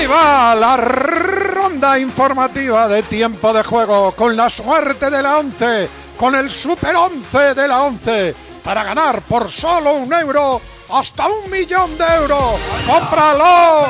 Ahí 0.00 0.06
va 0.06 0.54
la 0.54 0.78
ronda 0.78 1.98
informativa 1.98 2.88
de 2.88 3.02
tiempo 3.02 3.52
de 3.52 3.62
juego 3.62 4.12
con 4.12 4.34
la 4.34 4.48
suerte 4.48 5.10
de 5.10 5.20
la 5.20 5.36
11, 5.36 5.88
con 6.16 6.34
el 6.34 6.48
super 6.48 6.96
11 6.96 7.54
de 7.54 7.68
la 7.68 7.82
11, 7.82 8.34
para 8.64 8.82
ganar 8.82 9.20
por 9.20 9.50
solo 9.50 9.92
un 9.92 10.10
euro 10.10 10.58
hasta 10.90 11.26
un 11.26 11.50
millón 11.50 11.98
de 11.98 12.04
euros. 12.16 12.58
¡Cómpralo! 12.86 13.88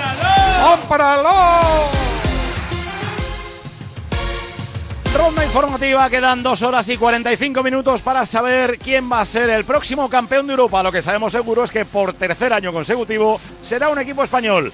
¡Cómpralo! 0.60 1.30
Ronda 5.16 5.45
informativa, 5.45 6.11
quedan 6.11 6.42
dos 6.42 6.62
horas 6.62 6.88
y 6.88 6.96
45 6.96 7.62
minutos 7.62 8.02
para 8.02 8.27
saber 8.27 8.80
quién 8.80 9.08
va 9.08 9.20
a 9.20 9.24
ser 9.24 9.48
el 9.48 9.64
próximo 9.64 10.11
campeón 10.11 10.48
de 10.48 10.54
Europa. 10.54 10.82
Lo 10.82 10.90
que 10.90 11.02
sabemos 11.02 11.30
seguro 11.30 11.62
es 11.62 11.70
que 11.70 11.84
por 11.84 12.14
tercer 12.14 12.52
año 12.52 12.72
consecutivo 12.72 13.41
será 13.62 13.91
un 13.91 14.00
equipo 14.00 14.24
español. 14.24 14.72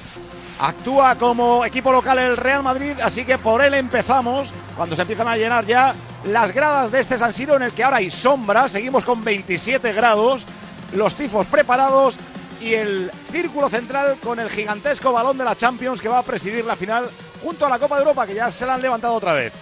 Actúa 0.58 1.16
como 1.16 1.66
equipo 1.66 1.92
local 1.92 2.18
el 2.18 2.36
Real 2.36 2.62
Madrid, 2.62 2.92
así 3.02 3.26
que 3.26 3.36
por 3.36 3.62
él 3.62 3.74
empezamos 3.74 4.54
cuando 4.74 4.96
se 4.96 5.02
empiezan 5.02 5.28
a 5.28 5.36
llenar 5.36 5.66
ya 5.66 5.94
las 6.24 6.54
gradas 6.54 6.90
de 6.90 7.00
este 7.00 7.18
San 7.18 7.34
Siro 7.34 7.56
en 7.56 7.62
el 7.62 7.72
que 7.72 7.84
ahora 7.84 7.98
hay 7.98 8.08
sombra. 8.08 8.66
Seguimos 8.68 9.04
con 9.04 9.22
27 9.22 9.92
grados, 9.92 10.46
los 10.94 11.14
tifos 11.14 11.46
preparados 11.46 12.16
y 12.60 12.72
el 12.72 13.10
círculo 13.30 13.68
central 13.68 14.16
con 14.24 14.40
el 14.40 14.48
gigantesco 14.48 15.12
balón 15.12 15.36
de 15.36 15.44
la 15.44 15.54
Champions 15.54 16.00
que 16.00 16.08
va 16.08 16.18
a 16.18 16.22
presidir 16.22 16.64
la 16.64 16.74
final 16.74 17.06
junto 17.42 17.66
a 17.66 17.68
la 17.68 17.78
Copa 17.78 17.96
de 17.96 18.02
Europa 18.02 18.26
que 18.26 18.34
ya 18.34 18.50
se 18.50 18.64
la 18.64 18.74
han 18.74 18.82
levantado 18.82 19.12
otra 19.12 19.34
vez. 19.34 19.52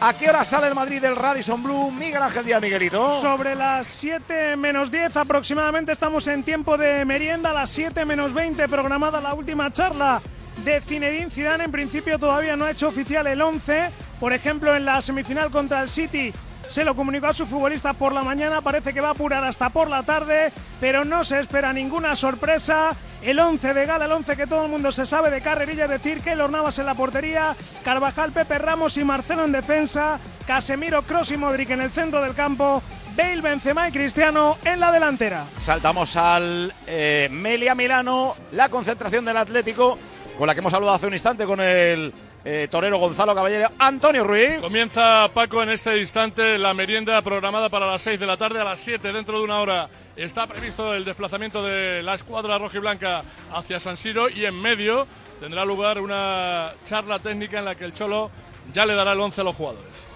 ¿A 0.00 0.14
qué 0.14 0.28
hora 0.28 0.44
sale 0.44 0.68
el 0.68 0.76
Madrid 0.76 1.02
del 1.02 1.16
Radisson 1.16 1.60
Blue? 1.60 1.90
Miguel 1.90 2.22
Ángel 2.22 2.44
Díaz, 2.44 2.62
Miguelito. 2.62 3.20
Sobre 3.20 3.56
las 3.56 3.88
7 3.88 4.54
menos 4.54 4.92
10 4.92 5.16
aproximadamente 5.16 5.90
estamos 5.90 6.28
en 6.28 6.44
tiempo 6.44 6.78
de 6.78 7.04
merienda. 7.04 7.52
Las 7.52 7.70
7 7.70 8.04
menos 8.04 8.32
20 8.32 8.68
programada 8.68 9.20
la 9.20 9.34
última 9.34 9.72
charla 9.72 10.22
de 10.64 10.80
Zinedine 10.80 11.32
Zidane. 11.32 11.64
En 11.64 11.72
principio 11.72 12.16
todavía 12.16 12.54
no 12.54 12.66
ha 12.66 12.70
hecho 12.70 12.86
oficial 12.86 13.26
el 13.26 13.42
11. 13.42 13.90
Por 14.20 14.32
ejemplo, 14.32 14.76
en 14.76 14.84
la 14.84 15.02
semifinal 15.02 15.50
contra 15.50 15.82
el 15.82 15.88
City 15.88 16.32
se 16.68 16.84
lo 16.84 16.94
comunicó 16.94 17.26
a 17.26 17.34
su 17.34 17.46
futbolista 17.46 17.92
por 17.92 18.12
la 18.12 18.22
mañana, 18.22 18.60
parece 18.60 18.92
que 18.92 19.00
va 19.00 19.08
a 19.08 19.12
apurar 19.12 19.44
hasta 19.44 19.70
por 19.70 19.88
la 19.88 20.02
tarde, 20.02 20.52
pero 20.80 21.04
no 21.04 21.24
se 21.24 21.40
espera 21.40 21.72
ninguna 21.72 22.14
sorpresa. 22.14 22.94
El 23.22 23.40
11 23.40 23.74
de 23.74 23.86
gala, 23.86 24.04
el 24.04 24.12
11 24.12 24.36
que 24.36 24.46
todo 24.46 24.64
el 24.64 24.70
mundo 24.70 24.92
se 24.92 25.04
sabe 25.04 25.30
de 25.30 25.40
carrerilla, 25.40 25.84
es 25.84 25.90
decir, 25.90 26.20
que 26.20 26.36
Navas 26.36 26.78
en 26.78 26.86
la 26.86 26.94
portería, 26.94 27.54
Carvajal, 27.84 28.32
Pepe 28.32 28.58
Ramos 28.58 28.96
y 28.96 29.04
Marcelo 29.04 29.44
en 29.44 29.52
defensa, 29.52 30.20
Casemiro, 30.46 31.02
Cross 31.02 31.32
y 31.32 31.36
Modric 31.36 31.70
en 31.70 31.80
el 31.80 31.90
centro 31.90 32.22
del 32.22 32.34
campo, 32.34 32.80
Bale, 33.16 33.40
Benzema 33.40 33.88
y 33.88 33.92
Cristiano 33.92 34.56
en 34.64 34.78
la 34.78 34.92
delantera. 34.92 35.44
Saltamos 35.58 36.14
al 36.16 36.72
eh, 36.86 37.28
Melia 37.30 37.74
Milano, 37.74 38.36
la 38.52 38.68
concentración 38.68 39.24
del 39.24 39.36
Atlético, 39.36 39.98
con 40.38 40.46
la 40.46 40.54
que 40.54 40.60
hemos 40.60 40.72
hablado 40.72 40.94
hace 40.94 41.08
un 41.08 41.12
instante 41.12 41.44
con 41.44 41.60
el 41.60 42.12
eh, 42.44 42.68
torero 42.70 42.98
Gonzalo 42.98 43.34
Caballero, 43.34 43.70
Antonio 43.78 44.24
Ruiz. 44.24 44.60
Comienza 44.60 45.28
Paco 45.32 45.62
en 45.62 45.70
este 45.70 45.98
instante 45.98 46.58
la 46.58 46.74
merienda 46.74 47.20
programada 47.22 47.68
para 47.68 47.86
las 47.86 48.02
6 48.02 48.20
de 48.20 48.26
la 48.26 48.36
tarde 48.36 48.60
a 48.60 48.64
las 48.64 48.80
7 48.80 49.12
dentro 49.12 49.38
de 49.38 49.44
una 49.44 49.60
hora. 49.60 49.88
Está 50.16 50.46
previsto 50.46 50.94
el 50.94 51.04
desplazamiento 51.04 51.62
de 51.62 52.02
la 52.02 52.14
escuadra 52.14 52.58
roja 52.58 52.76
y 52.76 52.80
blanca 52.80 53.22
hacia 53.54 53.78
San 53.78 53.96
Siro 53.96 54.28
y 54.28 54.44
en 54.44 54.60
medio 54.60 55.06
tendrá 55.40 55.64
lugar 55.64 56.00
una 56.00 56.72
charla 56.84 57.18
técnica 57.18 57.60
en 57.60 57.64
la 57.64 57.74
que 57.74 57.84
el 57.84 57.94
Cholo 57.94 58.30
ya 58.72 58.84
le 58.84 58.94
dará 58.94 59.12
el 59.12 59.20
11 59.20 59.40
a 59.40 59.44
los 59.44 59.54
jugadores. 59.54 60.08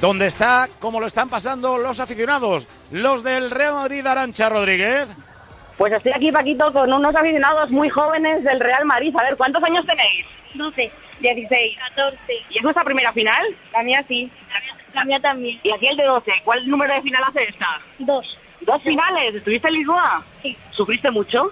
¿Dónde 0.00 0.26
está? 0.26 0.68
¿Cómo 0.78 1.00
lo 1.00 1.06
están 1.06 1.28
pasando 1.28 1.76
los 1.78 1.98
aficionados? 1.98 2.68
Los 2.92 3.24
del 3.24 3.50
Real 3.50 3.74
Madrid, 3.74 4.06
Arancha 4.06 4.48
Rodríguez. 4.48 5.08
Pues 5.76 5.92
estoy 5.92 6.12
aquí, 6.12 6.30
Paquito, 6.30 6.72
con 6.72 6.92
unos 6.92 7.14
aficionados 7.14 7.70
muy 7.70 7.88
jóvenes 7.88 8.44
del 8.44 8.60
Real 8.60 8.84
Madrid. 8.84 9.12
A 9.18 9.24
ver, 9.24 9.36
¿cuántos 9.36 9.62
años 9.64 9.84
tenéis? 9.86 10.26
12. 10.54 10.92
16. 11.20 11.78
14. 11.78 12.18
¿Y 12.50 12.58
es 12.58 12.62
vuestra 12.62 12.84
primera 12.84 13.12
final? 13.12 13.46
La 13.72 13.82
mía 13.82 14.02
sí. 14.06 14.30
La 14.94 15.04
mía 15.04 15.20
también. 15.20 15.60
¿Y 15.62 15.72
aquí 15.72 15.86
el 15.86 15.96
de 15.96 16.04
12? 16.04 16.32
¿Cuál 16.44 16.68
número 16.68 16.94
de 16.94 17.02
final 17.02 17.22
hace 17.26 17.44
esta? 17.44 17.80
Dos. 17.98 18.38
¿Dos 18.60 18.82
finales? 18.82 19.34
¿Estuviste 19.34 19.68
en 19.68 19.74
Lisboa? 19.74 20.22
Sí. 20.42 20.56
¿Sufriste 20.70 21.10
mucho? 21.10 21.50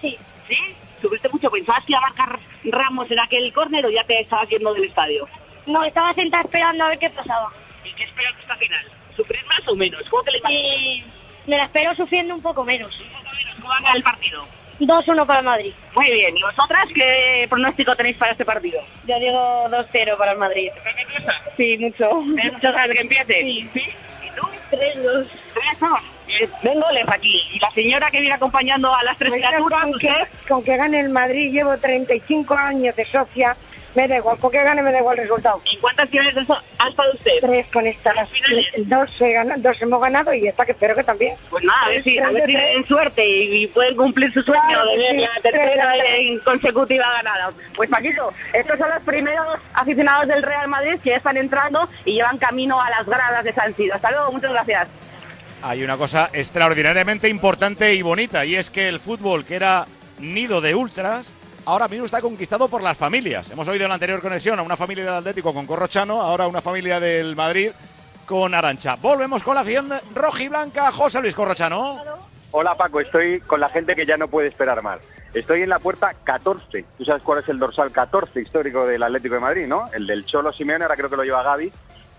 Sí. 0.00 0.16
¿Sí? 0.48 0.56
¿Sufriste 1.00 1.28
mucho? 1.28 1.50
¿Pensabas 1.50 1.84
que 1.84 1.92
iba 1.92 1.98
a 1.98 2.02
marcar 2.02 2.38
Ramos 2.64 3.10
en 3.10 3.20
aquel 3.20 3.52
córner 3.52 3.86
o 3.86 3.90
ya 3.90 4.04
te 4.04 4.20
estabas 4.20 4.48
yendo 4.48 4.72
del 4.74 4.84
estadio? 4.84 5.28
No, 5.66 5.84
estaba 5.84 6.12
sentada 6.14 6.42
esperando 6.44 6.84
a 6.84 6.88
ver 6.88 6.98
qué 6.98 7.10
pasaba. 7.10 7.50
¿Y 7.84 7.92
qué 7.92 8.04
esperas 8.04 8.34
esta 8.40 8.56
final? 8.56 8.84
¿Sufrir 9.16 9.44
más 9.46 9.66
o 9.68 9.74
menos? 9.76 10.02
¿Cómo 10.08 10.22
te 10.22 10.32
le 10.32 10.52
Y 10.52 11.04
me 11.46 11.56
la 11.56 11.64
espero 11.64 11.94
sufriendo 11.94 12.34
un 12.34 12.42
poco 12.42 12.64
menos. 12.64 12.98
Un 13.00 13.08
poco 13.08 13.34
menos. 13.34 13.54
¿Cómo 13.56 13.68
va 13.68 13.90
a 13.90 13.96
el 13.96 14.02
partido? 14.02 14.46
2-1 14.86 15.26
para 15.26 15.40
el 15.40 15.46
Madrid. 15.46 15.72
Muy 15.94 16.10
bien. 16.10 16.36
¿Y 16.36 16.42
vosotras 16.42 16.88
qué 16.94 17.46
pronóstico 17.48 17.94
tenéis 17.96 18.16
para 18.16 18.32
este 18.32 18.44
partido? 18.44 18.80
Yo 19.06 19.18
digo 19.18 19.68
2-0 19.68 20.16
para 20.16 20.32
el 20.32 20.38
Madrid. 20.38 20.70
Sí, 21.56 21.76
mucho. 21.78 22.08
¿Tienes 22.34 22.52
muchas 22.54 22.72
ganas 22.72 22.88
de 22.88 22.94
que 22.94 23.00
empiece? 23.00 23.40
Sí. 23.40 23.70
¿Sí? 23.72 23.82
¿Y 24.26 24.30
tú? 24.38 24.46
3-2. 24.70 25.26
¿Tres 25.54 26.50
Ven 26.62 26.80
goles 26.80 27.04
aquí. 27.08 27.42
Y 27.52 27.58
la 27.58 27.70
señora 27.70 28.10
que 28.10 28.20
viene 28.20 28.34
acompañando 28.34 28.94
a 28.94 29.02
las 29.02 29.18
tres 29.18 29.32
criaturas... 29.32 29.82
Con 29.82 29.98
que, 29.98 30.14
con 30.48 30.64
que 30.64 30.76
gane 30.76 31.00
el 31.00 31.10
Madrid, 31.10 31.52
llevo 31.52 31.76
35 31.76 32.54
años 32.54 32.94
de 32.96 33.04
socia, 33.06 33.56
me 33.94 34.08
da 34.08 34.16
igual, 34.16 34.38
con 34.38 34.50
que 34.50 34.62
gane 34.62 34.82
me 34.82 34.92
da 34.92 34.98
igual 34.98 35.18
el 35.18 35.24
resultado. 35.24 35.60
¿Y 35.70 35.76
cuántas 35.78 36.08
finales 36.08 36.34
de 36.34 36.40
eso 36.42 36.56
ha 36.78 36.88
estado 36.88 37.12
usted? 37.12 37.32
Tres 37.40 37.66
con 37.72 37.86
estas, 37.86 38.28
finales? 38.28 38.66
dos, 38.88 39.20
he 39.20 39.32
ganado, 39.32 39.60
dos 39.60 39.82
hemos 39.82 40.00
ganado 40.00 40.34
y 40.34 40.46
esta 40.48 40.64
que 40.64 40.72
espero 40.72 40.94
que 40.94 41.04
también. 41.04 41.34
Pues 41.50 41.64
nada, 41.64 41.86
a 41.86 41.88
ver 41.88 42.02
si, 42.02 42.18
a 42.18 42.30
ver 42.30 42.42
si 42.46 42.52
tienen 42.52 42.84
suerte 42.86 43.26
y, 43.26 43.64
y 43.64 43.66
pueden 43.68 43.96
cumplir 43.96 44.32
su 44.32 44.42
sueño 44.42 44.62
Claro 44.68 44.84
de 44.90 44.96
que 44.96 44.98
ver 45.02 45.10
sí. 45.12 45.20
la 45.20 45.42
tercera 45.42 46.06
en 46.16 46.38
consecutiva 46.40 47.10
ganada. 47.12 47.52
Pues 47.76 47.90
Paquito, 47.90 48.32
estos 48.52 48.78
son 48.78 48.90
los 48.90 49.02
primeros 49.02 49.58
aficionados 49.74 50.28
del 50.28 50.42
Real 50.42 50.68
Madrid 50.68 50.98
que 51.02 51.10
ya 51.10 51.16
están 51.16 51.36
entrando 51.36 51.88
y 52.04 52.14
llevan 52.14 52.38
camino 52.38 52.80
a 52.80 52.90
las 52.90 53.06
gradas 53.06 53.44
de 53.44 53.52
San 53.52 53.74
Siro. 53.74 53.94
Hasta 53.94 54.10
luego, 54.10 54.32
muchas 54.32 54.52
gracias. 54.52 54.88
Hay 55.62 55.82
una 55.84 55.96
cosa 55.98 56.30
extraordinariamente 56.32 57.28
importante 57.28 57.92
y 57.94 58.00
bonita, 58.02 58.46
y 58.46 58.56
es 58.56 58.70
que 58.70 58.88
el 58.88 58.98
fútbol, 58.98 59.44
que 59.44 59.56
era 59.56 59.86
nido 60.18 60.60
de 60.62 60.74
ultras, 60.74 61.32
ahora 61.66 61.88
mismo 61.88 62.06
está 62.06 62.20
conquistado 62.20 62.68
por 62.68 62.82
las 62.82 62.96
familias. 62.96 63.50
Hemos 63.50 63.66
oído 63.68 63.84
en 63.84 63.88
la 63.88 63.94
anterior 63.94 64.20
conexión 64.20 64.58
a 64.58 64.62
una 64.62 64.76
familia 64.76 65.04
del 65.04 65.14
Atlético 65.14 65.52
con 65.54 65.66
Corrochano, 65.66 66.20
ahora 66.20 66.46
una 66.46 66.60
familia 66.60 67.00
del 67.00 67.36
Madrid 67.36 67.70
con 68.26 68.54
Arancha. 68.54 68.96
Volvemos 68.96 69.42
con 69.42 69.54
la 69.54 69.62
acción 69.62 69.90
roja 70.14 70.42
y 70.42 70.48
blanca, 70.48 70.92
José 70.92 71.20
Luis 71.20 71.34
Corrochano. 71.34 72.00
Hola 72.52 72.74
Paco, 72.76 73.00
estoy 73.00 73.40
con 73.40 73.60
la 73.60 73.68
gente 73.68 73.94
que 73.94 74.06
ya 74.06 74.16
no 74.16 74.28
puede 74.28 74.48
esperar 74.48 74.82
más. 74.82 75.00
Estoy 75.34 75.62
en 75.62 75.68
la 75.68 75.78
puerta 75.78 76.12
14. 76.24 76.84
Tú 76.98 77.04
sabes 77.04 77.22
cuál 77.22 77.40
es 77.40 77.48
el 77.48 77.58
dorsal 77.58 77.92
14 77.92 78.40
histórico 78.40 78.86
del 78.86 79.02
Atlético 79.02 79.34
de 79.34 79.40
Madrid, 79.40 79.66
¿no? 79.66 79.88
El 79.92 80.06
del 80.06 80.24
Cholo 80.26 80.52
Simeone, 80.52 80.84
ahora 80.84 80.96
creo 80.96 81.08
que 81.08 81.16
lo 81.16 81.24
lleva 81.24 81.42
Gaby. 81.42 81.72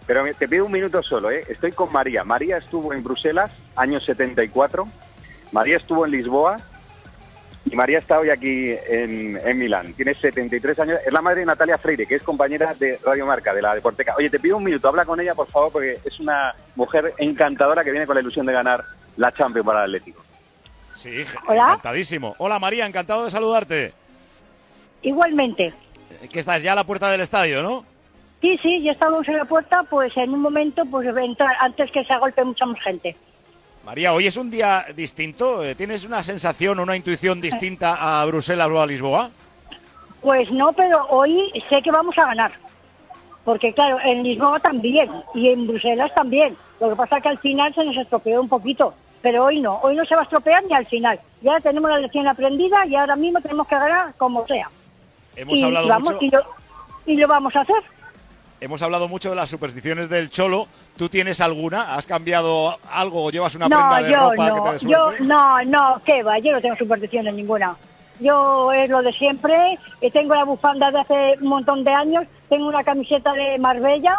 Pero 0.08 0.24
te 0.38 0.48
pido 0.48 0.66
un 0.66 0.72
minuto 0.72 1.04
solo, 1.04 1.30
¿eh? 1.30 1.44
Estoy 1.48 1.74
con 1.74 1.92
María. 1.92 2.24
María 2.24 2.58
estuvo 2.58 2.94
en 2.94 3.04
Bruselas, 3.04 3.52
año 3.76 4.00
74. 4.00 4.88
María 5.52 5.78
estuvo 5.78 6.06
en 6.06 6.12
Lisboa. 6.12 6.58
Y 7.72 7.76
María 7.76 8.00
está 8.00 8.20
hoy 8.20 8.30
aquí 8.30 8.76
en, 8.90 9.40
en 9.46 9.58
Milán. 9.58 9.94
Tiene 9.94 10.14
73 10.14 10.78
años. 10.80 11.00
Es 11.06 11.14
la 11.14 11.22
madre 11.22 11.40
de 11.40 11.46
Natalia 11.46 11.78
Freire, 11.78 12.06
que 12.06 12.16
es 12.16 12.22
compañera 12.24 12.74
de 12.74 13.00
Radio 13.04 13.26
Marca, 13.26 13.54
de 13.54 13.62
la 13.62 13.74
Deporteca. 13.74 14.14
Oye, 14.18 14.30
te 14.30 14.40
pido 14.42 14.58
un 14.58 14.64
minuto. 14.66 14.90
Habla 14.90 15.06
con 15.06 15.20
ella, 15.22 15.34
por 15.34 15.48
favor, 15.48 15.72
porque 15.72 15.94
es 16.04 16.20
una 16.20 16.54
mujer 16.76 17.14
encantadora 17.18 17.84
que 17.84 17.92
viene 17.92 18.06
con 18.06 18.16
la 18.16 18.22
ilusión 18.22 18.46
de 18.46 18.52
ganar 18.52 18.84
la 19.16 19.32
Champions 19.32 19.66
para 19.66 19.86
el 19.86 19.96
Atlético. 19.96 20.22
Sí, 20.96 21.24
Hola. 21.48 21.64
encantadísimo. 21.70 22.36
Hola 22.40 22.60
María, 22.60 22.86
encantado 22.86 23.24
de 23.24 23.32
saludarte. 23.32 23.94
Igualmente. 25.02 25.74
Eh, 26.22 26.28
Que 26.32 26.40
estás 26.42 26.62
ya 26.62 26.74
a 26.74 26.76
la 26.76 26.84
puerta 26.84 27.10
del 27.10 27.22
estadio, 27.22 27.64
¿no? 27.64 27.86
Sí, 28.42 28.58
sí, 28.62 28.82
ya 28.84 28.92
estamos 28.92 29.28
en 29.28 29.38
la 29.38 29.46
puerta, 29.46 29.84
pues 29.90 30.16
en 30.18 30.34
un 30.34 30.42
momento, 30.42 30.84
pues 30.86 31.08
entrar 31.16 31.56
antes 31.62 31.90
que 31.92 32.04
se 32.04 32.12
agolpe 32.14 32.44
mucha 32.44 32.66
más 32.66 32.82
gente. 32.84 33.16
María, 33.86 34.14
hoy 34.14 34.28
es 34.28 34.38
un 34.38 34.52
día 34.52 34.86
distinto. 34.96 35.64
eh, 35.64 35.76
¿Tienes 35.76 36.06
una 36.06 36.24
sensación 36.24 36.80
o 36.80 36.84
una 36.84 36.96
intuición 36.96 37.42
distinta 37.42 38.22
a 38.22 38.26
Bruselas 38.26 38.70
o 38.70 38.80
a 38.82 38.86
Lisboa? 38.86 39.32
Pues 40.22 40.52
no, 40.52 40.72
pero 40.74 41.06
hoy 41.10 41.52
sé 41.70 41.82
que 41.82 41.92
vamos 41.92 42.16
a 42.18 42.26
ganar. 42.28 42.52
Porque 43.44 43.74
claro, 43.74 43.98
en 44.06 44.22
Lisboa 44.22 44.60
también 44.60 45.10
y 45.34 45.50
en 45.50 45.66
Bruselas 45.66 46.14
también. 46.14 46.56
Lo 46.80 46.90
que 46.90 46.96
pasa 46.96 47.18
es 47.18 47.24
que 47.24 47.30
al 47.30 47.40
final 47.40 47.74
se 47.74 47.84
nos 47.84 47.98
estropeó 47.98 48.40
un 48.40 48.50
poquito. 48.50 48.94
Pero 49.24 49.46
hoy 49.46 49.60
no, 49.62 49.80
hoy 49.82 49.96
no 49.96 50.06
se 50.06 50.16
va 50.16 50.22
a 50.22 50.24
estropear 50.26 50.64
ni 50.64 50.74
al 50.76 50.86
final. 50.86 51.20
Ya 51.42 51.60
tenemos 51.60 51.90
la 51.90 51.98
lección 52.00 52.28
aprendida 52.28 52.86
y 52.86 52.96
ahora 52.96 53.16
mismo 53.16 53.42
tenemos 53.42 53.68
que 53.68 53.76
ganar 53.76 54.14
como 54.16 54.46
sea. 54.46 54.70
Hemos 55.36 55.58
y, 55.58 55.64
hablado 55.64 55.88
vamos, 55.88 56.14
mucho. 56.14 56.26
y, 56.26 56.30
lo, 56.30 56.42
y 57.08 57.16
lo 57.18 57.28
vamos 57.28 57.56
a 57.56 57.62
hacer. 57.62 57.82
Hemos 58.60 58.82
hablado 58.84 59.08
mucho 59.08 59.32
de 59.32 59.36
las 59.36 59.50
supersticiones 59.50 60.08
del 60.10 60.30
cholo. 60.30 60.68
¿Tú 60.98 61.10
tienes 61.10 61.42
alguna? 61.42 61.96
¿Has 61.96 62.06
cambiado 62.06 62.78
algo 62.92 63.24
o 63.26 63.32
llevas 63.32 63.56
una 63.56 63.68
no, 63.68 63.76
prenda 63.76 64.02
de 64.02 64.12
yo 64.12 64.20
ropa 64.20 64.46
que 64.46 64.52
te 64.52 64.86
no, 64.86 64.92
yo 64.92 65.26
no, 65.26 65.64
no, 65.64 66.02
qué 66.06 66.22
va, 66.24 66.38
yo 66.40 66.52
no 66.52 66.62
tengo 66.62 66.76
supersticiones 66.76 67.34
ninguna. 67.34 67.76
Yo 68.20 68.72
es 68.72 68.88
lo 68.90 69.02
de 69.02 69.12
siempre, 69.14 69.80
y 70.00 70.12
tengo 70.12 70.36
la 70.36 70.44
bufanda 70.44 70.92
de 70.92 71.00
hace 71.00 71.36
un 71.42 71.48
montón 71.48 71.84
de 71.84 71.92
años, 71.92 72.26
tengo 72.50 72.68
una 72.68 72.84
camiseta 72.84 73.34
de 73.34 73.58
Marbella 73.58 74.16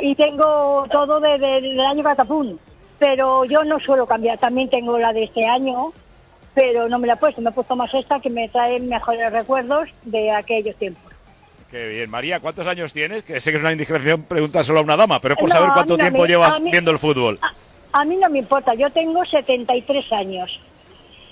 y 0.00 0.14
tengo 0.14 0.86
todo 0.90 1.20
de- 1.20 1.38
de- 1.38 1.60
del 1.60 1.80
año 1.80 2.02
Catapún. 2.02 2.58
Pero 2.98 3.44
yo 3.44 3.62
no 3.64 3.78
suelo 3.80 4.06
cambiar, 4.06 4.38
también 4.38 4.70
tengo 4.70 4.96
la 4.98 5.12
de 5.12 5.24
este 5.24 5.46
año 5.46 5.92
pero 6.54 6.86
no 6.86 6.98
me 6.98 7.06
la 7.06 7.14
he 7.14 7.16
puesto, 7.16 7.40
me 7.40 7.48
he 7.48 7.52
puesto 7.54 7.74
más 7.76 7.92
esta 7.94 8.20
que 8.20 8.28
me 8.28 8.46
trae 8.50 8.78
mejores 8.78 9.32
recuerdos 9.32 9.88
de 10.02 10.30
aquellos 10.30 10.76
tiempos. 10.76 11.10
Qué 11.72 11.88
bien. 11.88 12.10
María, 12.10 12.38
¿cuántos 12.38 12.66
años 12.66 12.92
tienes? 12.92 13.22
Que 13.24 13.40
sé 13.40 13.50
que 13.50 13.56
es 13.56 13.62
una 13.62 13.72
indiscreción 13.72 14.22
preguntar 14.24 14.62
solo 14.64 14.80
a 14.80 14.82
una 14.82 14.96
dama, 14.96 15.18
pero 15.20 15.34
es 15.34 15.40
por 15.40 15.48
No, 15.48 15.54
saber 15.56 15.70
a 15.70 15.74
cuánto 15.74 15.94
no 15.96 15.98
tiempo 16.04 16.22
me- 16.22 16.28
llevas 16.28 16.56
a 16.56 16.60
mí- 16.60 16.70
viendo 16.70 16.90
el 16.90 16.98
fútbol. 16.98 17.38
A 17.94 18.04
mí 18.04 18.16
no 18.16 18.28
me 18.28 18.38
importa, 18.40 18.74
yo 18.74 18.90
tengo 18.90 19.24
73 19.24 20.12
años. 20.12 20.60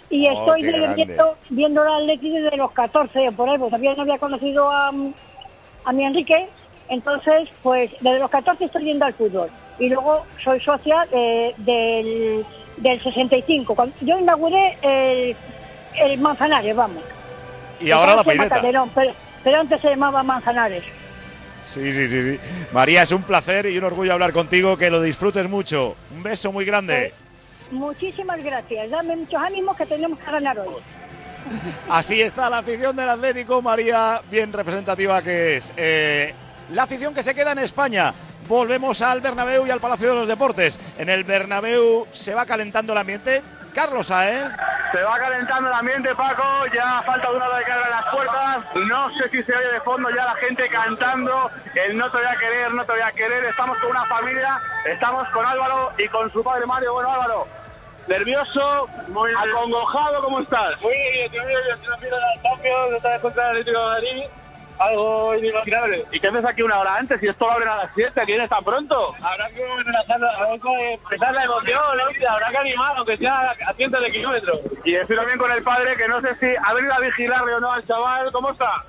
Y 0.08 0.26
Oh, 0.28 0.32
estoy 0.56 0.62
viendo, 0.96 1.36
viendo 1.50 1.82
el 1.82 1.88
Atleti 1.88 2.30
desde 2.30 2.56
los 2.56 2.72
14 2.72 3.28
o 3.28 3.32
por 3.32 3.48
ahí, 3.48 3.58
pues 3.58 3.70
todavía 3.70 3.94
no 3.94 4.02
había 4.02 4.18
conocido 4.18 4.68
a, 4.70 4.88
a 5.84 5.92
mi 5.92 6.04
Enrique. 6.04 6.48
Entonces, 6.88 7.48
pues 7.62 7.90
desde 8.00 8.18
los 8.18 8.30
14 8.30 8.64
estoy 8.64 8.84
viendo 8.84 9.04
al 9.04 9.14
fútbol. 9.14 9.48
Y 9.78 9.88
luego 9.90 10.24
soy 10.42 10.58
socia 10.60 11.06
eh, 11.12 11.54
del, 11.58 12.44
del 12.78 13.00
65. 13.02 13.74
Cuando, 13.74 13.94
yo 14.00 14.18
inauguré 14.18 14.76
el, 14.82 15.36
el 16.02 16.18
Manzanares, 16.18 16.74
vamos. 16.74 17.04
Y 17.78 17.90
ahora 17.92 18.16
la 18.16 18.22
Estaba 18.22 18.60
pero, 19.44 19.60
antes 19.60 19.80
se 19.80 19.90
llamaba 19.90 20.22
Manzanares. 20.22 20.84
Sí, 21.64 21.92
sí, 21.92 22.08
sí, 22.08 22.22
sí. 22.22 22.40
María, 22.72 23.02
es 23.02 23.12
un 23.12 23.22
placer 23.22 23.66
y 23.66 23.78
un 23.78 23.84
orgullo 23.84 24.12
hablar 24.12 24.32
contigo, 24.32 24.76
que 24.76 24.90
lo 24.90 25.00
disfrutes 25.02 25.48
mucho. 25.48 25.96
Un 26.14 26.22
beso 26.22 26.50
muy 26.52 26.64
grande. 26.64 27.12
Muchísimas 27.70 28.42
gracias. 28.42 28.90
Dame 28.90 29.16
muchos 29.16 29.40
ánimos 29.40 29.76
que 29.76 29.86
tenemos 29.86 30.18
que 30.18 30.30
ganar 30.30 30.58
hoy. 30.58 30.74
Así 31.88 32.20
está 32.20 32.50
la 32.50 32.58
afición 32.58 32.96
del 32.96 33.08
Atlético, 33.08 33.62
María, 33.62 34.20
bien 34.30 34.52
representativa 34.52 35.22
que 35.22 35.56
es. 35.56 35.72
Eh, 35.76 36.34
la 36.72 36.84
afición 36.84 37.14
que 37.14 37.22
se 37.22 37.34
queda 37.34 37.52
en 37.52 37.58
España. 37.58 38.12
Volvemos 38.48 39.00
al 39.02 39.20
Bernabéu 39.20 39.66
y 39.66 39.70
al 39.70 39.80
Palacio 39.80 40.08
de 40.08 40.14
los 40.14 40.28
Deportes. 40.28 40.78
En 40.98 41.08
el 41.08 41.24
Bernabéu 41.24 42.06
se 42.12 42.34
va 42.34 42.46
calentando 42.46 42.92
el 42.92 42.98
ambiente. 42.98 43.42
Carlos 43.72 44.08
Saez. 44.08 44.44
Se 44.92 45.02
va 45.02 45.18
calentando 45.18 45.68
el 45.68 45.74
ambiente, 45.74 46.14
Paco. 46.14 46.42
Ya 46.74 47.02
falta 47.02 47.30
una 47.30 47.46
hora 47.46 47.58
de 47.58 47.64
que 47.64 47.72
abran 47.72 47.90
las 47.90 48.06
puertas. 48.06 48.64
No 48.74 49.10
sé 49.10 49.28
si 49.28 49.42
se 49.42 49.54
oye 49.54 49.68
de 49.68 49.80
fondo 49.80 50.10
ya 50.10 50.24
la 50.24 50.34
gente 50.34 50.68
cantando. 50.68 51.50
El 51.74 51.96
no 51.96 52.10
te 52.10 52.16
voy 52.16 52.26
a 52.26 52.36
querer, 52.36 52.74
no 52.74 52.84
te 52.84 52.92
voy 52.92 53.00
a 53.00 53.12
querer. 53.12 53.44
Estamos 53.44 53.78
con 53.78 53.90
una 53.90 54.04
familia. 54.06 54.60
Estamos 54.84 55.28
con 55.28 55.46
Álvaro 55.46 55.92
y 55.96 56.08
con 56.08 56.32
su 56.32 56.42
padre 56.42 56.66
Mario. 56.66 56.94
Bueno, 56.94 57.12
Álvaro. 57.12 57.46
Nervioso, 58.08 58.88
muy 59.08 59.30
acongojado, 59.30 60.22
¿cómo 60.22 60.40
estás? 60.40 60.80
Muy 60.82 60.96
bien, 61.12 61.30
tío, 61.30 61.46
bien, 61.46 61.78
final 61.78 62.00
de 62.00 62.10
la 62.10 62.42
Champions, 62.42 62.92
otra 62.98 63.10
vez 63.12 63.20
contra 63.20 63.42
el 63.44 63.50
Atlético 63.50 63.78
de 63.78 63.86
Madrid, 63.86 64.22
algo 64.80 65.34
inimaginable. 65.34 66.04
¿Y 66.10 66.18
qué 66.18 66.28
haces 66.28 66.44
aquí 66.44 66.62
una 66.62 66.80
hora 66.80 66.96
antes? 66.96 67.20
Si 67.20 67.28
esto 67.28 67.46
lo 67.46 67.52
abren 67.52 67.68
a 67.68 67.76
las 67.76 67.90
7, 67.94 68.22
¿quién 68.24 68.48
tan 68.48 68.64
pronto? 68.64 69.14
Habrá 69.22 69.48
que 69.50 69.62
expresar 70.94 71.34
la 71.34 71.44
emoción, 71.44 71.80
¿no? 71.98 72.30
habrá 72.30 72.50
que 72.50 72.56
animar, 72.56 72.96
aunque 72.96 73.16
sea 73.18 73.54
a 73.66 73.72
cientos 73.74 74.02
de 74.02 74.10
kilómetros. 74.10 74.60
Y 74.84 74.94
estoy 74.94 75.16
también 75.16 75.38
con 75.38 75.52
el 75.52 75.62
padre, 75.62 75.96
que 75.96 76.08
no 76.08 76.20
sé 76.22 76.34
si 76.36 76.46
ha 76.64 76.72
venido 76.72 76.94
a 76.94 76.98
vigilarle 76.98 77.54
o 77.54 77.60
no 77.60 77.72
al 77.72 77.84
chaval. 77.84 78.32
¿Cómo 78.32 78.50
está? 78.52 78.84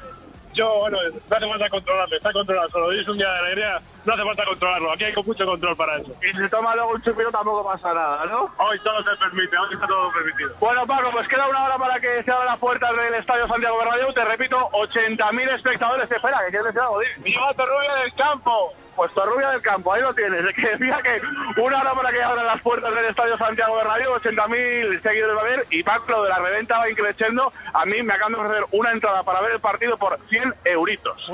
Yo, 0.53 0.79
bueno, 0.79 0.97
no 1.29 1.35
hace 1.35 1.47
falta 1.47 1.69
controlarlo, 1.69 2.15
está 2.15 2.31
controlado 2.31 2.69
solo. 2.69 2.87
Hoy 2.87 2.99
es 2.99 3.07
un 3.07 3.17
día 3.17 3.29
de 3.29 3.39
alegría, 3.39 3.81
no 4.05 4.13
hace 4.13 4.23
falta 4.23 4.45
controlarlo, 4.45 4.91
aquí 4.91 5.03
hay 5.03 5.13
mucho 5.15 5.45
control 5.45 5.75
para 5.75 5.97
eso. 5.97 6.15
Y 6.21 6.35
si 6.35 6.49
toma 6.49 6.75
luego 6.75 6.91
un 6.91 7.01
chupito 7.01 7.31
tampoco 7.31 7.63
pasa 7.63 7.93
nada, 7.93 8.25
¿no? 8.25 8.49
Hoy 8.57 8.79
todo 8.79 9.03
se 9.03 9.15
permite, 9.17 9.57
hoy 9.57 9.73
está 9.73 9.87
todo 9.87 10.11
permitido. 10.11 10.55
Bueno, 10.59 10.87
Paco, 10.87 11.11
pues 11.11 11.27
queda 11.27 11.47
una 11.47 11.63
hora 11.63 11.77
para 11.77 11.99
que 11.99 12.23
se 12.23 12.31
abra 12.31 12.45
la 12.45 12.57
puerta 12.57 12.91
del 12.91 13.15
Estadio 13.15 13.47
Santiago 13.47 13.77
Bernabéu. 13.77 14.13
Te 14.13 14.25
repito, 14.25 14.57
80.000 14.71 15.55
espectadores. 15.55 16.11
Espera, 16.11 16.39
que 16.45 16.49
quieres 16.49 16.65
decir 16.67 16.81
algo. 16.81 16.99
¡Viva 17.17 17.53
Torrubia 17.53 17.95
del 17.95 18.13
campo! 18.15 18.73
Pues 18.95 19.13
Torrubia 19.13 19.49
del 19.51 19.61
Campo, 19.61 19.93
ahí 19.93 20.01
lo 20.01 20.13
tienes. 20.13 20.43
Es 20.43 20.53
que 20.53 20.69
decía 20.69 20.99
que 21.01 21.21
una 21.61 21.79
hora 21.79 21.93
para 21.93 22.11
que 22.11 22.21
abran 22.21 22.45
las 22.45 22.61
puertas 22.61 22.93
del 22.93 23.05
Estadio 23.05 23.37
Santiago 23.37 23.77
Bernabéu, 23.77 24.13
80.000 24.15 25.01
seguidores 25.01 25.35
va 25.35 25.39
a 25.39 25.45
haber. 25.45 25.65
Y 25.69 25.81
Paco, 25.81 26.11
lo 26.11 26.23
de 26.23 26.29
la 26.29 26.39
reventa 26.39 26.77
va 26.77 26.89
increciendo. 26.89 27.53
A 27.73 27.85
mí 27.85 28.01
me 28.03 28.13
acaban 28.13 28.33
de 28.33 28.39
ofrecer 28.39 28.65
una 28.71 28.91
entrada 28.91 29.23
para 29.23 29.41
ver 29.41 29.53
el 29.53 29.59
partido 29.61 29.97
por 29.97 30.19
100 30.29 30.53
euritos. 30.65 31.25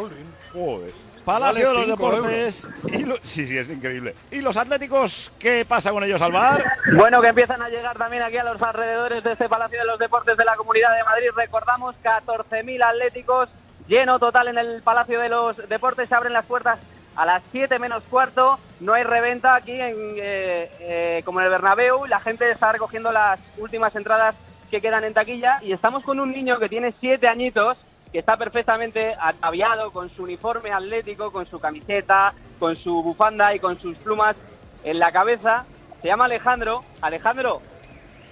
Joder. 0.54 1.07
Palacio 1.28 1.70
de 1.70 1.74
los 1.76 1.88
Deportes. 1.88 2.70
Y 2.92 3.04
lo- 3.04 3.18
Sí, 3.22 3.46
sí, 3.46 3.58
es 3.58 3.70
increíble. 3.70 4.16
¿Y 4.32 4.40
los 4.42 4.56
Atléticos 4.56 5.32
qué 5.38 5.66
pasa 5.68 5.92
con 5.92 6.04
ellos 6.04 6.22
al 6.22 6.32
bar? 6.32 6.64
Bueno, 6.94 7.22
que 7.22 7.28
empiezan 7.28 7.62
a 7.62 7.68
llegar 7.70 7.98
también 7.98 8.24
aquí 8.24 8.38
a 8.38 8.46
los 8.46 8.62
alrededores 8.62 9.22
de 9.26 9.34
este 9.34 9.50
Palacio 9.50 9.78
de 9.78 9.86
los 9.86 10.00
Deportes 10.00 10.38
de 10.38 10.46
la 10.46 10.56
Comunidad 10.56 10.96
de 10.96 11.04
Madrid. 11.04 11.28
Recordamos 11.36 11.96
14.000 12.02 12.82
atléticos, 12.82 13.50
lleno 13.90 14.20
total 14.20 14.48
en 14.48 14.58
el 14.58 14.82
Palacio 14.82 15.20
de 15.20 15.28
los 15.30 15.58
Deportes. 15.68 16.08
Se 16.08 16.16
abren 16.16 16.32
las 16.32 16.46
puertas 16.46 16.80
a 17.18 17.26
las 17.26 17.44
7 17.52 17.78
menos 17.78 18.04
cuarto. 18.10 18.58
No 18.80 18.94
hay 18.94 19.04
reventa 19.04 19.56
aquí 19.56 19.74
en, 19.74 19.96
eh, 20.18 20.72
eh, 20.80 21.22
como 21.26 21.42
en 21.42 21.46
el 21.48 21.52
Bernabéu. 21.52 22.06
La 22.06 22.22
gente 22.22 22.50
está 22.50 22.72
recogiendo 22.72 23.12
las 23.12 23.38
últimas 23.58 23.94
entradas 23.98 24.34
que 24.72 24.80
quedan 24.80 25.04
en 25.04 25.14
taquilla. 25.14 25.60
Y 25.62 25.74
estamos 25.74 26.04
con 26.04 26.20
un 26.22 26.32
niño 26.32 26.58
que 26.58 26.70
tiene 26.70 26.94
7 27.02 27.28
añitos 27.28 27.78
que 28.18 28.22
está 28.22 28.36
perfectamente 28.36 29.16
ataviado 29.22 29.92
con 29.92 30.10
su 30.10 30.24
uniforme 30.24 30.72
atlético, 30.72 31.32
con 31.32 31.46
su 31.46 31.60
camiseta, 31.60 32.34
con 32.58 32.76
su 32.76 33.04
bufanda 33.04 33.54
y 33.54 33.60
con 33.60 33.80
sus 33.80 33.96
plumas 33.98 34.36
en 34.84 34.98
la 34.98 35.12
cabeza. 35.12 35.66
Se 36.02 36.08
llama 36.08 36.26
Alejandro. 36.26 36.84
Alejandro, 37.00 37.62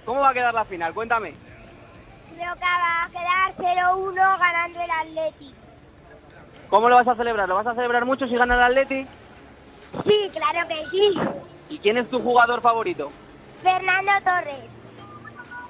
¿cómo 0.04 0.22
va 0.22 0.30
a 0.30 0.34
quedar 0.34 0.52
la 0.52 0.64
final? 0.64 0.92
Cuéntame. 0.92 1.34
Creo 2.34 2.52
que 2.54 2.62
va 2.62 3.04
a 3.04 3.08
quedar 3.10 3.76
0-1 3.86 4.14
ganando 4.40 4.80
el 4.80 4.90
Atleti. 4.90 5.54
¿Cómo 6.68 6.88
lo 6.88 6.96
vas 6.96 7.06
a 7.06 7.14
celebrar? 7.14 7.48
¿Lo 7.48 7.54
vas 7.54 7.68
a 7.68 7.76
celebrar 7.76 8.04
mucho 8.04 8.26
si 8.26 8.34
gana 8.34 8.56
el 8.56 8.62
Atleti? 8.62 9.06
Sí, 10.04 10.30
claro 10.32 10.66
que 10.66 10.84
sí. 10.90 11.20
¿Y 11.68 11.78
quién 11.78 11.98
es 11.98 12.10
tu 12.10 12.20
jugador 12.20 12.60
favorito? 12.60 13.12
Fernando 13.62 14.10
Torres. 14.24 14.75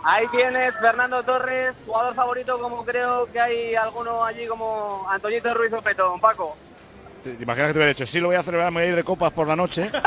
Ahí 0.08 0.29
tienes 0.29 0.73
Fernando 0.76 1.20
Torres, 1.25 1.75
jugador 1.85 2.14
favorito, 2.14 2.56
como 2.61 2.85
creo 2.85 3.26
que 3.32 3.41
hay 3.41 3.75
alguno 3.75 4.25
allí 4.25 4.47
como 4.47 5.05
Antoñito 5.11 5.53
Ruiz 5.53 5.73
o 5.73 5.82
Petón, 5.82 6.20
Paco. 6.20 6.56
¿Te 7.25 7.31
imaginas 7.43 7.69
que 7.69 7.73
te 7.73 7.79
hubiera 7.81 7.88
dicho? 7.88 8.06
Sí, 8.06 8.20
lo 8.20 8.29
voy 8.29 8.37
a 8.37 8.43
celebrar, 8.44 8.70
me 8.70 8.82
voy 8.82 8.87
a 8.87 8.91
ir 8.91 8.97
de 8.97 9.03
copas 9.03 9.32
por 9.32 9.49
la 9.49 9.56
noche. 9.56 9.91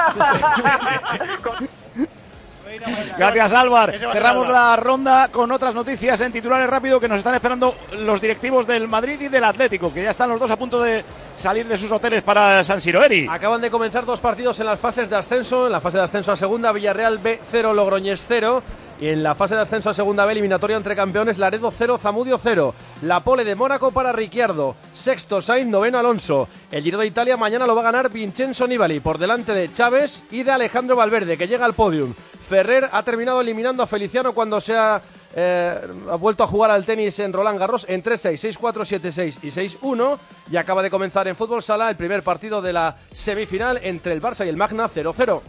Gracias, 3.18 3.52
Álvaro. 3.52 3.92
Cerramos 3.98 4.48
la 4.48 4.78
ronda 4.78 5.28
con 5.28 5.52
otras 5.52 5.76
noticias 5.76 6.22
en 6.22 6.32
titulares 6.32 6.70
rápido 6.70 6.98
que 7.00 7.10
nos 7.10 7.18
están 7.18 7.36
esperando 7.36 7.76
los 7.92 8.22
directivos 8.22 8.66
del 8.66 8.88
Madrid 8.88 9.20
y 9.20 9.28
del 9.28 9.44
Atlético, 9.44 9.94
que 9.94 10.04
ya 10.04 10.12
están 10.12 10.30
los 10.30 10.40
dos 10.40 10.50
a 10.50 10.56
punto 10.56 10.82
de 10.82 11.04
salir 11.36 11.68
de 11.68 11.78
sus 11.78 11.92
hoteles 11.92 12.24
para 12.24 12.64
San 12.64 12.80
Siro. 12.80 13.04
Eri. 13.04 13.28
Acaban 13.30 13.60
de 13.60 13.70
comenzar 13.70 14.06
dos 14.06 14.22
partidos 14.22 14.62
en 14.62 14.68
las 14.68 14.80
fases 14.80 15.10
de 15.10 15.18
ascenso. 15.18 15.66
En 15.66 15.74
la 15.74 15.82
fase 15.82 15.98
de 15.98 16.04
ascenso 16.06 16.32
a 16.32 16.38
segunda, 16.38 16.72
Villarreal 16.72 17.22
B0, 17.22 17.74
Logroñés 17.74 18.26
0. 18.26 18.64
Y 19.00 19.08
en 19.08 19.24
la 19.24 19.34
fase 19.34 19.56
de 19.56 19.62
ascenso 19.62 19.90
a 19.90 19.94
segunda 19.94 20.26
B, 20.26 20.34
eliminatoria 20.34 20.76
entre 20.76 20.96
campeones, 20.96 21.38
Laredo 21.38 21.72
0, 21.76 21.98
Zamudio 22.00 22.38
0. 22.42 22.74
La 23.04 23.22
pole 23.22 23.46
de 23.46 23.56
Mónaco 23.56 23.92
para 23.92 24.12
Ricciardo. 24.12 24.76
Sexto 24.94 25.42
Sainz, 25.42 25.70
noveno 25.70 26.00
Alonso. 26.00 26.50
El 26.70 26.84
Giro 26.84 26.98
de 26.98 27.08
Italia 27.08 27.38
mañana 27.38 27.66
lo 27.66 27.76
va 27.76 27.82
a 27.82 27.92
ganar 27.92 28.12
Vincenzo 28.12 28.68
Nibali 28.68 29.00
por 29.00 29.18
delante 29.18 29.54
de 29.54 29.72
Chávez 29.72 30.24
y 30.32 30.44
de 30.44 30.52
Alejandro 30.52 30.98
Valverde, 30.98 31.38
que 31.38 31.48
llega 31.48 31.64
al 31.64 31.74
podium. 31.74 32.14
Ferrer 32.50 32.90
ha 32.92 33.02
terminado 33.04 33.40
eliminando 33.40 33.84
a 33.84 33.88
Feliciano 33.88 34.34
cuando 34.34 34.60
se 34.60 34.76
ha, 34.76 35.02
eh, 35.34 35.80
ha 36.12 36.16
vuelto 36.16 36.44
a 36.44 36.48
jugar 36.48 36.72
al 36.72 36.84
tenis 36.84 37.20
en 37.20 37.32
Roland 37.32 37.60
Garros 37.60 37.86
en 37.88 38.04
3-6, 38.04 38.58
6-4, 38.58 39.00
7-6 39.00 39.38
y 39.44 39.52
6-1. 39.52 40.18
Y 40.52 40.58
acaba 40.58 40.84
de 40.84 40.90
comenzar 40.90 41.26
en 41.30 41.38
fútbol 41.38 41.64
sala 41.64 41.90
el 41.90 41.96
primer 41.96 42.22
partido 42.22 42.62
de 42.62 42.74
la 42.74 42.98
semifinal 43.14 43.80
entre 43.82 44.12
el 44.12 44.22
Barça 44.22 44.46
y 44.46 44.50
el 44.50 44.58
Magna 44.58 44.90
0-0. 44.90 45.42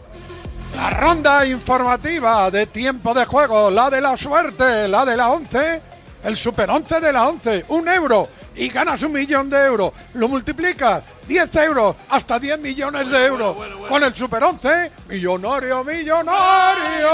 La 0.75 0.89
ronda 0.89 1.45
informativa 1.45 2.49
de 2.49 2.65
tiempo 2.67 3.13
de 3.13 3.25
juego, 3.25 3.69
la 3.69 3.89
de 3.89 4.01
la 4.01 4.17
suerte, 4.17 4.87
la 4.87 5.05
de 5.05 5.17
la 5.17 5.29
11, 5.29 5.81
el 6.23 6.35
super 6.35 6.69
11 6.69 6.99
de 6.99 7.13
la 7.13 7.27
11, 7.27 7.65
un 7.69 7.87
euro 7.87 8.29
y 8.55 8.69
ganas 8.69 9.01
un 9.03 9.13
millón 9.13 9.49
de 9.49 9.65
euros. 9.65 9.93
Lo 10.13 10.27
multiplicas, 10.27 11.03
10 11.27 11.55
euros, 11.55 11.95
hasta 12.09 12.39
10 12.39 12.59
millones 12.59 13.09
de 13.09 13.25
euros. 13.25 13.55
Con 13.87 14.03
el 14.03 14.13
super 14.13 14.43
11, 14.43 14.91
millonario, 15.09 15.83
millonario. 15.83 17.09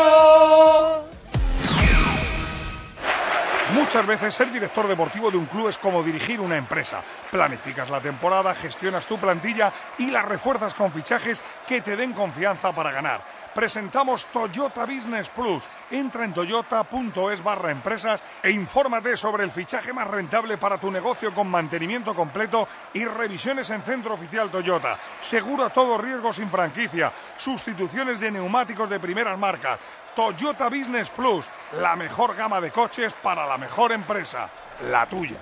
Muchas 3.74 4.06
veces 4.08 4.34
ser 4.34 4.52
director 4.52 4.88
deportivo 4.88 5.30
de 5.30 5.38
un 5.38 5.46
club 5.46 5.68
es 5.68 5.78
como 5.78 6.02
dirigir 6.02 6.40
una 6.40 6.56
empresa. 6.58 7.02
Planificas 7.30 7.90
la 7.90 8.00
temporada, 8.00 8.56
gestionas 8.56 9.06
tu 9.06 9.18
plantilla 9.18 9.74
y 9.98 10.10
la 10.10 10.22
refuerzas 10.22 10.74
con 10.74 10.92
fichajes 10.92 11.40
que 11.68 11.82
te 11.82 11.98
den 11.98 12.14
confianza 12.14 12.72
para 12.74 12.92
ganar. 12.92 13.22
Presentamos 13.58 14.28
Toyota 14.28 14.86
Business 14.86 15.30
Plus. 15.30 15.64
Entra 15.90 16.24
en 16.24 16.32
toyota.es 16.32 17.44
barra 17.44 17.72
empresas 17.72 18.22
e 18.44 18.52
infórmate 18.52 19.18
sobre 19.18 19.44
el 19.44 19.50
fichaje 19.50 19.92
más 19.92 20.08
rentable 20.08 20.60
para 20.60 20.78
tu 20.78 20.92
negocio 20.92 21.34
con 21.34 21.48
mantenimiento 21.48 22.14
completo 22.14 22.68
y 22.94 23.04
revisiones 23.06 23.72
en 23.72 23.82
centro 23.82 24.14
oficial 24.14 24.52
Toyota. 24.52 25.00
Seguro 25.22 25.64
a 25.64 25.70
todo 25.72 25.98
riesgo 25.98 26.32
sin 26.34 26.52
franquicia. 26.52 27.12
Sustituciones 27.36 28.20
de 28.20 28.30
neumáticos 28.30 28.92
de 28.92 29.00
primeras 29.00 29.40
marcas. 29.40 29.80
Toyota 30.16 30.70
Business 30.70 31.10
Plus, 31.10 31.48
la 31.82 31.96
mejor 31.96 32.36
gama 32.36 32.62
de 32.62 32.70
coches 32.70 33.12
para 33.24 33.48
la 33.48 33.58
mejor 33.58 33.92
empresa, 33.92 34.52
la 34.92 35.10
tuya. 35.10 35.40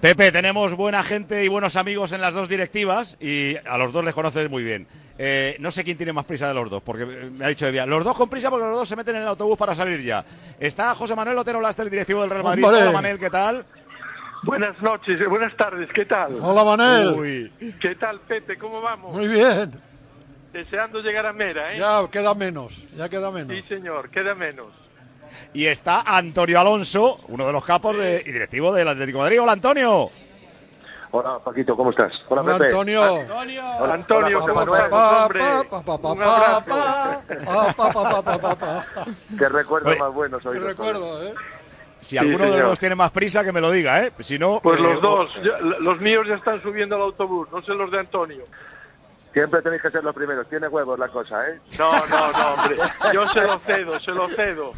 Pepe, 0.00 0.32
tenemos 0.32 0.74
buena 0.74 1.02
gente 1.02 1.44
y 1.44 1.48
buenos 1.48 1.76
amigos 1.76 2.12
en 2.12 2.22
las 2.22 2.32
dos 2.32 2.48
directivas 2.48 3.18
y 3.20 3.56
a 3.66 3.76
los 3.76 3.92
dos 3.92 4.02
les 4.02 4.14
conoces 4.14 4.48
muy 4.48 4.64
bien. 4.64 4.88
Eh, 5.16 5.56
no 5.60 5.70
sé 5.70 5.84
quién 5.84 5.96
tiene 5.96 6.12
más 6.12 6.24
prisa 6.24 6.48
de 6.48 6.54
los 6.54 6.68
dos, 6.68 6.82
porque 6.82 7.04
eh, 7.04 7.30
me 7.32 7.44
ha 7.44 7.48
dicho 7.48 7.66
Evia. 7.66 7.86
Los 7.86 8.04
dos 8.04 8.16
con 8.16 8.28
prisa 8.28 8.50
porque 8.50 8.66
los 8.66 8.76
dos 8.78 8.88
se 8.88 8.96
meten 8.96 9.16
en 9.16 9.22
el 9.22 9.28
autobús 9.28 9.56
para 9.56 9.74
salir 9.74 10.02
ya. 10.02 10.24
Está 10.58 10.94
José 10.94 11.14
Manuel 11.14 11.38
Otero 11.38 11.60
Lastra, 11.60 11.84
el 11.84 11.90
directivo 11.90 12.22
del 12.22 12.30
Real 12.30 12.42
Madrid. 12.42 12.64
Hombre. 12.64 12.82
Hola, 12.82 12.92
Manel, 12.92 13.18
¿qué 13.18 13.30
tal? 13.30 13.64
Buenas 14.42 14.80
noches, 14.82 15.20
eh, 15.20 15.26
buenas 15.26 15.56
tardes, 15.56 15.88
¿qué 15.94 16.04
tal? 16.04 16.34
Hola, 16.42 16.64
Manel. 16.64 17.08
Uy. 17.14 17.74
¿Qué 17.80 17.94
tal, 17.94 18.20
Pepe? 18.20 18.58
¿Cómo 18.58 18.82
vamos? 18.82 19.14
Muy 19.14 19.28
bien. 19.28 19.72
Deseando 20.52 21.00
llegar 21.00 21.26
a 21.26 21.32
Mera, 21.32 21.74
¿eh? 21.74 21.78
Ya 21.78 22.06
queda 22.10 22.34
menos, 22.34 22.84
ya 22.96 23.08
queda 23.08 23.30
menos. 23.30 23.56
Sí, 23.56 23.62
señor, 23.68 24.10
queda 24.10 24.34
menos. 24.34 24.66
Y 25.52 25.66
está 25.66 26.00
Antonio 26.00 26.60
Alonso, 26.60 27.18
uno 27.28 27.46
de 27.46 27.52
los 27.52 27.64
capos 27.64 27.96
de, 27.96 28.22
y 28.26 28.32
directivo 28.32 28.72
del 28.72 28.88
Atlético 28.88 29.18
de 29.18 29.24
Madrid. 29.24 29.40
Hola, 29.40 29.52
Antonio. 29.52 30.10
Hola, 31.16 31.38
Paquito, 31.38 31.76
¿cómo 31.76 31.90
estás? 31.90 32.12
Hola, 32.28 32.42
Hola, 32.42 32.52
Pepe. 32.54 32.64
Antonio. 32.70 33.02
Hola, 33.78 33.94
Antonio. 33.94 34.40
Qué 39.38 39.48
recuerdos 39.48 39.92
Oye, 39.92 40.00
más 40.00 40.12
buenos 40.12 40.44
hoy. 40.44 40.58
Qué 40.58 40.64
recuerdo, 40.64 41.22
¿eh? 41.22 41.34
Si 42.00 42.08
Sí, 42.10 42.18
alguno 42.18 42.46
de 42.46 42.58
los 42.58 42.68
dos 42.70 42.78
tiene 42.80 42.96
más 42.96 43.12
prisa, 43.12 43.44
que 43.44 43.52
me 43.52 43.60
lo 43.60 43.70
diga, 43.70 44.02
¿eh? 44.02 44.12
Si 44.18 44.40
no. 44.40 44.58
Pues 44.60 44.80
eh, 44.80 44.82
los 44.82 45.00
dos, 45.00 45.30
ya- 45.44 45.58
los 45.60 46.00
míos 46.00 46.26
ya 46.26 46.34
están 46.34 46.60
subiendo 46.62 46.96
al 46.96 47.02
autobús, 47.02 47.48
no 47.52 47.62
sé 47.62 47.74
los 47.74 47.92
de 47.92 48.00
Antonio. 48.00 48.42
Siempre 49.32 49.62
tenéis 49.62 49.82
que 49.82 49.90
ser 49.92 50.02
los 50.02 50.14
primeros. 50.16 50.48
Tiene 50.48 50.66
huevos 50.66 50.98
la 50.98 51.06
cosa, 51.08 51.48
¿eh? 51.48 51.60
No, 51.78 51.92
no, 52.08 52.32
no, 52.32 52.54
hombre. 52.54 52.76
Yo 53.12 53.28
se 53.28 53.40
lo 53.42 53.58
cedo, 53.60 54.00
se 54.00 54.10
lo 54.10 54.26
cedo. 54.30 54.72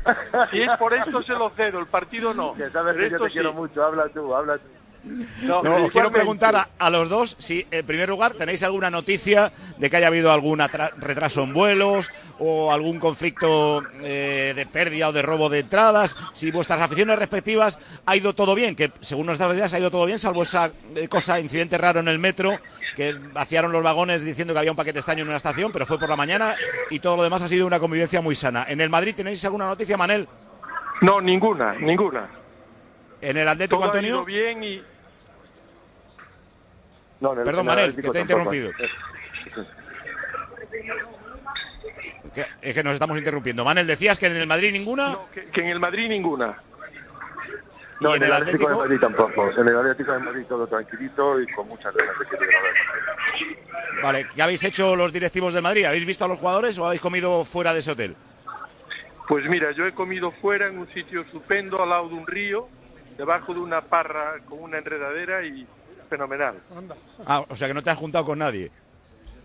Si 0.50 0.60
es 0.60 0.70
por 0.78 0.92
esto, 0.92 1.22
se 1.22 1.32
lo 1.32 1.48
cedo. 1.48 1.78
El 1.78 1.86
partido 1.86 2.34
no. 2.34 2.52
Que 2.52 2.68
sabes 2.68 2.94
que 2.94 3.08
yo 3.10 3.20
te 3.24 3.30
quiero 3.30 3.54
mucho. 3.54 3.82
Habla 3.82 4.08
tú, 4.12 4.34
habla 4.34 4.58
tú. 4.58 4.64
No, 5.42 5.62
No, 5.62 5.84
os 5.84 5.90
quiero 5.92 6.10
preguntar 6.10 6.56
a, 6.56 6.68
a 6.78 6.90
los 6.90 7.08
dos 7.08 7.36
si, 7.38 7.66
en 7.70 7.86
primer 7.86 8.08
lugar, 8.08 8.34
tenéis 8.34 8.62
alguna 8.62 8.90
noticia 8.90 9.52
de 9.78 9.88
que 9.88 9.96
haya 9.96 10.08
habido 10.08 10.32
algún 10.32 10.58
retraso 10.98 11.42
en 11.44 11.54
vuelos 11.54 12.10
o 12.38 12.72
algún 12.72 12.98
conflicto 12.98 13.82
eh, 14.02 14.52
de 14.54 14.66
pérdida 14.66 15.08
o 15.08 15.12
de 15.12 15.22
robo 15.22 15.48
de 15.48 15.60
entradas. 15.60 16.16
Si 16.32 16.50
vuestras 16.50 16.80
aficiones 16.80 17.18
respectivas 17.18 17.78
ha 18.04 18.16
ido 18.16 18.34
todo 18.34 18.54
bien, 18.54 18.74
que 18.74 18.90
según 19.00 19.26
nuestras 19.26 19.54
ideas 19.54 19.72
ha 19.74 19.78
ido 19.78 19.90
todo 19.90 20.06
bien, 20.06 20.18
salvo 20.18 20.42
esa 20.42 20.70
eh, 20.94 21.08
cosa, 21.08 21.38
incidente 21.38 21.78
raro 21.78 22.00
en 22.00 22.08
el 22.08 22.18
metro, 22.18 22.58
que 22.96 23.12
vaciaron 23.12 23.70
los 23.72 23.82
vagones 23.82 24.22
diciendo 24.22 24.52
que 24.52 24.58
había 24.58 24.72
un 24.72 24.76
paquete 24.76 24.98
estaño 24.98 25.22
en 25.22 25.28
una 25.28 25.36
estación, 25.36 25.70
pero 25.72 25.86
fue 25.86 25.98
por 25.98 26.08
la 26.08 26.16
mañana 26.16 26.56
y 26.90 26.98
todo 26.98 27.16
lo 27.16 27.22
demás 27.22 27.42
ha 27.42 27.48
sido 27.48 27.66
una 27.66 27.78
convivencia 27.78 28.20
muy 28.20 28.34
sana. 28.34 28.66
¿En 28.68 28.80
el 28.80 28.90
Madrid 28.90 29.14
tenéis 29.14 29.44
alguna 29.44 29.66
noticia, 29.66 29.96
Manel? 29.96 30.26
No, 31.02 31.20
ninguna, 31.20 31.74
ninguna. 31.74 32.28
¿En 33.20 33.36
el 33.36 33.48
Atlético, 33.48 33.80
Todo 33.80 33.92
ha 33.98 34.02
ido 34.02 34.24
bien 34.24 34.62
y 34.62 34.82
No, 37.20 37.32
en 37.32 37.38
el- 37.40 37.44
Perdón, 37.44 37.66
en 37.66 37.70
el 37.70 37.76
Manel, 37.76 37.96
que 37.96 38.10
te 38.10 38.18
he 38.18 38.20
interrumpido. 38.22 38.70
Es 42.60 42.74
que 42.74 42.82
nos 42.84 42.94
estamos 42.94 43.16
interrumpiendo. 43.16 43.64
Manel, 43.64 43.86
decías 43.86 44.18
que 44.18 44.26
en 44.26 44.36
el 44.36 44.46
Madrid 44.46 44.72
ninguna. 44.72 45.16
que, 45.32 45.46
que 45.46 45.60
en 45.62 45.68
el 45.68 45.80
Madrid 45.80 46.08
ninguna. 46.08 46.56
No, 48.00 48.12
¿Y 48.12 48.16
en 48.18 48.24
el 48.24 48.32
Atlético 48.32 48.68
de 48.68 48.76
Madrid 48.76 48.98
tampoco. 49.00 49.50
En 49.58 49.68
el 49.68 49.76
Atlético 49.78 50.12
de 50.12 50.18
Madrid 50.18 50.42
todo 50.46 50.66
tranquilito 50.66 51.40
y 51.40 51.46
con 51.52 51.66
muchas 51.68 51.94
ganas 51.94 52.18
de 52.18 52.26
que 52.26 52.36
llegue. 52.36 54.02
Vale, 54.02 54.28
¿qué 54.34 54.42
habéis 54.42 54.62
hecho 54.64 54.94
los 54.94 55.10
directivos 55.14 55.54
del 55.54 55.62
Madrid? 55.62 55.86
¿Habéis 55.86 56.04
visto 56.04 56.26
a 56.26 56.28
los 56.28 56.38
jugadores 56.38 56.76
o 56.78 56.84
habéis 56.84 57.00
comido 57.00 57.42
fuera 57.46 57.72
de 57.72 57.78
ese 57.78 57.92
hotel? 57.92 58.14
Pues 59.26 59.48
mira, 59.48 59.70
yo 59.72 59.86
he 59.86 59.92
comido 59.94 60.30
fuera 60.30 60.66
en 60.66 60.78
un 60.78 60.88
sitio 60.88 61.22
estupendo 61.22 61.82
al 61.82 61.88
lado 61.88 62.08
de 62.08 62.14
un 62.14 62.26
río, 62.26 62.68
debajo 63.16 63.54
de 63.54 63.60
una 63.60 63.80
parra 63.80 64.34
con 64.46 64.62
una 64.62 64.76
enredadera 64.76 65.42
y 65.42 65.66
fenomenal. 66.06 66.54
Ah, 67.24 67.44
o 67.48 67.56
sea 67.56 67.68
que 67.68 67.74
no 67.74 67.82
te 67.82 67.90
has 67.90 67.98
juntado 67.98 68.24
con 68.24 68.38
nadie. 68.38 68.70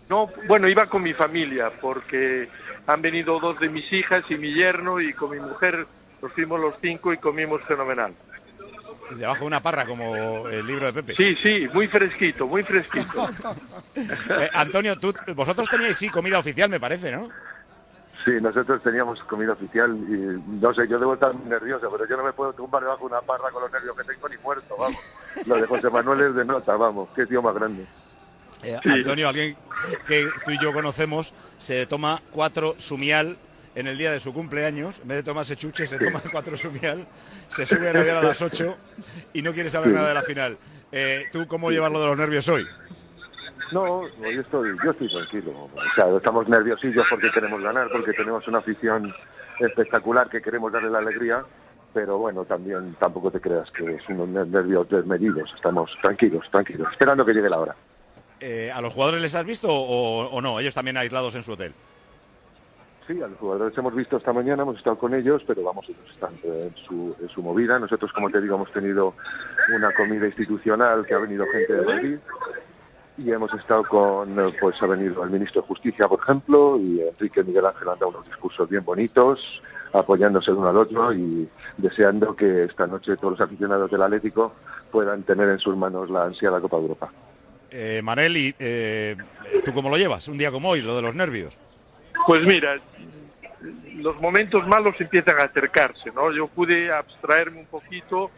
No, 0.08 0.28
bueno, 0.46 0.68
iba 0.68 0.86
con 0.86 1.02
mi 1.02 1.12
familia 1.12 1.70
porque 1.80 2.48
han 2.86 3.00
venido 3.00 3.38
dos 3.38 3.58
de 3.60 3.68
mis 3.68 3.90
hijas 3.92 4.24
y 4.28 4.36
mi 4.36 4.52
yerno 4.52 5.00
y 5.00 5.12
con 5.12 5.30
mi 5.30 5.40
mujer 5.40 5.86
nos 6.20 6.32
fuimos 6.32 6.60
los 6.60 6.74
cinco 6.80 7.12
y 7.12 7.18
comimos 7.18 7.62
fenomenal. 7.62 8.14
Debajo 9.16 9.40
de 9.40 9.46
una 9.46 9.62
parra, 9.62 9.84
como 9.84 10.48
el 10.48 10.66
libro 10.66 10.86
de 10.86 11.02
Pepe. 11.02 11.14
Sí, 11.16 11.36
sí, 11.42 11.68
muy 11.72 11.86
fresquito, 11.88 12.46
muy 12.46 12.62
fresquito. 12.62 13.28
Eh, 13.94 14.48
Antonio, 14.54 14.98
tú, 14.98 15.14
vosotros 15.34 15.68
teníais 15.68 15.96
sí 15.96 16.08
comida 16.08 16.38
oficial, 16.38 16.70
me 16.70 16.80
parece, 16.80 17.12
¿no? 17.12 17.28
Sí, 18.24 18.30
nosotros 18.40 18.80
teníamos 18.82 19.20
comida 19.24 19.52
oficial 19.52 19.90
y 20.08 20.40
no 20.60 20.72
sé, 20.74 20.86
yo 20.86 20.98
debo 20.98 21.14
estar 21.14 21.34
muy 21.34 21.48
nervioso, 21.48 21.88
pero 21.90 22.08
yo 22.08 22.16
no 22.16 22.22
me 22.24 22.32
puedo 22.32 22.52
tumbar 22.52 22.82
debajo 22.82 23.00
de 23.08 23.14
una 23.14 23.20
parra 23.20 23.50
con 23.50 23.62
los 23.62 23.72
nervios 23.72 23.96
que 23.96 24.04
tengo 24.04 24.28
ni 24.28 24.36
muerto, 24.38 24.76
vamos. 24.78 24.96
Lo 25.46 25.56
de 25.56 25.66
José 25.66 25.90
Manuel 25.90 26.20
es 26.28 26.34
de 26.36 26.44
nota, 26.44 26.76
vamos, 26.76 27.08
qué 27.16 27.26
tío 27.26 27.42
más 27.42 27.54
grande. 27.54 27.84
Eh, 28.62 28.78
Antonio, 28.84 29.28
alguien 29.28 29.56
que 30.06 30.24
tú 30.44 30.52
y 30.52 30.62
yo 30.62 30.72
conocemos, 30.72 31.34
se 31.58 31.84
toma 31.86 32.22
cuatro 32.30 32.76
sumial 32.78 33.36
en 33.74 33.88
el 33.88 33.98
día 33.98 34.12
de 34.12 34.20
su 34.20 34.32
cumpleaños. 34.32 35.00
En 35.00 35.08
vez 35.08 35.16
de 35.18 35.22
tomarse 35.24 35.56
chuche, 35.56 35.88
se 35.88 35.98
toma 35.98 36.22
cuatro 36.30 36.56
sumial, 36.56 37.04
se 37.48 37.66
sube 37.66 37.88
al 37.90 37.96
avión 37.96 38.18
a 38.18 38.22
las 38.22 38.40
8 38.40 38.76
y 39.32 39.42
no 39.42 39.52
quiere 39.52 39.68
saber 39.68 39.88
Sí. 39.88 39.94
nada 39.94 40.08
de 40.08 40.14
la 40.14 40.22
final. 40.22 40.58
Eh, 40.92 41.24
¿Tú 41.32 41.48
cómo 41.48 41.72
llevas 41.72 41.90
lo 41.90 42.00
de 42.00 42.06
los 42.06 42.16
nervios 42.18 42.48
hoy? 42.48 42.64
No, 43.72 44.06
yo 44.20 44.40
estoy, 44.40 44.76
yo 44.84 44.90
estoy 44.90 45.08
tranquilo. 45.08 45.52
O 45.74 45.94
sea, 45.94 46.08
estamos 46.16 46.48
nerviosillos 46.48 47.06
porque 47.08 47.30
queremos 47.30 47.62
ganar, 47.62 47.88
porque 47.90 48.12
tenemos 48.12 48.46
una 48.48 48.58
afición 48.58 49.12
espectacular 49.60 50.28
que 50.28 50.42
queremos 50.42 50.72
darle 50.72 50.90
la 50.90 50.98
alegría, 50.98 51.44
pero 51.94 52.18
bueno, 52.18 52.44
también 52.44 52.94
tampoco 52.98 53.30
te 53.30 53.40
creas 53.40 53.70
que 53.70 53.94
es 53.94 54.08
unos 54.08 54.28
ner- 54.28 54.46
nervios 54.46 54.88
desmedidos. 54.88 55.52
Estamos 55.54 55.90
tranquilos, 56.02 56.44
tranquilos, 56.50 56.88
esperando 56.92 57.24
que 57.24 57.32
llegue 57.34 57.48
la 57.48 57.58
hora. 57.60 57.74
Eh, 58.40 58.72
¿A 58.74 58.80
los 58.80 58.92
jugadores 58.92 59.22
les 59.22 59.34
has 59.34 59.46
visto 59.46 59.68
o, 59.70 60.26
o 60.28 60.40
no? 60.40 60.58
Ellos 60.58 60.74
también 60.74 60.96
aislados 60.96 61.34
en 61.36 61.42
su 61.44 61.52
hotel. 61.52 61.72
Sí, 63.06 63.20
a 63.20 63.26
los 63.26 63.38
jugadores 63.38 63.76
hemos 63.76 63.94
visto 63.94 64.16
esta 64.16 64.32
mañana, 64.32 64.62
hemos 64.62 64.76
estado 64.78 64.96
con 64.96 65.12
ellos, 65.12 65.42
pero 65.46 65.62
vamos, 65.64 65.84
ellos 65.88 66.08
están 66.12 66.30
en 66.44 66.74
su, 66.76 67.14
en 67.20 67.28
su 67.28 67.42
movida. 67.42 67.78
Nosotros, 67.78 68.12
como 68.12 68.30
te 68.30 68.40
digo, 68.40 68.54
hemos 68.56 68.72
tenido 68.72 69.14
una 69.76 69.92
comida 69.92 70.26
institucional 70.26 71.04
que 71.04 71.14
ha 71.14 71.18
venido 71.18 71.44
gente 71.52 71.72
de 71.72 71.82
Madrid 71.82 72.16
y 73.24 73.30
hemos 73.30 73.52
estado 73.54 73.82
con, 73.84 74.38
eh, 74.38 74.54
pues 74.60 74.80
ha 74.82 74.86
venido 74.86 75.22
el 75.24 75.30
ministro 75.30 75.62
de 75.62 75.68
Justicia, 75.68 76.08
por 76.08 76.20
ejemplo, 76.20 76.78
y 76.78 77.00
Enrique 77.00 77.42
Miguel 77.42 77.66
Ángel 77.66 77.88
han 77.88 77.98
dado 77.98 78.08
unos 78.08 78.26
discursos 78.26 78.68
bien 78.68 78.84
bonitos, 78.84 79.62
apoyándose 79.92 80.50
el 80.50 80.56
uno 80.56 80.68
al 80.68 80.76
otro 80.76 81.12
y 81.12 81.48
deseando 81.76 82.34
que 82.34 82.64
esta 82.64 82.86
noche 82.86 83.16
todos 83.16 83.38
los 83.38 83.40
aficionados 83.40 83.90
del 83.90 84.02
Atlético 84.02 84.54
puedan 84.90 85.22
tener 85.22 85.48
en 85.48 85.58
sus 85.58 85.76
manos 85.76 86.10
la 86.10 86.24
ansiada 86.24 86.60
Copa 86.60 86.76
de 86.78 86.82
Europa. 86.82 87.12
Eh, 87.70 88.00
Manel, 88.02 88.36
¿y, 88.36 88.54
eh, 88.58 89.16
¿tú 89.64 89.72
cómo 89.72 89.88
lo 89.88 89.96
llevas? 89.96 90.28
Un 90.28 90.38
día 90.38 90.50
como 90.50 90.70
hoy, 90.70 90.82
lo 90.82 90.96
de 90.96 91.02
los 91.02 91.14
nervios. 91.14 91.56
Pues 92.26 92.42
mira, 92.44 92.76
los 93.96 94.20
momentos 94.20 94.66
malos 94.66 94.94
empiezan 94.98 95.38
a 95.38 95.44
acercarse, 95.44 96.10
¿no? 96.14 96.32
Yo 96.32 96.48
pude 96.48 96.92
abstraerme 96.92 97.60
un 97.60 97.66
poquito 97.66 98.30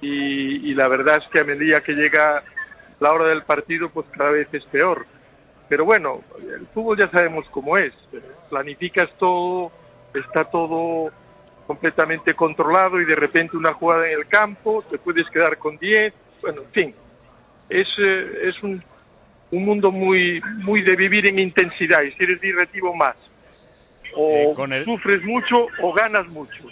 y, 0.00 0.70
y 0.70 0.74
la 0.74 0.88
verdad 0.88 1.18
es 1.22 1.28
que 1.30 1.40
a 1.40 1.44
medida 1.44 1.82
que 1.82 1.92
llega 1.92 2.42
la 3.02 3.12
hora 3.12 3.26
del 3.28 3.42
partido, 3.42 3.90
pues 3.90 4.06
cada 4.16 4.30
vez 4.30 4.48
es 4.52 4.64
peor. 4.66 5.04
Pero 5.68 5.84
bueno, 5.84 6.22
el 6.38 6.66
fútbol 6.68 6.98
ya 6.98 7.10
sabemos 7.10 7.46
cómo 7.50 7.76
es. 7.76 7.92
Planificas 8.48 9.10
todo, 9.18 9.72
está 10.14 10.44
todo 10.44 11.10
completamente 11.66 12.34
controlado 12.34 13.00
y 13.00 13.04
de 13.04 13.14
repente 13.16 13.56
una 13.56 13.72
jugada 13.72 14.08
en 14.10 14.18
el 14.18 14.26
campo, 14.28 14.84
te 14.90 14.98
puedes 14.98 15.28
quedar 15.30 15.56
con 15.58 15.76
10, 15.78 16.12
bueno, 16.42 16.62
en 16.62 16.70
fin. 16.72 16.94
Es, 17.68 17.88
eh, 17.98 18.40
es 18.48 18.62
un, 18.62 18.82
un 19.50 19.64
mundo 19.64 19.90
muy, 19.90 20.42
muy 20.58 20.82
de 20.82 20.94
vivir 20.96 21.26
en 21.26 21.38
intensidad 21.38 22.02
y 22.02 22.12
si 22.12 22.24
eres 22.24 22.40
directivo 22.40 22.94
más. 22.94 23.16
O 24.14 24.28
Eh, 24.30 24.52
con 24.54 24.72
el- 24.72 24.84
sufres 24.84 25.22
mucho 25.24 25.68
o 25.80 25.92
ganas 25.92 26.26
mucho. 26.28 26.64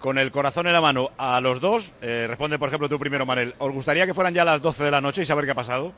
Con 0.00 0.16
el 0.18 0.32
corazón 0.32 0.66
en 0.66 0.72
la 0.72 0.80
mano, 0.80 1.10
a 1.18 1.40
los 1.42 1.60
dos, 1.60 1.92
eh, 2.00 2.24
responde 2.26 2.58
por 2.58 2.68
ejemplo 2.68 2.88
tú 2.88 2.98
primero, 2.98 3.26
Manel, 3.26 3.54
¿os 3.58 3.70
gustaría 3.70 4.06
que 4.06 4.14
fueran 4.14 4.32
ya 4.32 4.44
las 4.46 4.62
12 4.62 4.82
de 4.84 4.90
la 4.90 5.00
noche 5.02 5.22
y 5.22 5.26
saber 5.26 5.44
qué 5.44 5.50
ha 5.50 5.54
pasado? 5.54 5.92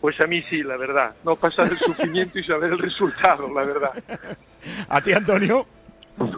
Pues 0.00 0.18
a 0.20 0.26
mí 0.26 0.42
sí, 0.48 0.62
la 0.62 0.76
verdad. 0.78 1.14
No 1.22 1.36
pasar 1.36 1.66
el 1.70 1.76
sufrimiento 1.78 2.38
y 2.38 2.44
saber 2.44 2.72
el 2.72 2.78
resultado, 2.78 3.52
la 3.52 3.64
verdad. 3.64 3.90
¿A 4.88 5.00
ti, 5.02 5.12
Antonio? 5.12 5.66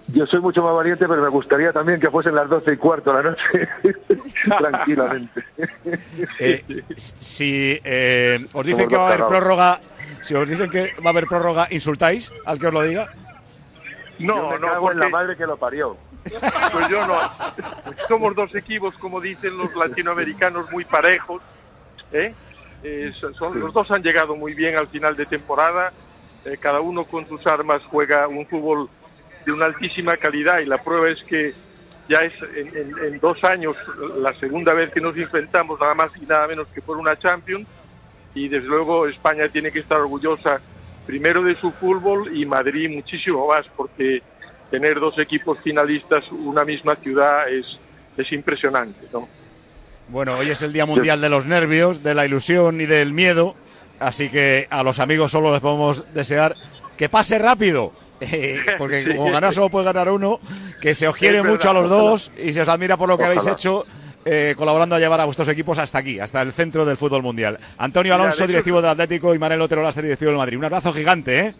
Yo 0.08 0.26
soy 0.26 0.40
mucho 0.40 0.60
más 0.64 0.74
valiente, 0.74 1.06
pero 1.06 1.22
me 1.22 1.28
gustaría 1.28 1.72
también 1.72 2.00
que 2.00 2.10
fuesen 2.10 2.34
las 2.34 2.48
doce 2.48 2.72
y 2.72 2.76
cuarto 2.76 3.12
de 3.16 3.22
la 3.22 3.30
noche, 3.30 3.68
tranquilamente. 4.58 5.44
Eh, 6.40 6.64
si 6.96 7.78
eh, 7.84 8.44
os 8.52 8.66
dicen 8.66 8.88
Somos 8.88 8.88
que 8.90 8.96
va 8.96 9.02
a 9.04 9.14
haber 9.14 9.26
prórroga, 9.26 9.80
si 10.22 10.34
os 10.34 10.48
dicen 10.48 10.68
que 10.70 10.92
va 11.00 11.06
a 11.06 11.08
haber 11.10 11.26
prórroga, 11.26 11.68
¿insultáis 11.70 12.32
al 12.44 12.58
que 12.58 12.66
os 12.66 12.72
lo 12.74 12.82
diga? 12.82 13.08
No, 14.18 14.34
Yo 14.36 14.50
me 14.50 14.58
no, 14.58 14.66
cago 14.72 14.90
en 14.92 14.98
la 14.98 15.04
porque- 15.04 15.12
madre 15.12 15.36
que 15.36 15.46
lo 15.46 15.56
parió. 15.56 15.96
Pues 16.72 16.88
yo 16.88 17.06
no. 17.06 17.18
Somos 18.08 18.34
dos 18.34 18.54
equipos, 18.54 18.96
como 18.96 19.20
dicen 19.20 19.56
los 19.56 19.74
latinoamericanos, 19.74 20.70
muy 20.70 20.84
parejos. 20.84 21.42
¿eh? 22.12 22.34
Eh, 22.82 23.12
son- 23.36 23.58
los 23.60 23.72
dos 23.72 23.90
han 23.90 24.02
llegado 24.02 24.36
muy 24.36 24.54
bien 24.54 24.76
al 24.76 24.88
final 24.88 25.16
de 25.16 25.26
temporada. 25.26 25.92
Eh, 26.44 26.56
cada 26.60 26.80
uno 26.80 27.04
con 27.04 27.26
sus 27.28 27.46
armas 27.46 27.82
juega 27.90 28.28
un 28.28 28.46
fútbol 28.46 28.88
de 29.44 29.52
una 29.52 29.66
altísima 29.66 30.16
calidad 30.16 30.60
y 30.60 30.66
la 30.66 30.78
prueba 30.82 31.08
es 31.08 31.22
que 31.24 31.54
ya 32.08 32.20
es 32.20 32.32
en, 32.56 32.68
en- 32.76 33.04
en 33.04 33.18
dos 33.20 33.42
años 33.44 33.76
la 34.18 34.32
segunda 34.34 34.72
vez 34.72 34.90
que 34.90 35.00
nos 35.00 35.16
enfrentamos, 35.16 35.78
nada 35.80 35.94
más 35.94 36.10
y 36.20 36.24
nada 36.26 36.46
menos 36.46 36.68
que 36.68 36.80
por 36.80 36.96
una 36.96 37.18
Champions. 37.18 37.66
Y 38.34 38.48
desde 38.48 38.66
luego 38.68 39.06
España 39.08 39.48
tiene 39.48 39.72
que 39.72 39.80
estar 39.80 40.00
orgullosa 40.00 40.60
primero 41.06 41.42
de 41.42 41.56
su 41.56 41.72
fútbol 41.72 42.36
y 42.36 42.44
Madrid 42.46 42.90
muchísimo 42.90 43.48
más, 43.48 43.66
porque 43.74 44.22
tener 44.70 45.00
dos 45.00 45.18
equipos 45.18 45.58
finalistas, 45.62 46.24
una 46.30 46.64
misma 46.64 46.96
ciudad, 46.96 47.48
es, 47.48 47.78
es 48.16 48.32
impresionante, 48.32 49.06
¿no? 49.12 49.28
Bueno, 50.08 50.34
hoy 50.38 50.50
es 50.50 50.62
el 50.62 50.72
Día 50.72 50.86
Mundial 50.86 51.20
de 51.20 51.28
los 51.28 51.44
Nervios, 51.44 52.02
de 52.02 52.14
la 52.14 52.24
ilusión 52.26 52.80
y 52.80 52.86
del 52.86 53.12
miedo, 53.12 53.54
así 54.00 54.28
que 54.30 54.66
a 54.70 54.82
los 54.82 54.98
amigos 55.00 55.30
solo 55.30 55.52
les 55.52 55.60
podemos 55.60 56.04
desear 56.14 56.54
que 56.96 57.08
pase 57.08 57.38
rápido, 57.38 57.92
eh, 58.20 58.58
porque 58.78 59.04
Sí. 59.04 59.14
como 59.16 59.30
ganar 59.30 59.52
solo 59.54 59.68
puede 59.68 59.84
ganar 59.84 60.08
uno, 60.10 60.40
que 60.80 60.94
se 60.94 61.06
os 61.08 61.14
quiere 61.16 61.42
mucho 61.42 61.70
a 61.70 61.74
los 61.74 61.88
dos 61.88 62.30
y 62.42 62.52
se 62.52 62.62
os 62.62 62.68
admira 62.68 62.96
por 62.96 63.08
lo 63.08 63.18
que 63.18 63.24
habéis 63.24 63.46
hecho. 63.46 63.84
eh, 64.24 64.54
colaborando 64.58 64.94
a 64.94 64.98
llevar 64.98 65.20
a 65.20 65.24
vuestros 65.24 65.48
equipos 65.48 65.78
hasta 65.78 65.98
aquí, 65.98 66.20
hasta 66.20 66.42
el 66.42 66.52
centro 66.52 66.84
del 66.84 66.98
fútbol 66.98 67.22
mundial. 67.22 67.58
Antonio 67.78 68.14
Alonso, 68.14 68.46
directivo 68.46 68.82
del 68.82 68.90
Atlético, 68.90 69.34
y 69.34 69.38
Manuel 69.38 69.62
Otero 69.62 69.82
Lastra, 69.82 70.02
directivo 70.02 70.30
del 70.30 70.38
Madrid. 70.38 70.58
Un 70.58 70.64
abrazo 70.64 70.92
gigante, 70.92 71.38
¿eh? 71.40 71.54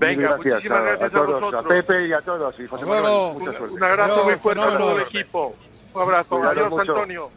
Venga, 0.00 0.22
gracias 0.28 0.54
muchísimas 0.54 0.78
a, 0.78 0.82
gracias 0.82 1.02
a 1.02 1.06
a 1.06 1.10
todos, 1.10 1.28
a 1.42 1.44
vosotros. 1.46 1.66
Pepe 1.68 2.06
y 2.08 2.12
a 2.12 2.20
todos. 2.20 2.54
Y 2.60 2.66
José 2.66 2.84
Manuel, 2.86 3.32
mucha 3.38 3.58
suerte. 3.58 3.74
Un 3.74 3.84
abrazo 3.84 4.12
Adiós, 4.12 4.24
muy 4.26 4.34
fuerte 4.36 4.62
a 4.62 4.78
todo 4.78 4.96
el 4.96 5.02
equipo. 5.02 5.56
Un 5.94 6.02
abrazo. 6.02 6.42
Adiós. 6.42 6.72
Antonio. 6.80 7.30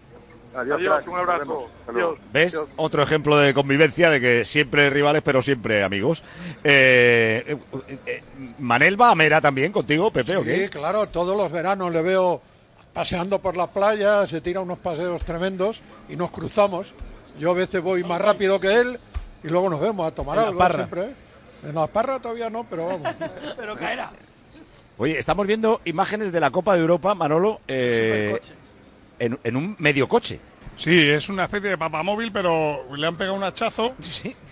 Adiós, 0.56 0.78
Adiós, 0.78 1.08
un 1.08 1.16
abrazo. 1.20 1.68
Adiós. 1.88 2.18
¿Ves? 2.32 2.54
Adiós. 2.56 2.70
Otro 2.76 3.02
ejemplo 3.04 3.38
de 3.38 3.54
convivencia, 3.54 4.10
de 4.12 4.22
que 4.22 4.46
siempre 4.46 4.90
rivales, 4.90 5.22
pero 5.24 5.42
siempre 5.42 5.84
amigos. 5.84 6.24
Eh, 6.64 7.58
eh, 7.88 7.98
eh, 8.06 8.24
¿Manel 8.60 9.00
va 9.02 9.10
a 9.10 9.16
Mera 9.16 9.42
también 9.42 9.72
contigo, 9.72 10.12
Pepe, 10.12 10.38
o 10.38 10.42
Sí, 10.44 10.46
qué? 10.50 10.70
claro, 10.70 11.08
todos 11.10 11.36
los 11.36 11.52
veranos 11.52 11.92
le 11.92 12.02
veo 12.04 12.40
paseando 12.94 13.40
por 13.40 13.58
la 13.58 13.66
playa, 13.66 14.28
se 14.28 14.42
tira 14.42 14.60
unos 14.62 14.78
paseos 14.78 15.24
tremendos 15.24 15.82
y 16.08 16.16
nos 16.16 16.30
cruzamos. 16.30 16.94
Yo 17.40 17.50
a 17.52 17.56
veces 17.56 17.82
voy 17.82 18.04
más 18.04 18.22
rápido 18.22 18.60
que 18.60 18.76
él 18.80 19.00
y 19.44 19.48
luego 19.48 19.72
nos 19.72 19.82
vemos 19.82 20.06
a 20.08 20.14
tomar 20.14 20.38
En 20.38 20.42
la 20.44 20.48
algo 20.50 20.60
parra. 20.60 20.76
siempre. 20.76 21.08
En 21.68 21.76
la 21.76 21.88
parra 21.88 22.20
todavía 22.20 22.50
no, 22.50 22.64
pero 22.64 22.86
vamos. 22.88 23.16
Pero 23.58 23.76
caerá. 23.76 24.12
Oye, 24.98 25.18
estamos 25.18 25.48
viendo 25.48 25.82
imágenes 25.86 26.32
de 26.32 26.40
la 26.40 26.52
Copa 26.52 26.76
de 26.76 26.82
Europa, 26.82 27.16
Manolo, 27.16 27.62
eh, 27.68 28.40
en, 29.20 29.40
en 29.44 29.56
un 29.56 29.76
medio 29.80 30.08
coche. 30.08 30.40
Sí, 30.76 30.98
es 31.10 31.30
una 31.30 31.46
especie 31.46 31.70
de 31.70 31.78
papamóvil, 31.78 32.32
pero 32.32 32.84
le 32.96 33.06
han 33.08 33.16
pegado 33.16 33.36
un 33.36 33.44
hachazo. 33.44 33.94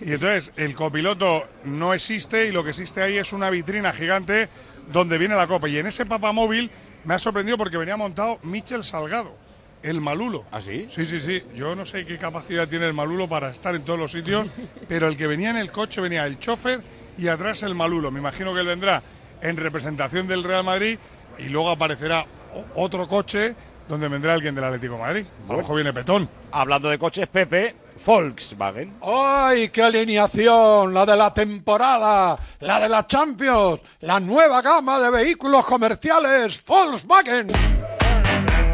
Y 0.00 0.12
entonces 0.12 0.52
el 0.56 0.74
copiloto 0.74 1.44
no 1.64 1.94
existe 1.94 2.46
y 2.46 2.52
lo 2.52 2.62
que 2.62 2.70
existe 2.70 3.02
ahí 3.02 3.18
es 3.18 3.32
una 3.32 3.50
vitrina 3.50 3.92
gigante 3.92 4.48
donde 4.92 5.18
viene 5.18 5.34
la 5.34 5.46
copa. 5.46 5.68
Y 5.68 5.78
en 5.78 5.86
ese 5.86 6.06
papamóvil 6.06 6.70
me 7.04 7.14
ha 7.14 7.18
sorprendido 7.18 7.58
porque 7.58 7.76
venía 7.76 7.96
montado 7.96 8.38
Michel 8.44 8.84
Salgado, 8.84 9.34
el 9.82 10.00
Malulo. 10.00 10.44
¿Ah, 10.52 10.60
sí? 10.60 10.86
Sí, 10.90 11.04
sí, 11.04 11.18
sí. 11.18 11.42
Yo 11.54 11.74
no 11.74 11.84
sé 11.84 12.06
qué 12.06 12.18
capacidad 12.18 12.68
tiene 12.68 12.86
el 12.86 12.94
Malulo 12.94 13.28
para 13.28 13.50
estar 13.50 13.74
en 13.74 13.84
todos 13.84 13.98
los 13.98 14.12
sitios, 14.12 14.48
pero 14.88 15.08
el 15.08 15.16
que 15.16 15.26
venía 15.26 15.50
en 15.50 15.56
el 15.56 15.72
coche 15.72 16.00
venía 16.00 16.26
el 16.26 16.38
chofer 16.38 16.80
y 17.18 17.28
atrás 17.28 17.62
el 17.62 17.74
Malulo. 17.74 18.10
Me 18.10 18.20
imagino 18.20 18.52
que 18.54 18.60
él 18.60 18.66
vendrá 18.66 19.02
en 19.40 19.56
representación 19.56 20.26
del 20.26 20.44
Real 20.44 20.64
Madrid 20.64 20.98
y 21.38 21.44
luego 21.44 21.70
aparecerá 21.70 22.26
otro 22.74 23.08
coche 23.08 23.54
donde 23.88 24.08
vendrá 24.08 24.34
alguien 24.34 24.54
del 24.54 24.64
Atlético 24.64 24.94
de 24.94 25.00
Madrid. 25.00 25.26
A 25.48 25.52
lo 25.52 25.58
mejor 25.58 25.74
viene 25.76 25.92
Petón. 25.92 26.28
Hablando 26.52 26.88
de 26.88 26.98
coches, 26.98 27.26
Pepe, 27.26 27.74
Volkswagen. 28.06 28.94
¡Ay, 29.02 29.68
qué 29.70 29.82
alineación! 29.82 30.94
La 30.94 31.04
de 31.04 31.16
la 31.16 31.34
temporada, 31.34 32.38
la 32.60 32.80
de 32.80 32.88
la 32.88 33.06
Champions, 33.06 33.80
la 34.00 34.20
nueva 34.20 34.62
gama 34.62 34.98
de 35.00 35.10
vehículos 35.10 35.64
comerciales 35.66 36.64
Volkswagen. 36.64 37.48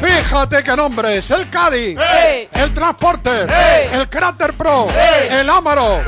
Fíjate 0.01 0.63
qué 0.63 0.77
nombres, 0.77 1.29
el 1.33 1.51
Caddy, 1.51 1.97
¡Ey! 1.99 2.49
el 2.53 2.73
Transporter, 2.73 3.51
¡Ey! 3.51 3.89
el 3.93 4.09
Cráter 4.09 4.53
Pro, 4.55 4.87
el 5.29 5.51
Amaro. 5.51 6.01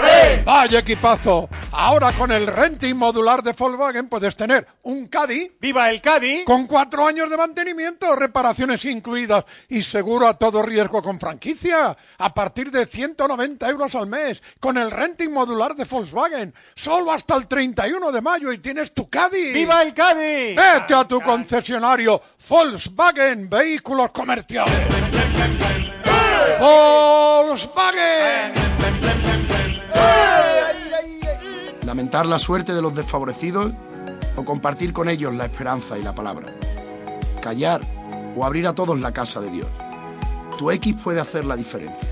Vaya 0.44 0.78
equipazo. 0.78 1.48
Ahora 1.72 2.12
con 2.12 2.32
el 2.32 2.48
renting 2.48 2.96
modular 2.96 3.42
de 3.44 3.52
Volkswagen 3.52 4.08
puedes 4.08 4.34
tener 4.34 4.66
un 4.82 5.06
Caddy. 5.06 5.52
¡Viva 5.60 5.88
el 5.88 6.02
Caddy! 6.02 6.42
Con 6.44 6.66
cuatro 6.66 7.06
años 7.06 7.30
de 7.30 7.36
mantenimiento, 7.36 8.16
reparaciones 8.16 8.84
incluidas 8.84 9.44
y 9.68 9.82
seguro 9.82 10.26
a 10.26 10.36
todo 10.36 10.62
riesgo 10.62 11.00
con 11.00 11.20
franquicia. 11.20 11.96
A 12.18 12.34
partir 12.34 12.72
de 12.72 12.86
190 12.86 13.70
euros 13.70 13.94
al 13.94 14.08
mes 14.08 14.42
con 14.58 14.78
el 14.78 14.90
renting 14.90 15.30
modular 15.32 15.76
de 15.76 15.84
Volkswagen. 15.84 16.52
Solo 16.74 17.12
hasta 17.12 17.36
el 17.36 17.46
31 17.46 18.10
de 18.10 18.20
mayo 18.20 18.52
y 18.52 18.58
tienes 18.58 18.92
tu 18.92 19.08
Caddy. 19.08 19.52
¡Viva 19.52 19.82
el 19.82 19.94
Caddy! 19.94 20.56
Vete 20.56 20.94
a 20.94 21.06
tu 21.06 21.20
concesionario 21.20 22.20
Volkswagen 22.48 23.48
Vehículos 23.48 24.10
Comerciales. 24.10 24.74
Volkswagen. 26.58 28.54
Lamentar 31.90 32.24
la 32.24 32.38
suerte 32.38 32.72
de 32.72 32.80
los 32.80 32.94
desfavorecidos 32.94 33.72
o 34.36 34.44
compartir 34.44 34.92
con 34.92 35.08
ellos 35.08 35.34
la 35.34 35.46
esperanza 35.46 35.98
y 35.98 36.02
la 36.04 36.14
palabra. 36.14 36.54
Callar 37.42 37.80
o 38.36 38.44
abrir 38.44 38.68
a 38.68 38.76
todos 38.76 39.00
la 39.00 39.10
casa 39.10 39.40
de 39.40 39.50
Dios. 39.50 39.66
Tu 40.56 40.70
X 40.70 40.94
puede 41.02 41.18
hacer 41.18 41.44
la 41.44 41.56
diferencia. 41.56 42.08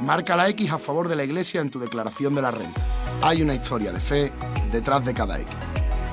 Marca 0.00 0.36
la 0.36 0.48
X 0.48 0.72
a 0.72 0.78
favor 0.78 1.08
de 1.08 1.16
la 1.16 1.24
Iglesia 1.24 1.60
en 1.60 1.68
tu 1.68 1.78
declaración 1.78 2.34
de 2.34 2.40
la 2.40 2.50
renta. 2.50 2.80
Hay 3.20 3.42
una 3.42 3.54
historia 3.54 3.92
de 3.92 4.00
fe 4.00 4.32
detrás 4.72 5.04
de 5.04 5.12
cada 5.12 5.38
X. 5.38 5.54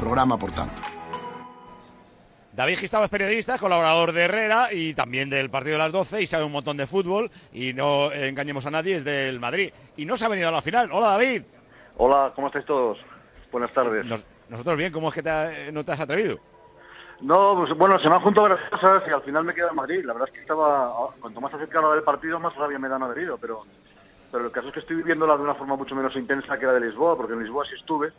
Programa 0.02 0.38
por 0.38 0.52
tanto. 0.52 0.82
David 2.52 2.78
Gistavo 2.78 3.06
es 3.06 3.10
periodista, 3.10 3.58
colaborador 3.58 4.12
de 4.12 4.24
Herrera 4.24 4.74
y 4.74 4.94
también 4.94 5.30
del 5.30 5.50
partido 5.50 5.78
de 5.78 5.84
las 5.84 5.94
12 5.94 6.24
y 6.24 6.28
sabe 6.28 6.44
un 6.44 6.52
montón 6.52 6.76
de 6.76 6.88
fútbol 6.88 7.32
y 7.54 7.72
no 7.72 8.12
engañemos 8.12 8.66
a 8.66 8.72
nadie, 8.72 8.98
es 8.98 9.06
del 9.06 9.40
Madrid. 9.40 9.72
Y 9.96 10.04
no 10.04 10.18
se 10.18 10.26
ha 10.26 10.28
venido 10.28 10.50
a 10.50 10.52
la 10.52 10.62
final. 10.62 10.92
Hola 10.92 11.12
David. 11.12 11.44
Hola, 11.96 12.32
¿cómo 12.36 12.48
estáis 12.48 12.66
todos? 12.66 12.98
Buenas 13.52 13.74
tardes. 13.74 14.06
Nos- 14.06 14.26
nosotros 14.48 14.78
bien, 14.78 14.92
¿cómo 14.92 15.10
es 15.10 15.14
que 15.14 15.24
te 15.24 15.30
ha- 15.30 15.72
no 15.72 15.84
te 15.84 15.92
has 15.92 16.00
atrevido? 16.00 16.38
No, 17.22 17.56
pues 17.56 17.78
bueno, 17.78 18.00
se 18.00 18.10
me 18.10 18.16
han 18.16 18.22
juntado 18.22 18.50
varias 18.50 18.70
cosas 18.70 19.04
y 19.08 19.12
al 19.12 19.22
final 19.22 19.44
me 19.44 19.54
quedo 19.54 19.70
en 19.70 19.76
Madrid. 19.76 20.04
La 20.04 20.14
verdad 20.14 20.28
es 20.30 20.34
que 20.34 20.42
estaba, 20.42 20.92
cuanto 21.20 21.40
más 21.40 21.54
acercado 21.54 21.92
del 21.94 22.04
partido, 22.04 22.40
más 22.40 22.56
rabia 22.56 22.80
me 22.80 22.90
da 22.90 22.98
no 22.98 23.06
haber 23.06 23.20
ido, 23.20 23.38
pero, 23.38 23.68
pero 24.32 24.46
el 24.46 24.52
caso 24.52 24.70
es 24.70 24.74
que 24.74 24.80
estoy 24.80 24.96
viviéndola 24.98 25.38
de 25.38 25.44
una 25.44 25.54
forma 25.56 25.76
mucho 25.76 25.96
menos 25.96 26.16
intensa 26.16 26.58
que 26.58 26.66
la 26.66 26.74
de 26.74 26.82
Lisboa, 26.82 27.16
porque 27.16 27.34
en 27.34 27.44
Lisboa 27.44 27.66
sí 27.66 27.76
estuve 27.76 28.12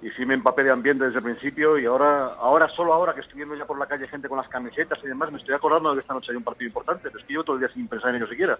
y 0.00 0.10
sí 0.12 0.24
me 0.24 0.34
empapé 0.34 0.62
de 0.62 0.70
ambiente 0.70 1.04
desde 1.04 1.18
el 1.18 1.24
principio 1.24 1.76
y 1.78 1.86
ahora, 1.86 2.26
ahora 2.38 2.68
solo 2.68 2.92
ahora 2.94 3.14
que 3.14 3.20
estoy 3.22 3.38
viendo 3.38 3.56
ya 3.56 3.66
por 3.66 3.76
la 3.78 3.86
calle 3.86 4.06
gente 4.06 4.28
con 4.28 4.38
las 4.38 4.48
camisetas 4.48 4.98
y 5.02 5.08
demás, 5.08 5.32
me 5.32 5.38
estoy 5.38 5.54
acordando 5.56 5.90
de 5.90 5.96
que 5.96 6.00
esta 6.02 6.14
noche 6.14 6.30
hay 6.30 6.36
un 6.36 6.44
partido 6.44 6.68
importante, 6.68 7.02
pero 7.10 7.18
es 7.18 7.24
que 7.26 7.34
yo 7.34 7.42
todo 7.42 7.56
el 7.56 7.60
día 7.60 7.70
sin 7.70 7.88
pensar 7.88 8.10
en 8.10 8.16
ello 8.16 8.28
siquiera. 8.28 8.56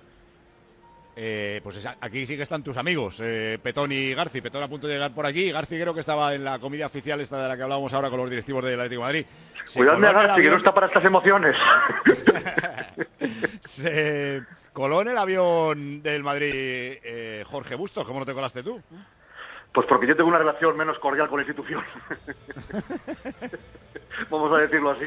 Eh, 1.21 1.59
pues 1.65 1.75
es- 1.77 1.87
aquí 2.01 2.25
sí 2.27 2.37
que 2.37 2.45
están 2.45 2.63
tus 2.63 2.77
amigos, 2.77 3.19
eh, 3.21 3.59
Petón 3.61 3.91
y 3.91 4.15
Garci. 4.15 4.41
Petón 4.41 4.63
a 4.63 4.69
punto 4.69 4.87
de 4.87 4.95
llegar 4.95 5.13
por 5.13 5.27
aquí. 5.27 5.51
Garci 5.51 5.75
creo 5.81 5.93
que 5.93 5.99
estaba 5.99 6.33
en 6.33 6.45
la 6.45 6.61
comida 6.61 6.87
oficial 6.87 7.21
esta 7.21 7.43
de 7.43 7.49
la 7.49 7.57
que 7.57 7.65
hablábamos 7.65 7.93
ahora 7.93 8.09
con 8.09 8.21
los 8.21 8.31
directivos 8.31 8.65
del 8.65 8.79
Atlético 8.79 9.01
de 9.03 9.07
Madrid. 9.07 9.27
Se 9.65 9.81
Cuidadme 9.81 10.07
a 10.07 10.13
Garci, 10.13 10.43
que 10.43 10.51
no 10.51 10.57
está 10.59 10.73
para 10.73 10.87
estas 10.87 11.05
emociones. 11.05 11.57
Se 13.63 14.43
coló 14.73 15.03
en 15.03 15.09
el 15.09 15.19
avión 15.19 16.03
del 16.05 16.23
Madrid 16.23 16.53
eh, 16.55 17.43
Jorge 17.49 17.75
Bustos. 17.75 18.07
¿Cómo 18.07 18.21
no 18.21 18.27
te 18.27 18.33
colaste 18.35 18.63
tú? 18.63 18.81
Pues 19.73 19.89
porque 19.89 20.07
yo 20.07 20.15
tengo 20.17 20.29
una 20.29 20.39
relación 20.39 20.77
menos 20.77 21.01
cordial 21.01 21.29
con 21.29 21.41
la 21.41 21.47
institución. 21.47 21.83
Vamos 24.31 24.57
a 24.57 24.61
decirlo 24.63 24.91
así. 24.93 25.07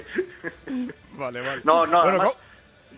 Vale, 1.13 1.39
vale. 1.41 1.62
No, 1.63 1.86
no, 1.86 2.02
Bueno, 2.04 2.19
además, 2.21 2.34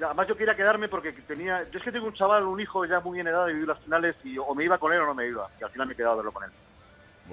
además 0.01 0.27
yo 0.27 0.35
quería 0.37 0.55
quedarme 0.55 0.87
porque 0.89 1.11
tenía... 1.13 1.63
Yo 1.71 1.77
es 1.79 1.83
que 1.83 1.91
tengo 1.91 2.07
un 2.07 2.13
chaval, 2.13 2.43
un 2.43 2.59
hijo 2.59 2.85
ya 2.85 2.99
muy 2.99 3.19
en 3.19 3.27
edad 3.27 3.45
de 3.45 3.53
vivir 3.53 3.67
las 3.67 3.79
finales 3.81 4.15
y 4.23 4.37
o 4.37 4.53
me 4.55 4.63
iba 4.65 4.77
con 4.77 4.91
él 4.93 4.99
o 5.01 5.05
no 5.05 5.13
me 5.15 5.27
iba. 5.27 5.47
Y 5.59 5.63
al 5.63 5.69
final 5.69 5.87
me 5.87 5.93
he 5.93 5.95
quedado 5.95 6.13
a 6.13 6.17
verlo 6.17 6.31
con 6.31 6.43
él. 6.43 6.49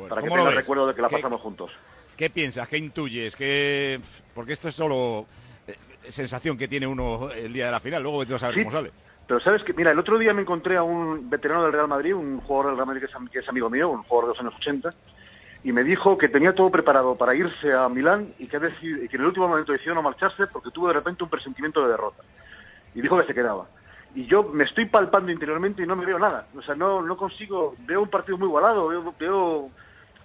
para 0.08 0.20
que 0.22 0.28
¿cómo 0.28 0.36
lo 0.36 0.42
tenga 0.42 0.50
el 0.50 0.56
recuerdo 0.56 0.86
de 0.86 0.94
que 0.94 1.02
la 1.02 1.08
¿Qué- 1.08 1.16
pasamos 1.16 1.40
juntos. 1.40 1.70
¿Qué 2.16 2.28
piensas? 2.30 2.68
¿Qué 2.68 2.76
intuyes? 2.78 3.34
¿Qué... 3.34 3.98
Porque 4.34 4.52
esto 4.52 4.68
es 4.68 4.74
solo 4.74 5.26
eh, 5.66 5.74
sensación 6.10 6.58
que 6.58 6.68
tiene 6.68 6.86
uno 6.86 7.30
el 7.30 7.52
día 7.52 7.66
de 7.66 7.72
la 7.72 7.80
final. 7.80 8.02
Luego 8.02 8.18
vete 8.18 8.34
a 8.34 8.38
Sí, 8.38 8.58
cómo 8.58 8.70
sale. 8.70 8.92
Pero 9.26 9.40
sabes 9.40 9.62
que, 9.62 9.72
mira, 9.72 9.92
el 9.92 9.98
otro 9.98 10.18
día 10.18 10.34
me 10.34 10.42
encontré 10.42 10.76
a 10.76 10.82
un 10.82 11.30
veterano 11.30 11.62
del 11.62 11.72
Real 11.72 11.86
Madrid, 11.88 12.14
un 12.14 12.40
jugador 12.40 12.66
del 12.72 12.76
Real 12.76 12.86
Madrid 12.88 13.00
que 13.02 13.06
es, 13.06 13.30
que 13.30 13.38
es 13.38 13.48
amigo 13.48 13.70
mío, 13.70 13.88
un 13.88 14.02
jugador 14.02 14.26
de 14.26 14.34
los 14.34 14.40
años 14.40 14.54
80, 14.58 14.92
y 15.62 15.72
me 15.72 15.84
dijo 15.84 16.18
que 16.18 16.28
tenía 16.28 16.52
todo 16.54 16.68
preparado 16.70 17.14
para 17.16 17.34
irse 17.34 17.72
a 17.72 17.88
Milán 17.88 18.34
y 18.38 18.48
que, 18.48 18.56
ha 18.56 18.60
deci- 18.60 19.04
y 19.04 19.08
que 19.08 19.16
en 19.16 19.22
el 19.22 19.28
último 19.28 19.46
momento 19.46 19.70
decidió 19.72 19.94
no 19.94 20.02
marcharse 20.02 20.46
porque 20.48 20.70
tuvo 20.72 20.88
de 20.88 20.94
repente 20.94 21.22
un 21.22 21.30
presentimiento 21.30 21.82
de 21.84 21.92
derrota. 21.92 22.22
Y 22.94 23.00
dijo 23.02 23.18
que 23.20 23.26
se 23.26 23.34
quedaba. 23.34 23.66
Y 24.14 24.26
yo 24.26 24.42
me 24.42 24.64
estoy 24.64 24.86
palpando 24.86 25.30
interiormente 25.30 25.82
y 25.82 25.86
no 25.86 25.96
me 25.96 26.04
veo 26.04 26.18
nada. 26.18 26.46
O 26.56 26.62
sea, 26.62 26.74
no, 26.74 27.02
no 27.02 27.16
consigo, 27.16 27.76
veo 27.86 28.02
un 28.02 28.08
partido 28.08 28.38
muy 28.38 28.48
igualado, 28.48 28.88
veo, 28.88 29.14
veo 29.18 29.70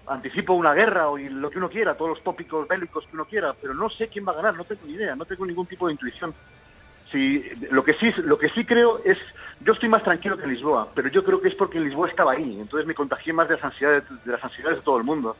anticipo 0.07 0.53
una 0.53 0.73
guerra 0.73 1.09
o 1.09 1.17
lo 1.17 1.49
que 1.49 1.57
uno 1.57 1.69
quiera, 1.69 1.95
todos 1.95 2.11
los 2.11 2.23
tópicos 2.23 2.67
bélicos 2.67 3.05
que 3.05 3.15
uno 3.15 3.25
quiera, 3.25 3.53
pero 3.59 3.73
no 3.73 3.89
sé 3.89 4.07
quién 4.07 4.25
va 4.27 4.31
a 4.31 4.35
ganar, 4.35 4.55
no 4.55 4.63
tengo 4.63 4.81
ni 4.85 4.93
idea, 4.93 5.15
no 5.15 5.25
tengo 5.25 5.45
ningún 5.45 5.65
tipo 5.65 5.87
de 5.87 5.93
intuición. 5.93 6.33
Sí, 7.11 7.43
lo 7.69 7.83
que 7.83 7.93
sí, 7.93 8.11
lo 8.23 8.37
que 8.37 8.49
sí 8.49 8.65
creo 8.65 9.01
es, 9.03 9.17
yo 9.61 9.73
estoy 9.73 9.89
más 9.89 10.03
tranquilo 10.03 10.37
que 10.37 10.47
Lisboa, 10.47 10.89
pero 10.93 11.07
yo 11.09 11.23
creo 11.23 11.39
que 11.39 11.49
es 11.49 11.55
porque 11.55 11.79
Lisboa 11.79 12.09
estaba 12.09 12.33
ahí, 12.33 12.59
entonces 12.59 12.87
me 12.87 12.95
contagié 12.95 13.31
más 13.31 13.47
de 13.47 13.55
las 13.55 13.63
ansiedades, 13.63 14.03
de 14.25 14.31
las 14.31 14.43
ansiedades 14.43 14.79
de 14.79 14.83
todo 14.83 14.97
el 14.97 15.03
mundo. 15.03 15.37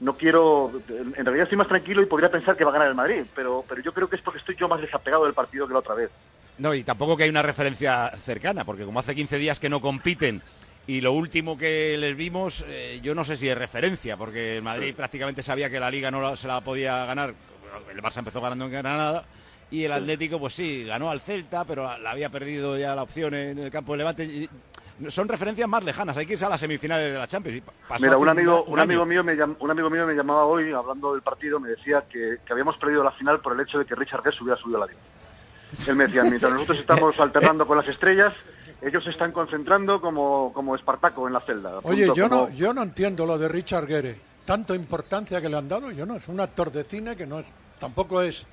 No 0.00 0.16
quiero, 0.16 0.72
en 0.88 1.14
en 1.16 1.24
realidad 1.24 1.44
estoy 1.44 1.58
más 1.58 1.68
tranquilo 1.68 2.02
y 2.02 2.06
podría 2.06 2.30
pensar 2.30 2.56
que 2.56 2.64
va 2.64 2.70
a 2.70 2.72
ganar 2.72 2.88
el 2.88 2.94
Madrid, 2.94 3.24
pero, 3.36 3.64
pero 3.68 3.82
yo 3.82 3.92
creo 3.92 4.08
que 4.08 4.16
es 4.16 4.22
porque 4.22 4.40
estoy 4.40 4.56
yo 4.56 4.68
más 4.68 4.80
desapegado 4.80 5.24
del 5.24 5.34
partido 5.34 5.66
que 5.66 5.74
la 5.74 5.78
otra 5.78 5.94
vez. 5.94 6.10
No, 6.58 6.74
y 6.74 6.84
tampoco 6.84 7.16
que 7.16 7.24
hay 7.24 7.30
una 7.30 7.42
referencia 7.42 8.10
cercana, 8.24 8.64
porque 8.64 8.84
como 8.84 9.00
hace 9.00 9.14
15 9.14 9.38
días 9.38 9.58
que 9.58 9.68
no 9.68 9.80
compiten 9.80 10.42
Y 10.86 11.00
lo 11.00 11.12
último 11.12 11.56
que 11.56 11.96
les 11.96 12.16
vimos, 12.16 12.64
eh, 12.66 12.98
yo 13.04 13.14
no 13.14 13.22
sé 13.22 13.36
si 13.36 13.48
es 13.48 13.56
referencia, 13.56 14.16
porque 14.16 14.56
el 14.56 14.62
Madrid 14.62 14.94
prácticamente 14.96 15.40
sabía 15.40 15.70
que 15.70 15.78
la 15.78 15.88
Liga 15.90 16.10
no 16.10 16.20
la- 16.20 16.34
se 16.34 16.48
la 16.48 16.60
podía 16.60 17.04
ganar. 17.06 17.32
El 17.94 18.02
Barça 18.02 18.18
empezó 18.18 18.40
ganando 18.40 18.64
en 18.64 18.72
Granada. 18.72 19.24
Y 19.70 19.84
el 19.84 19.92
Atlético, 19.92 20.40
pues 20.40 20.54
sí, 20.54 20.82
ganó 20.84 21.08
al 21.08 21.20
Celta, 21.20 21.64
pero 21.64 21.96
la 21.98 22.10
había 22.10 22.28
perdido 22.30 22.76
ya 22.76 22.96
la 22.96 23.04
opción 23.04 23.32
en 23.32 23.58
el 23.60 23.70
campo 23.70 23.92
de 23.92 23.98
Levante. 23.98 24.24
Y 24.24 24.48
son 25.08 25.28
referencias 25.28 25.68
más 25.68 25.84
lejanas, 25.84 26.16
hay 26.16 26.26
que 26.26 26.32
irse 26.34 26.44
a 26.44 26.48
las 26.48 26.60
semifinales 26.60 27.12
de 27.12 27.18
la 27.18 27.28
Champions. 27.28 27.58
Y 27.58 27.62
Mira, 28.00 28.18
un 28.18 28.28
amigo, 28.28 28.64
un 28.64 28.72
un 28.72 28.80
amigo 28.80 29.06
mío 29.06 29.22
me 29.24 29.34
llam- 29.36 29.56
un 29.60 29.70
amigo 29.70 29.88
mío 29.88 30.04
me 30.06 30.14
llamaba 30.14 30.44
hoy 30.46 30.72
hablando 30.72 31.12
del 31.12 31.22
partido, 31.22 31.60
me 31.60 31.68
decía 31.70 32.04
que, 32.10 32.38
que 32.44 32.52
habíamos 32.52 32.76
perdido 32.76 33.04
la 33.04 33.12
final 33.12 33.40
por 33.40 33.52
el 33.54 33.60
hecho 33.60 33.78
de 33.78 33.84
que 33.86 33.94
Richard 33.94 34.22
Guest 34.24 34.40
hubiera 34.42 34.60
subido 34.60 34.78
a 34.82 34.86
la 34.86 34.92
liga. 34.92 35.00
Él 35.86 35.96
me 35.96 36.06
decía, 36.06 36.22
mientras 36.24 36.52
nosotros 36.52 36.78
estamos 36.78 37.18
alternando 37.18 37.66
con 37.66 37.76
las 37.78 37.88
estrellas, 37.88 38.32
ellos 38.80 39.04
se 39.04 39.10
están 39.10 39.32
concentrando 39.32 40.00
como, 40.00 40.52
como 40.52 40.74
Espartaco 40.74 41.26
en 41.26 41.34
la 41.34 41.40
celda. 41.40 41.78
Oye, 41.82 42.10
yo 42.14 42.28
como- 42.28 42.48
no, 42.48 42.50
yo 42.50 42.74
no 42.74 42.82
entiendo 42.82 43.26
lo 43.26 43.38
de 43.38 43.48
Richard 43.48 43.86
Gere. 43.86 44.18
Tanta 44.44 44.74
importancia 44.74 45.40
que 45.40 45.48
le 45.48 45.56
han 45.56 45.68
dado, 45.68 45.90
yo 45.92 46.04
no. 46.04 46.16
Es 46.16 46.26
un 46.28 46.40
actor 46.40 46.72
de 46.72 46.82
cine 46.84 47.16
que 47.16 47.26
no 47.26 47.38
es, 47.38 47.52
tampoco 47.78 48.20
es. 48.22 48.46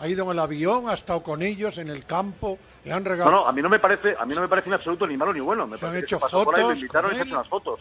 Ha 0.00 0.08
ido 0.08 0.24
en 0.24 0.30
el 0.32 0.38
avión, 0.40 0.90
ha 0.90 0.94
estado 0.94 1.22
con 1.22 1.40
ellos 1.40 1.78
en 1.78 1.88
el 1.88 2.04
campo, 2.04 2.58
le 2.84 2.92
han 2.92 3.02
No, 3.04 3.10
regalado. 3.10 3.36
no, 3.36 3.46
a 3.48 3.52
mí 3.52 3.62
no 3.62 3.68
me 3.68 3.78
parece, 3.78 4.14
a 4.18 4.26
mí 4.26 4.34
no 4.34 4.40
me 4.42 4.48
parece 4.48 4.68
en 4.68 4.74
absoluto 4.74 5.06
ni 5.06 5.16
malo 5.16 5.32
ni 5.32 5.40
bueno. 5.40 5.66
Me 5.66 5.76
Se 5.78 5.86
han 5.86 5.92
parece 5.92 6.06
que 6.06 6.14
hecho 6.14 6.18
se 6.18 6.22
pasó 6.22 6.44
por 6.44 6.56
ahí, 6.56 6.62
fotos 6.62 6.78
invitaron 6.80 7.10
y 7.10 7.14
con 7.14 7.18
se 7.22 7.24
hecho 7.28 7.34
unas 7.36 7.48
fotos. 7.48 7.80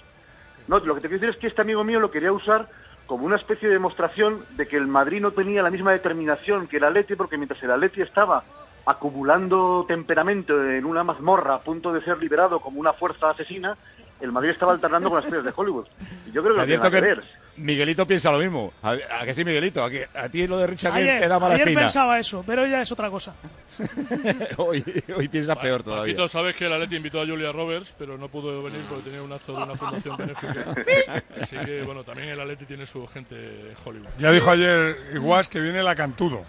No, 0.68 0.80
lo 0.80 0.96
que 0.96 1.02
te 1.02 1.08
quiero 1.10 1.22
decir 1.22 1.36
es 1.36 1.42
que 1.42 1.48
este 1.48 1.62
amigo 1.62 1.84
mío 1.84 2.00
lo 2.00 2.12
quería 2.12 2.32
usar 2.32 2.70
como 3.08 3.26
una 3.26 3.36
especie 3.36 3.68
de 3.68 3.74
demostración 3.74 4.46
de 4.52 4.68
que 4.68 4.78
el 4.78 4.88
Madrid 4.88 5.22
no 5.22 5.32
tenía 5.32 5.62
la 5.62 5.70
misma 5.72 5.92
determinación 5.92 6.68
que 6.68 6.78
el 6.78 6.86
Atleti, 6.86 7.16
porque 7.16 7.38
mientras 7.38 7.62
el 7.64 7.72
Atleti 7.72 8.02
estaba 8.02 8.44
acumulando 8.86 9.86
temperamento 9.88 10.70
en 10.70 10.86
una 10.86 11.04
mazmorra 11.04 11.56
a 11.56 11.62
punto 11.62 11.92
de 11.92 12.04
ser 12.04 12.20
liberado 12.20 12.60
como 12.60 12.80
una 12.80 12.94
fuerza 12.94 13.32
asesina, 13.32 13.78
el 14.22 14.32
Madrid 14.32 14.52
estaba 14.52 14.74
alternando 14.74 15.10
con 15.10 15.18
las 15.18 15.26
estrellas 15.26 15.46
de 15.46 15.54
Hollywood. 15.56 15.88
Y 16.28 16.32
yo 16.32 16.44
creo 16.44 16.56
que 16.56 16.62
tiene 16.62 16.78
nada 16.78 16.90
que 16.90 16.96
que 16.96 17.02
ver. 17.02 17.24
Miguelito 17.58 18.06
piensa 18.06 18.32
lo 18.32 18.40
mismo. 18.40 18.74
¿A, 18.84 18.92
a 19.22 19.26
que 19.26 19.34
sí, 19.34 19.46
Miguelito? 19.46 19.84
¿A, 19.84 19.90
que, 19.90 20.08
a 20.14 20.28
ti 20.30 20.46
lo 20.48 20.58
de 20.58 20.68
Richard 20.68 20.94
Ayer, 20.94 21.22
te 21.22 21.28
da 21.28 21.40
mala 21.40 21.56
ayer 21.56 21.68
espina? 21.68 21.82
pensaba 21.82 22.20
eso, 22.20 22.44
pero 22.46 22.66
ya 22.68 22.82
es 22.82 22.92
otra 22.92 23.10
cosa. 23.10 23.34
hoy, 24.58 24.84
hoy 25.16 25.28
piensas 25.30 25.58
peor 25.58 25.82
todavía. 25.84 26.14
Paquito, 26.14 26.28
sabes 26.28 26.56
que 26.56 26.66
el 26.66 26.74
Atleti 26.74 26.96
invitó 26.98 27.22
a 27.22 27.26
Julia 27.26 27.52
Roberts, 27.52 27.94
pero 27.98 28.18
no 28.18 28.28
pudo 28.28 28.62
venir 28.64 28.82
porque 28.90 29.04
tenía 29.06 29.22
un 29.24 29.32
acto 29.32 29.56
de 29.56 29.64
una 29.64 29.76
fundación 29.76 30.18
benéfica. 30.18 30.66
Así 31.42 31.58
que, 31.58 31.82
bueno, 31.84 32.04
también 32.04 32.30
el 32.30 32.40
Atleti 32.40 32.66
tiene 32.66 32.86
su 32.86 33.08
gente 33.08 33.36
en 33.36 33.76
Hollywood. 33.84 34.08
Ya 34.20 34.32
dijo 34.32 34.52
ayer 34.52 34.98
Iguas 35.14 35.48
que 35.48 35.60
viene 35.62 35.82
la 35.82 35.96
Cantudo. 35.96 36.44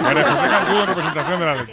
María 0.00 0.24
José 0.30 0.48
Cantudo 0.48 0.80
en 0.82 0.86
representación 0.88 1.40
de 1.40 1.46
la 1.46 1.54
Leti. 1.56 1.72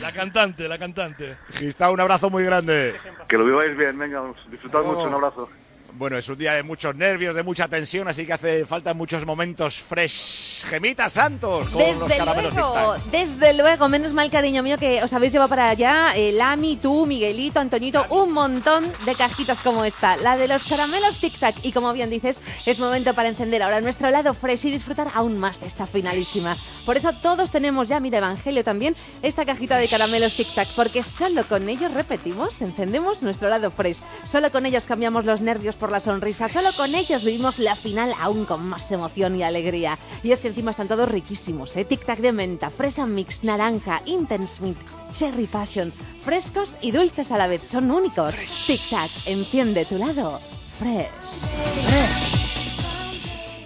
La 0.00 0.10
cantante, 0.12 0.66
la 0.68 0.78
cantante. 0.78 1.36
Gista, 1.52 1.90
un 1.90 2.00
abrazo 2.00 2.30
muy 2.30 2.44
grande. 2.44 2.96
Que 3.28 3.36
lo 3.36 3.44
viváis 3.44 3.76
bien, 3.76 3.98
venga, 3.98 4.22
disfrutad 4.50 4.80
Oh. 4.80 4.84
mucho, 4.92 5.02
un 5.08 5.14
abrazo. 5.14 5.50
Bueno, 5.94 6.16
es 6.16 6.28
un 6.28 6.38
día 6.38 6.54
de 6.54 6.62
muchos 6.62 6.94
nervios, 6.94 7.34
de 7.34 7.42
mucha 7.42 7.68
tensión, 7.68 8.08
así 8.08 8.24
que 8.24 8.32
hace 8.32 8.66
falta 8.66 8.94
muchos 8.94 9.26
momentos 9.26 9.80
fresh. 9.80 10.64
Gemita 10.64 11.08
Santos 11.10 11.68
con 11.68 11.80
los 11.80 12.00
Desde 12.00 12.16
caramelos 12.18 12.54
luego, 12.54 12.96
desde 13.10 13.54
luego, 13.54 13.88
menos 13.88 14.12
mal, 14.12 14.30
cariño 14.30 14.62
mío, 14.62 14.78
que 14.78 15.02
os 15.02 15.12
habéis 15.12 15.32
llevado 15.32 15.48
para 15.48 15.70
allá, 15.70 16.12
eh, 16.16 16.32
Lami, 16.32 16.76
tú, 16.76 17.06
Miguelito, 17.06 17.60
Antoñito, 17.60 18.06
un 18.10 18.32
montón 18.32 18.84
de 19.04 19.14
cajitas 19.14 19.60
como 19.60 19.84
esta. 19.84 20.16
La 20.18 20.36
de 20.36 20.48
los 20.48 20.64
caramelos 20.64 21.18
Tic 21.18 21.38
Tac. 21.38 21.56
Y 21.62 21.72
como 21.72 21.92
bien 21.92 22.10
dices, 22.10 22.40
es 22.66 22.78
momento 22.78 23.14
para 23.14 23.28
encender 23.28 23.62
ahora 23.62 23.80
nuestro 23.80 24.10
lado 24.10 24.34
fresh 24.34 24.66
y 24.66 24.70
disfrutar 24.70 25.08
aún 25.14 25.38
más 25.38 25.60
de 25.60 25.66
esta 25.66 25.86
finalísima. 25.86 26.56
Por 26.86 26.96
eso 26.96 27.12
todos 27.14 27.50
tenemos 27.50 27.88
ya, 27.88 28.00
mira, 28.00 28.18
Evangelio 28.18 28.64
también, 28.64 28.94
esta 29.22 29.44
cajita 29.44 29.76
de 29.76 29.88
caramelos 29.88 30.34
Tic 30.34 30.54
Tac, 30.54 30.68
porque 30.76 31.02
solo 31.02 31.44
con 31.44 31.68
ellos 31.68 31.92
repetimos, 31.94 32.60
encendemos 32.62 33.22
nuestro 33.22 33.48
lado 33.48 33.70
fresh. 33.70 33.98
Solo 34.24 34.50
con 34.50 34.66
ellos 34.66 34.86
cambiamos 34.86 35.24
los 35.24 35.40
nervios 35.40 35.76
por 35.80 35.90
la 35.90 35.98
sonrisa. 35.98 36.48
Solo 36.48 36.68
con 36.76 36.94
ellos 36.94 37.24
vivimos 37.24 37.58
la 37.58 37.74
final 37.74 38.12
aún 38.20 38.44
con 38.44 38.68
más 38.68 38.92
emoción 38.92 39.34
y 39.34 39.42
alegría. 39.42 39.98
Y 40.22 40.30
es 40.30 40.40
que 40.40 40.48
encima 40.48 40.70
están 40.70 40.86
todos 40.86 41.08
riquísimos, 41.08 41.76
¿eh? 41.76 41.84
Tic 41.84 42.04
Tac 42.04 42.20
de 42.20 42.32
menta, 42.32 42.70
fresa 42.70 43.06
mix, 43.06 43.42
naranja, 43.42 44.02
intense 44.04 44.62
mint, 44.62 44.78
cherry 45.10 45.46
passion, 45.46 45.92
frescos 46.22 46.76
y 46.80 46.92
dulces 46.92 47.32
a 47.32 47.38
la 47.38 47.48
vez. 47.48 47.64
Son 47.64 47.90
únicos. 47.90 48.36
Tic 48.66 48.80
Tac, 48.90 49.10
enciende 49.26 49.84
tu 49.86 49.98
lado 49.98 50.38
fresh. 50.80 52.49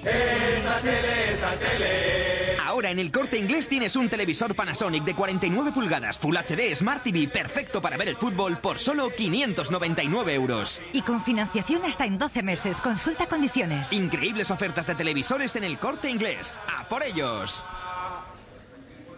Esa 0.05 0.79
tele, 0.81 1.33
esa 1.33 1.53
tele. 1.57 2.57
Ahora 2.63 2.91
en 2.91 2.99
el 2.99 3.11
corte 3.11 3.39
inglés 3.39 3.69
tienes 3.69 3.97
un 3.97 4.09
televisor 4.09 4.55
Panasonic 4.55 5.05
de 5.05 5.15
49 5.15 5.73
pulgadas 5.73 6.19
Full 6.19 6.37
HD 6.37 6.75
Smart 6.75 7.03
TV 7.03 7.29
perfecto 7.29 7.81
para 7.81 7.97
ver 7.97 8.09
el 8.09 8.17
fútbol 8.17 8.59
por 8.59 8.79
solo 8.79 9.11
599 9.11 10.35
euros. 10.35 10.83
Y 10.93 11.03
con 11.03 11.23
financiación 11.23 11.85
hasta 11.85 12.05
en 12.05 12.19
12 12.19 12.43
meses. 12.43 12.81
Consulta 12.81 13.27
condiciones. 13.27 13.93
Increíbles 13.93 14.51
ofertas 14.51 14.87
de 14.87 14.95
televisores 14.95 15.57
en 15.57 15.65
el 15.65 15.79
corte 15.79 16.11
inglés. 16.11 16.59
¡A 16.77 16.89
por 16.89 17.03
ellos! 17.03 17.65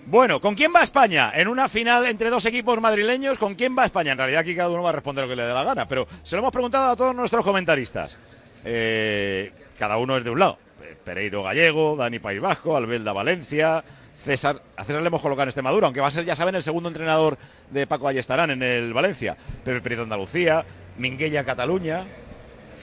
Bueno, 0.05 0.38
¿con 0.38 0.55
quién 0.55 0.72
va 0.72 0.83
España? 0.83 1.33
En 1.35 1.49
una 1.49 1.68
final 1.68 2.07
entre 2.07 2.31
dos 2.31 2.46
equipos 2.46 2.81
madrileños, 2.81 3.38
¿con 3.38 3.57
quién 3.57 3.77
va 3.77 3.87
España? 3.87 4.12
En 4.12 4.18
realidad 4.18 4.42
aquí 4.42 4.55
cada 4.55 4.68
uno 4.68 4.83
va 4.83 4.90
a 4.90 4.92
responder 4.92 5.25
lo 5.25 5.31
que 5.31 5.37
le 5.37 5.42
dé 5.42 5.53
la 5.53 5.64
gana, 5.64 5.88
pero 5.88 6.07
se 6.22 6.37
lo 6.37 6.40
hemos 6.40 6.53
preguntado 6.53 6.92
a 6.92 6.96
todos 6.96 7.12
nuestros 7.12 7.44
comentaristas. 7.44 8.16
Eh, 8.64 9.53
cada 9.79 9.96
uno 9.96 10.16
es 10.16 10.22
de 10.22 10.31
un 10.31 10.38
lado. 10.38 10.65
Pereiro 11.07 11.45
Gallego, 11.45 11.95
Dani 11.95 12.19
País 12.19 12.40
Vasco, 12.42 12.77
Albelda 12.77 13.12
Valencia, 13.12 13.85
César. 14.12 14.61
A 14.77 14.85
César 14.85 15.01
le 15.03 15.07
hemos 15.07 15.23
colocado 15.23 15.45
en 15.45 15.51
Extremadura, 15.51 15.87
aunque 15.87 16.01
va 16.01 16.09
a 16.09 16.11
ser, 16.11 16.25
ya 16.25 16.35
saben, 16.35 16.57
el 16.57 16.64
segundo 16.64 16.88
entrenador 16.88 17.38
de 17.71 17.87
Paco 17.87 18.09
Ayestarán 18.09 18.51
en 18.51 18.62
el 18.64 18.92
Valencia. 18.92 19.37
Pepe 19.64 19.81
Prieto 19.81 20.03
Andalucía, 20.03 20.64
Minguella 20.99 21.45
Cataluña, 21.45 22.03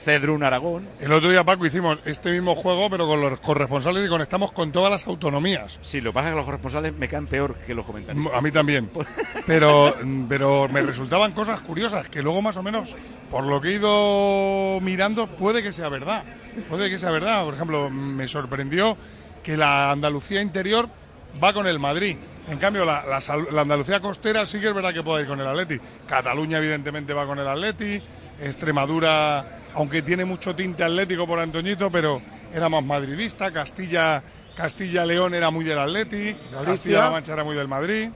Cedrún 0.04 0.42
Aragón. 0.42 0.86
El 1.00 1.12
otro 1.12 1.30
día, 1.30 1.44
Paco, 1.44 1.64
hicimos 1.64 1.98
este 2.04 2.30
mismo 2.30 2.54
juego, 2.54 2.90
pero 2.90 3.06
con 3.06 3.20
los 3.20 3.40
corresponsales 3.40 4.04
y 4.04 4.08
conectamos 4.08 4.52
con 4.52 4.70
todas 4.70 4.90
las 4.90 5.06
autonomías. 5.06 5.78
Sí, 5.82 6.00
lo 6.00 6.10
que 6.10 6.14
pasa 6.14 6.28
es 6.28 6.32
que 6.32 6.36
los 6.36 6.44
corresponsales 6.44 6.94
me 6.94 7.08
caen 7.08 7.26
peor 7.26 7.54
que 7.66 7.74
los 7.74 7.86
comentaristas. 7.86 8.34
A 8.34 8.40
mí 8.42 8.52
también. 8.52 8.90
Pero, 9.46 9.94
pero 10.26 10.68
me 10.70 10.80
resultaban 10.80 11.32
cosas 11.32 11.60
curiosas 11.60 12.08
que 12.08 12.22
luego 12.22 12.40
más 12.40 12.56
o 12.56 12.62
menos, 12.62 12.96
por 13.30 13.44
lo 13.44 13.60
que 13.60 13.68
he 13.68 13.72
ido 13.72 14.80
mirando, 14.80 15.26
puede 15.26 15.62
que 15.62 15.70
sea 15.72 15.90
verdad. 15.90 16.24
Puede 16.70 16.88
que 16.88 16.98
sea 16.98 17.10
verdad. 17.10 17.44
Por 17.44 17.52
ejemplo, 17.52 17.90
me 17.90 18.26
sorprendió 18.26 18.96
que 19.42 19.58
la 19.58 19.90
Andalucía 19.90 20.40
interior 20.40 20.88
va 21.42 21.52
con 21.52 21.66
el 21.66 21.78
Madrid. 21.78 22.16
En 22.48 22.58
cambio, 22.58 22.86
la, 22.86 23.04
la 23.52 23.60
Andalucía 23.60 24.00
costera 24.00 24.46
sí 24.46 24.60
que 24.60 24.68
es 24.68 24.74
verdad 24.74 24.94
que 24.94 25.02
puede 25.02 25.22
ir 25.22 25.28
con 25.28 25.40
el 25.40 25.46
Atleti. 25.46 25.78
Cataluña, 26.06 26.56
evidentemente, 26.58 27.12
va 27.12 27.26
con 27.26 27.38
el 27.38 27.46
Atleti. 27.46 28.00
Extremadura, 28.40 29.44
aunque 29.74 30.02
tiene 30.02 30.24
mucho 30.24 30.54
tinte 30.54 30.84
atlético 30.84 31.26
por 31.26 31.38
Antoñito, 31.38 31.90
pero 31.90 32.20
era 32.52 32.68
más 32.68 32.84
madridista. 32.84 33.50
Castilla, 33.50 34.22
Castilla-León 34.56 35.34
era 35.34 35.50
muy 35.50 35.64
del 35.64 35.78
Atleti. 35.78 36.34
Castilla-La 36.64 37.10
Mancha 37.10 37.32
era 37.32 37.44
muy 37.44 37.56
del 37.56 37.68
Madrid. 37.68 38.10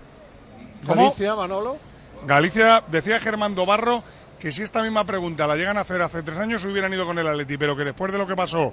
¿Cómo? 0.86 1.02
Galicia, 1.02 1.34
Manolo. 1.34 1.78
Galicia, 2.26 2.82
decía 2.88 3.20
Germán 3.20 3.54
Dobarro 3.54 4.02
que 4.38 4.52
si 4.52 4.62
esta 4.62 4.82
misma 4.82 5.04
pregunta 5.04 5.46
la 5.46 5.56
llegan 5.56 5.78
a 5.78 5.80
hacer 5.80 6.00
hace 6.00 6.22
tres 6.22 6.38
años 6.38 6.64
hubieran 6.64 6.92
ido 6.92 7.04
con 7.04 7.18
el 7.18 7.26
Atleti, 7.26 7.56
pero 7.58 7.76
que 7.76 7.84
después 7.84 8.12
de 8.12 8.18
lo 8.18 8.26
que 8.26 8.36
pasó, 8.36 8.72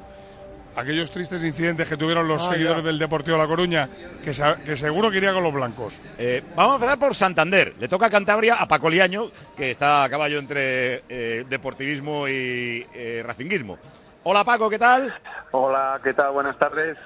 aquellos 0.76 1.10
tristes 1.12 1.44
incidentes 1.44 1.88
que 1.88 1.98
tuvieron 1.98 2.28
los 2.28 2.46
Ah, 2.48 2.52
seguidores 2.52 2.84
ya. 2.84 2.88
del 2.88 3.00
Deportivo 3.00 3.38
La 3.38 3.48
Coruña, 3.48 3.90
que, 4.24 4.34
sa- 4.34 4.58
que 4.58 4.76
seguro 4.78 5.10
que 5.12 5.18
iría 5.18 5.34
con 5.34 5.44
los 5.44 5.54
blancos. 5.54 6.00
Eh, 6.18 6.44
vamos 6.56 6.74
a 6.74 6.76
empezar 6.76 7.00
por 7.00 7.16
Santander. 7.16 7.74
Le 7.80 7.88
toca 7.88 8.08
a 8.08 8.10
Cantabria 8.10 8.56
a 8.56 8.68
Paco 8.68 8.90
Liaño, 8.90 9.26
que 9.56 9.72
está 9.72 10.04
a 10.04 10.10
caballo 10.10 10.40
entre 10.40 11.04
eh, 11.10 11.46
deportivismo 11.50 12.28
y 12.28 12.86
eh, 12.94 13.24
racinguismo. 13.26 13.78
Hola 14.24 14.44
Paco, 14.44 14.70
¿qué 14.70 14.80
tal? 14.80 15.14
Hola, 15.52 16.00
¿qué 16.04 16.14
tal? 16.14 16.32
Buenas 16.32 16.58
tardes. 16.58 16.98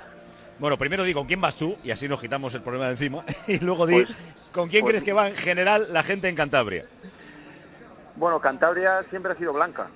Bueno, 0.58 0.77
primero 0.77 1.03
di 1.03 1.13
con 1.13 1.25
quién 1.25 1.39
vas 1.39 1.55
tú 1.55 1.75
y 1.84 1.91
así 1.91 2.08
nos 2.10 2.19
quitamos 2.19 2.53
el 2.53 2.62
problema 2.62 2.86
de 2.86 2.91
encima. 2.91 3.23
Y 3.47 3.60
luego 3.60 3.86
di 3.88 4.03
Pues- 4.03 4.17
con 4.51 4.67
quién 4.69 4.82
pues- 4.82 4.91
crees 4.93 5.03
que 5.03 5.13
va 5.13 5.27
en 5.27 5.36
general 5.38 5.88
la 5.91 6.03
gente 6.03 6.27
en 6.27 6.36
Cantabria. 6.36 6.86
Bueno, 8.15 8.39
Cantabria 8.41 9.03
siempre 9.10 9.32
ha 9.32 9.36
sido 9.36 9.53
blanca. 9.53 9.88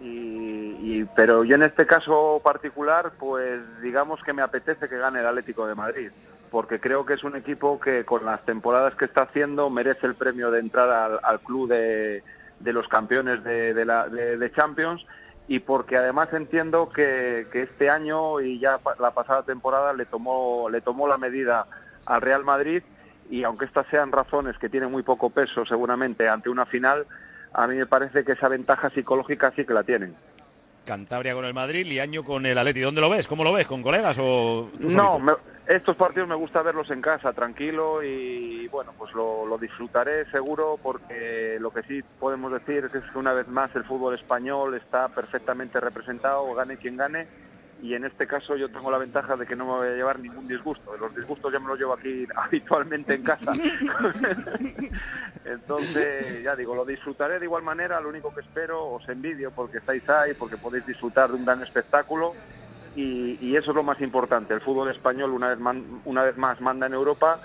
Y, 0.00 1.00
y- 1.00 1.04
pero 1.16 1.44
yo 1.44 1.56
en 1.56 1.64
este 1.64 1.86
caso 1.86 2.40
particular, 2.44 3.12
pues 3.18 3.60
digamos 3.82 4.22
que 4.22 4.32
me 4.32 4.42
apetece 4.42 4.88
que 4.88 4.98
gane 4.98 5.20
el 5.20 5.26
Atlético 5.26 5.66
de 5.66 5.74
Madrid, 5.74 6.10
porque 6.50 6.80
creo 6.80 7.04
que 7.04 7.14
es 7.14 7.24
un 7.24 7.36
equipo 7.36 7.80
que 7.80 8.04
con 8.04 8.24
las 8.24 8.44
temporadas 8.44 8.94
que 8.94 9.06
está 9.06 9.22
haciendo 9.22 9.70
merece 9.70 10.06
el 10.06 10.14
premio 10.14 10.50
de 10.50 10.60
entrar 10.60 10.88
al, 10.90 11.20
al 11.22 11.40
club 11.40 11.68
de, 11.68 12.22
de 12.60 12.72
los 12.72 12.86
campeones 12.88 13.42
de, 13.44 13.74
de 13.74 13.84
la, 13.84 14.08
de- 14.08 14.38
Champions 14.52 15.04
y 15.48 15.60
porque 15.60 15.96
además 15.96 16.28
entiendo 16.32 16.90
que, 16.90 17.48
que 17.52 17.62
este 17.62 17.90
año 17.90 18.40
y 18.40 18.60
ya 18.60 18.80
la 18.98 19.10
pasada 19.12 19.42
temporada 19.44 19.92
le 19.94 20.06
tomó, 20.06 20.68
le 20.70 20.80
tomó 20.80 21.08
la 21.08 21.18
medida 21.18 21.66
al 22.06 22.20
Real 22.20 22.44
Madrid 22.44 22.82
y 23.30 23.44
aunque 23.44 23.64
estas 23.64 23.86
sean 23.88 24.12
razones 24.12 24.56
que 24.58 24.68
tienen 24.68 24.90
muy 24.90 25.02
poco 25.02 25.30
peso 25.30 25.64
seguramente 25.66 26.28
ante 26.28 26.50
una 26.50 26.66
final, 26.66 27.06
a 27.58 27.66
mí 27.66 27.74
me 27.74 27.86
parece 27.86 28.24
que 28.24 28.32
esa 28.32 28.48
ventaja 28.48 28.88
psicológica 28.90 29.52
sí 29.56 29.64
que 29.64 29.74
la 29.74 29.82
tienen. 29.82 30.14
Cantabria 30.86 31.34
con 31.34 31.44
el 31.44 31.52
Madrid, 31.54 31.84
Liaño 31.86 32.24
con 32.24 32.46
el 32.46 32.56
Atleti. 32.56 32.80
¿Dónde 32.80 33.00
lo 33.00 33.10
ves? 33.10 33.26
¿Cómo 33.26 33.42
lo 33.44 33.52
ves? 33.52 33.66
¿Con 33.66 33.82
colegas 33.82 34.16
o 34.20 34.70
tú 34.80 34.88
No, 34.90 35.18
me- 35.18 35.34
Estos 35.66 35.96
partidos 35.96 36.28
me 36.28 36.34
gusta 36.34 36.62
verlos 36.62 36.88
en 36.90 37.02
casa, 37.02 37.32
tranquilo 37.34 38.02
y 38.02 38.68
bueno, 38.68 38.94
pues 38.96 39.12
lo, 39.12 39.44
lo 39.44 39.58
disfrutaré 39.58 40.24
seguro 40.30 40.78
porque 40.82 41.58
lo 41.60 41.70
que 41.72 41.82
sí 41.82 42.00
podemos 42.18 42.50
decir 42.52 42.88
es 42.94 43.02
que 43.12 43.18
una 43.18 43.34
vez 43.34 43.46
más 43.48 43.74
el 43.74 43.84
fútbol 43.84 44.14
español 44.14 44.74
está 44.76 45.08
perfectamente 45.10 45.78
representado, 45.78 46.54
gane 46.54 46.78
quien 46.78 46.96
gane 46.96 47.26
y 47.80 47.94
en 47.94 48.04
este 48.04 48.26
caso 48.26 48.56
yo 48.56 48.68
tengo 48.68 48.90
la 48.90 48.98
ventaja 48.98 49.36
de 49.36 49.46
que 49.46 49.54
no 49.54 49.64
me 49.64 49.72
voy 49.72 49.88
a 49.88 49.94
llevar 49.94 50.18
ningún 50.18 50.48
disgusto. 50.48 50.96
Los 50.96 51.14
disgustos 51.14 51.52
ya 51.52 51.60
me 51.60 51.68
los 51.68 51.78
llevo 51.78 51.92
aquí 51.92 52.26
habitualmente 52.36 53.14
en 53.14 53.22
casa. 53.22 53.52
Entonces, 55.44 56.42
ya 56.42 56.56
digo, 56.56 56.74
lo 56.74 56.84
disfrutaré 56.84 57.38
de 57.38 57.44
igual 57.44 57.62
manera. 57.62 58.00
Lo 58.00 58.08
único 58.08 58.34
que 58.34 58.40
espero, 58.40 58.84
os 58.86 59.08
envidio 59.08 59.52
porque 59.52 59.78
estáis 59.78 60.08
ahí, 60.08 60.34
porque 60.34 60.56
podéis 60.56 60.86
disfrutar 60.86 61.30
de 61.30 61.36
un 61.36 61.44
gran 61.44 61.62
espectáculo. 61.62 62.34
Y, 62.96 63.54
eso 63.54 63.70
es 63.70 63.76
lo 63.76 63.84
más 63.84 64.00
importante. 64.00 64.54
El 64.54 64.60
fútbol 64.60 64.90
español 64.90 65.30
una 65.30 65.50
vez, 65.50 65.58
man- 65.58 66.00
una 66.04 66.24
vez 66.24 66.36
más 66.36 66.60
manda 66.60 66.86
en 66.86 66.94
Europa. 66.94 67.40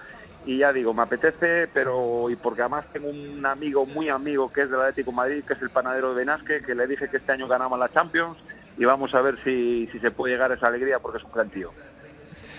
Y 0.46 0.58
ya 0.58 0.74
digo, 0.74 0.94
me 0.94 1.04
apetece, 1.04 1.68
pero 1.68 2.30
y 2.30 2.36
porque 2.36 2.62
además 2.62 2.86
tengo 2.92 3.08
un 3.08 3.46
amigo 3.46 3.86
muy 3.86 4.10
amigo 4.10 4.52
que 4.52 4.64
es 4.64 4.70
del 4.70 4.82
Atlético 4.82 5.12
de 5.12 5.16
Madrid, 5.18 5.44
que 5.46 5.54
es 5.54 5.62
el 5.62 5.70
panadero 5.70 6.10
de 6.10 6.16
Benasque, 6.16 6.62
que 6.62 6.76
le 6.76 6.88
dije 6.88 7.08
que 7.08 7.18
este 7.18 7.32
año 7.32 7.48
ganamos 7.48 7.80
la 7.80 7.90
Champions 7.90 8.38
y 8.78 8.86
vamos 8.86 9.14
a 9.14 9.22
ver 9.22 9.36
si, 9.38 9.88
si 9.92 10.00
se 10.00 10.12
puede 10.12 10.34
llegar 10.34 10.52
a 10.52 10.56
esa 10.56 10.68
alegría 10.68 11.00
porque 11.00 11.18
es 11.20 11.24
un 11.24 11.32
gran 11.32 11.50
tío. 11.50 11.72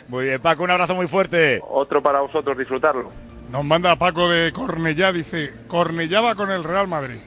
Muy 0.08 0.26
bien, 0.26 0.40
Paco, 0.40 0.64
un 0.64 0.70
abrazo 0.70 0.94
muy 0.94 1.06
fuerte. 1.06 1.60
Otro 1.68 2.02
para 2.02 2.20
vosotros, 2.20 2.56
disfrutarlo. 2.58 3.10
Nos 3.50 3.64
manda 3.64 3.96
Paco 3.96 4.28
de 4.28 4.52
Cornellá, 4.52 5.12
dice, 5.12 5.52
Cornellá 5.68 6.20
va 6.20 6.34
con 6.34 6.50
el 6.50 6.64
Real 6.64 6.88
Madrid. 6.88 7.18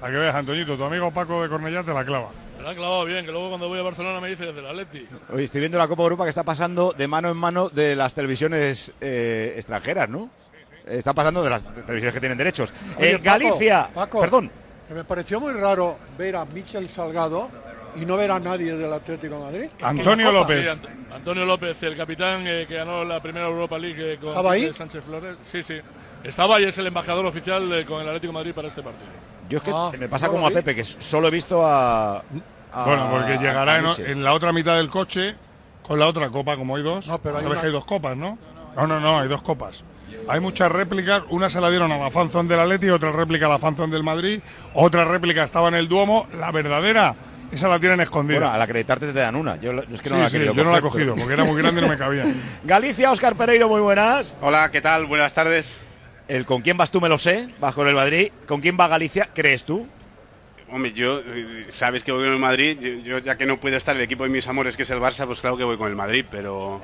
Para 0.00 0.12
que 0.12 0.18
veas, 0.18 0.34
Antoñito, 0.34 0.76
tu 0.76 0.84
amigo 0.84 1.10
Paco 1.10 1.42
de 1.42 1.48
Cornellá 1.48 1.82
te 1.82 1.92
la 1.92 2.04
clava. 2.04 2.30
Me 2.56 2.64
la 2.64 2.70
ha 2.70 2.74
clavado 2.74 3.04
bien, 3.04 3.24
que 3.24 3.32
luego 3.32 3.48
cuando 3.50 3.68
voy 3.68 3.78
a 3.78 3.82
Barcelona 3.82 4.20
me 4.20 4.28
dice 4.28 4.46
desde 4.46 4.60
el 4.60 4.66
Atleti. 4.66 5.06
Hoy 5.32 5.44
estoy 5.44 5.60
viendo 5.60 5.78
la 5.78 5.88
Copa 5.88 6.02
Europa 6.02 6.24
que 6.24 6.30
está 6.30 6.42
pasando 6.42 6.92
de 6.96 7.06
mano 7.06 7.30
en 7.30 7.36
mano 7.36 7.68
de 7.68 7.94
las 7.94 8.14
televisiones 8.14 8.92
eh, 9.00 9.54
extranjeras, 9.56 10.08
¿no? 10.08 10.30
Está 10.86 11.12
pasando 11.12 11.42
de 11.42 11.50
las 11.50 11.64
televisiones 11.64 12.14
que 12.14 12.20
tienen 12.20 12.38
derechos. 12.38 12.72
Oye, 12.96 13.12
en 13.12 13.22
Galicia, 13.22 13.88
Paco, 13.94 13.94
Paco, 13.94 14.20
perdón. 14.20 14.50
me 14.94 15.04
pareció 15.04 15.38
muy 15.38 15.52
raro 15.52 15.98
ver 16.16 16.36
a 16.36 16.44
Michel 16.46 16.88
Salgado 16.88 17.48
y 18.00 18.04
no 18.06 18.16
ver 18.16 18.30
a 18.30 18.38
nadie 18.40 18.74
del 18.76 18.92
Atlético 18.92 19.36
de 19.36 19.44
Madrid. 19.44 19.70
Antonio 19.82 20.32
López. 20.32 20.64
Sí, 20.78 20.82
Ant- 20.82 21.14
Antonio 21.16 21.44
López, 21.46 21.82
el 21.82 21.96
capitán 21.96 22.42
eh, 22.46 22.64
que 22.68 22.76
ganó 22.76 23.04
la 23.04 23.20
primera 23.20 23.46
Europa 23.48 23.78
League 23.78 24.14
eh, 24.14 24.16
con 24.18 24.28
¿Estaba 24.28 24.52
ahí? 24.52 24.72
Sánchez 24.72 25.04
Flores. 25.04 25.36
Sí, 25.42 25.62
sí. 25.62 25.74
Estaba 26.24 26.60
y 26.60 26.64
es 26.64 26.76
el 26.78 26.86
embajador 26.86 27.24
oficial 27.26 27.72
eh, 27.72 27.84
con 27.84 28.02
el 28.02 28.08
Atlético 28.08 28.32
de 28.32 28.38
Madrid 28.38 28.52
para 28.54 28.68
este 28.68 28.82
partido. 28.82 29.08
Yo 29.48 29.58
es 29.58 29.64
que 29.64 29.70
Ah, 29.74 29.90
me 29.98 30.08
pasa 30.08 30.26
no 30.26 30.32
como 30.32 30.46
a. 30.46 30.50
Pepe, 30.50 30.74
que 30.74 30.84
solo 30.84 31.28
he 31.28 31.30
visto 31.30 31.64
a. 31.66 32.18
a- 32.72 32.84
Bueno, 32.84 33.08
porque 33.10 33.38
llegará 33.38 33.78
en, 34.06 34.22
la 34.24 34.34
otra 34.34 34.52
mitad 34.52 34.76
del 34.76 34.90
coche 34.90 35.34
con 35.82 35.98
la 35.98 36.06
otra 36.06 36.28
copa, 36.28 36.56
como 36.56 36.76
hay 36.76 36.82
dos. 36.82 37.06
No, 37.06 37.18
pero 37.18 37.38
una- 37.38 37.60
hay 37.60 37.70
dos 37.72 37.84
copas, 37.84 38.16
¿no? 38.16 38.38
No, 38.76 38.86
no, 38.86 39.00
no, 39.00 39.18
hay 39.20 39.28
dos 39.28 39.42
copas. 39.42 39.82
Hay 40.28 40.40
muchas 40.40 40.70
réplicas. 40.70 41.22
Una 41.30 41.48
se 41.48 41.60
la 41.60 41.70
dieron 41.70 41.90
a 41.92 41.96
la 41.98 42.10
fanzón 42.10 42.46
del 42.48 42.60
Atleti, 42.60 42.90
otra 42.90 43.10
réplica 43.12 43.46
a 43.46 43.48
la 43.48 43.58
fanzón 43.58 43.90
del 43.90 44.02
Madrid, 44.02 44.40
otra 44.74 45.04
réplica 45.06 45.42
estaba 45.44 45.68
en 45.68 45.74
el 45.74 45.88
Duomo. 45.88 46.26
La 46.38 46.50
verdadera, 46.52 47.14
esa 47.52 47.68
la 47.68 47.78
tienen 47.78 48.00
escondida. 48.00 48.38
Bueno, 48.38 48.52
al 48.52 48.60
acreditarte 48.62 49.06
te 49.12 49.18
dan 49.18 49.36
una. 49.36 49.56
Yo, 49.60 49.72
yo 49.72 49.94
es 49.94 50.00
que 50.00 50.10
no 50.10 50.16
Sí, 50.16 50.20
la 50.20 50.26
he 50.26 50.30
sí, 50.30 50.56
yo 50.56 50.64
no 50.64 50.72
la 50.72 50.78
he 50.78 50.82
cogido 50.82 51.14
porque 51.16 51.34
era 51.34 51.44
muy 51.44 51.60
grande 51.60 51.80
y 51.80 51.84
no 51.84 51.88
me 51.90 51.98
cabía. 51.98 52.24
Galicia, 52.64 53.10
Oscar 53.10 53.36
Pereiro, 53.36 53.68
muy 53.68 53.80
buenas. 53.80 54.34
Hola, 54.40 54.70
¿qué 54.70 54.80
tal? 54.80 55.06
Buenas 55.06 55.34
tardes. 55.34 55.82
El 56.28 56.44
con 56.44 56.60
quién 56.60 56.76
vas 56.76 56.90
tú 56.90 57.00
me 57.00 57.08
lo 57.08 57.16
sé, 57.16 57.48
vas 57.58 57.74
con 57.74 57.88
el 57.88 57.94
Madrid. 57.94 58.30
¿Con 58.46 58.60
quién 58.60 58.76
va 58.78 58.86
Galicia? 58.88 59.30
¿Crees 59.34 59.64
tú? 59.64 59.86
Hombre, 60.70 60.92
yo, 60.92 61.20
eh, 61.24 61.64
sabes 61.70 62.04
que 62.04 62.12
voy 62.12 62.24
con 62.24 62.34
el 62.34 62.38
Madrid. 62.38 62.78
Yo, 62.78 62.90
yo, 63.02 63.18
ya 63.18 63.38
que 63.38 63.46
no 63.46 63.58
puedo 63.58 63.76
estar 63.78 63.96
el 63.96 64.02
equipo 64.02 64.24
de 64.24 64.28
mis 64.28 64.46
amores, 64.46 64.76
que 64.76 64.82
es 64.82 64.90
el 64.90 64.98
Barça, 65.00 65.24
pues 65.24 65.40
claro 65.40 65.56
que 65.56 65.64
voy 65.64 65.78
con 65.78 65.88
el 65.88 65.96
Madrid, 65.96 66.26
pero. 66.30 66.82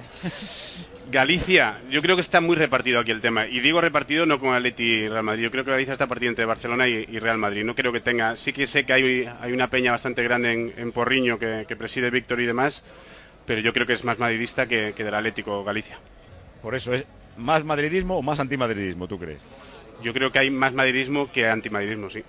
Galicia, 1.15 1.79
yo 1.91 2.03
creo 2.03 2.17
que 2.17 2.23
está 2.23 2.41
muy 2.41 2.57
repartido 2.57 2.99
aquí 2.99 3.13
el 3.13 3.21
tema. 3.21 3.47
Y 3.47 3.61
digo 3.61 3.81
repartido 3.81 4.27
no 4.27 4.41
con 4.41 4.53
Atleti 4.53 4.83
y 4.83 5.09
Real 5.09 5.23
Madrid. 5.23 5.45
Yo 5.45 5.51
creo 5.53 5.65
que 5.65 5.71
Galicia 5.71 5.93
está 5.93 6.09
partido 6.09 6.31
entre 6.31 6.45
Barcelona 6.45 6.89
y, 6.89 7.07
y 7.09 7.21
Real 7.21 7.39
Madrid. 7.39 7.63
No 7.63 7.77
creo 7.77 7.93
que 7.93 8.01
tenga. 8.01 8.37
Sí 8.37 8.53
que 8.53 8.67
sé 8.67 8.85
que 8.85 8.93
hay, 8.93 9.31
hay 9.41 9.53
una 9.53 9.71
peña 9.71 9.93
bastante 9.93 10.25
grande 10.25 10.53
en, 10.53 10.75
en 10.77 10.91
Porriño 10.91 11.39
que, 11.39 11.67
que 11.69 11.77
preside 11.77 12.11
Víctor 12.11 12.41
y 12.41 12.47
demás, 12.47 12.83
pero 13.47 13.61
yo 13.61 13.73
creo 13.73 13.87
que 13.87 13.93
es 13.93 14.03
más 14.03 14.19
madridista 14.19 14.67
que, 14.67 14.93
que 14.97 15.05
del 15.05 15.15
Atlético 15.15 15.63
Galicia. 15.63 16.01
Por 16.61 16.75
eso, 16.75 16.93
¿es 16.93 17.05
más 17.37 17.63
madridismo 17.65 18.19
o 18.19 18.23
más 18.23 18.41
antimadridismo, 18.41 19.07
tú 19.07 19.17
crees? 19.17 19.39
Yo 20.03 20.13
creo 20.13 20.33
que 20.33 20.41
hay 20.41 20.51
más 20.51 20.73
madridismo 20.73 21.31
que 21.31 21.49
antimadridismo, 21.49 22.11
sí. 22.11 22.25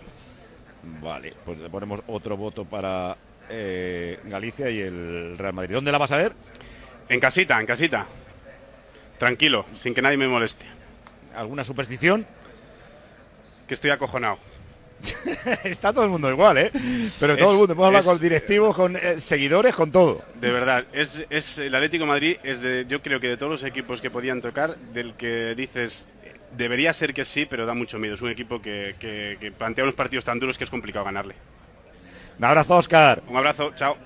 Vale, 1.01 1.33
pues 1.43 1.57
le 1.57 1.69
ponemos 1.71 2.03
otro 2.05 2.37
voto 2.37 2.65
para 2.65 3.17
eh, 3.49 4.19
Galicia 4.25 4.69
y 4.69 4.79
el 4.79 5.39
Real 5.39 5.53
Madrid. 5.53 5.73
¿Dónde 5.73 5.91
la 5.91 5.97
vas 5.97 6.11
a 6.11 6.17
ver? 6.17 6.33
En 7.09 7.19
casita, 7.19 7.59
en 7.59 7.65
casita. 7.65 8.05
Tranquilo, 9.17 9.65
sin 9.75 9.93
que 9.93 10.01
nadie 10.01 10.17
me 10.17 10.27
moleste. 10.27 10.65
¿Alguna 11.35 11.63
superstición? 11.63 12.25
Que 13.67 13.73
estoy 13.73 13.89
acojonado. 13.91 14.37
Está 15.63 15.91
todo 15.93 16.03
el 16.05 16.09
mundo 16.09 16.29
igual, 16.29 16.57
¿eh? 16.57 16.71
Pero 17.19 17.33
Es- 17.33 17.39
todo 17.39 17.51
el 17.51 17.57
mundo, 17.57 17.73
hemos 17.73 17.85
hablado 17.85 18.01
es- 18.01 18.07
con 18.07 18.19
directivos, 18.21 18.75
con 18.75 18.95
eh, 18.95 19.19
seguidores, 19.19 19.75
con 19.75 19.91
todo. 19.91 20.23
De 20.39 20.51
verdad, 20.51 20.85
es, 20.93 21.25
es 21.29 21.57
el 21.59 21.73
Atlético 21.75 22.03
de 22.05 22.09
Madrid, 22.09 22.37
es 22.43 22.61
de, 22.61 22.85
yo 22.87 23.01
creo 23.01 23.19
que 23.19 23.27
de 23.29 23.37
todos 23.37 23.51
los 23.51 23.63
equipos 23.63 24.01
que 24.01 24.09
podían 24.09 24.41
tocar, 24.41 24.75
del 24.77 25.13
que 25.15 25.53
dices, 25.55 26.09
debería 26.57 26.93
ser 26.93 27.13
que 27.13 27.25
sí, 27.25 27.45
pero 27.45 27.65
da 27.65 27.73
mucho 27.73 27.99
miedo. 27.99 28.15
Es 28.15 28.21
un 28.21 28.31
equipo 28.31 28.61
que, 28.61 28.95
que, 28.99 29.37
que 29.39 29.51
plantea 29.51 29.83
unos 29.83 29.95
partidos 29.95 30.25
tan 30.25 30.39
duros 30.39 30.57
que 30.57 30.63
es 30.63 30.69
complicado 30.69 31.05
ganarle. 31.05 31.35
Un 32.39 32.45
abrazo, 32.45 32.75
Oscar. 32.77 33.21
Un 33.27 33.37
abrazo, 33.37 33.71
chao. 33.75 33.97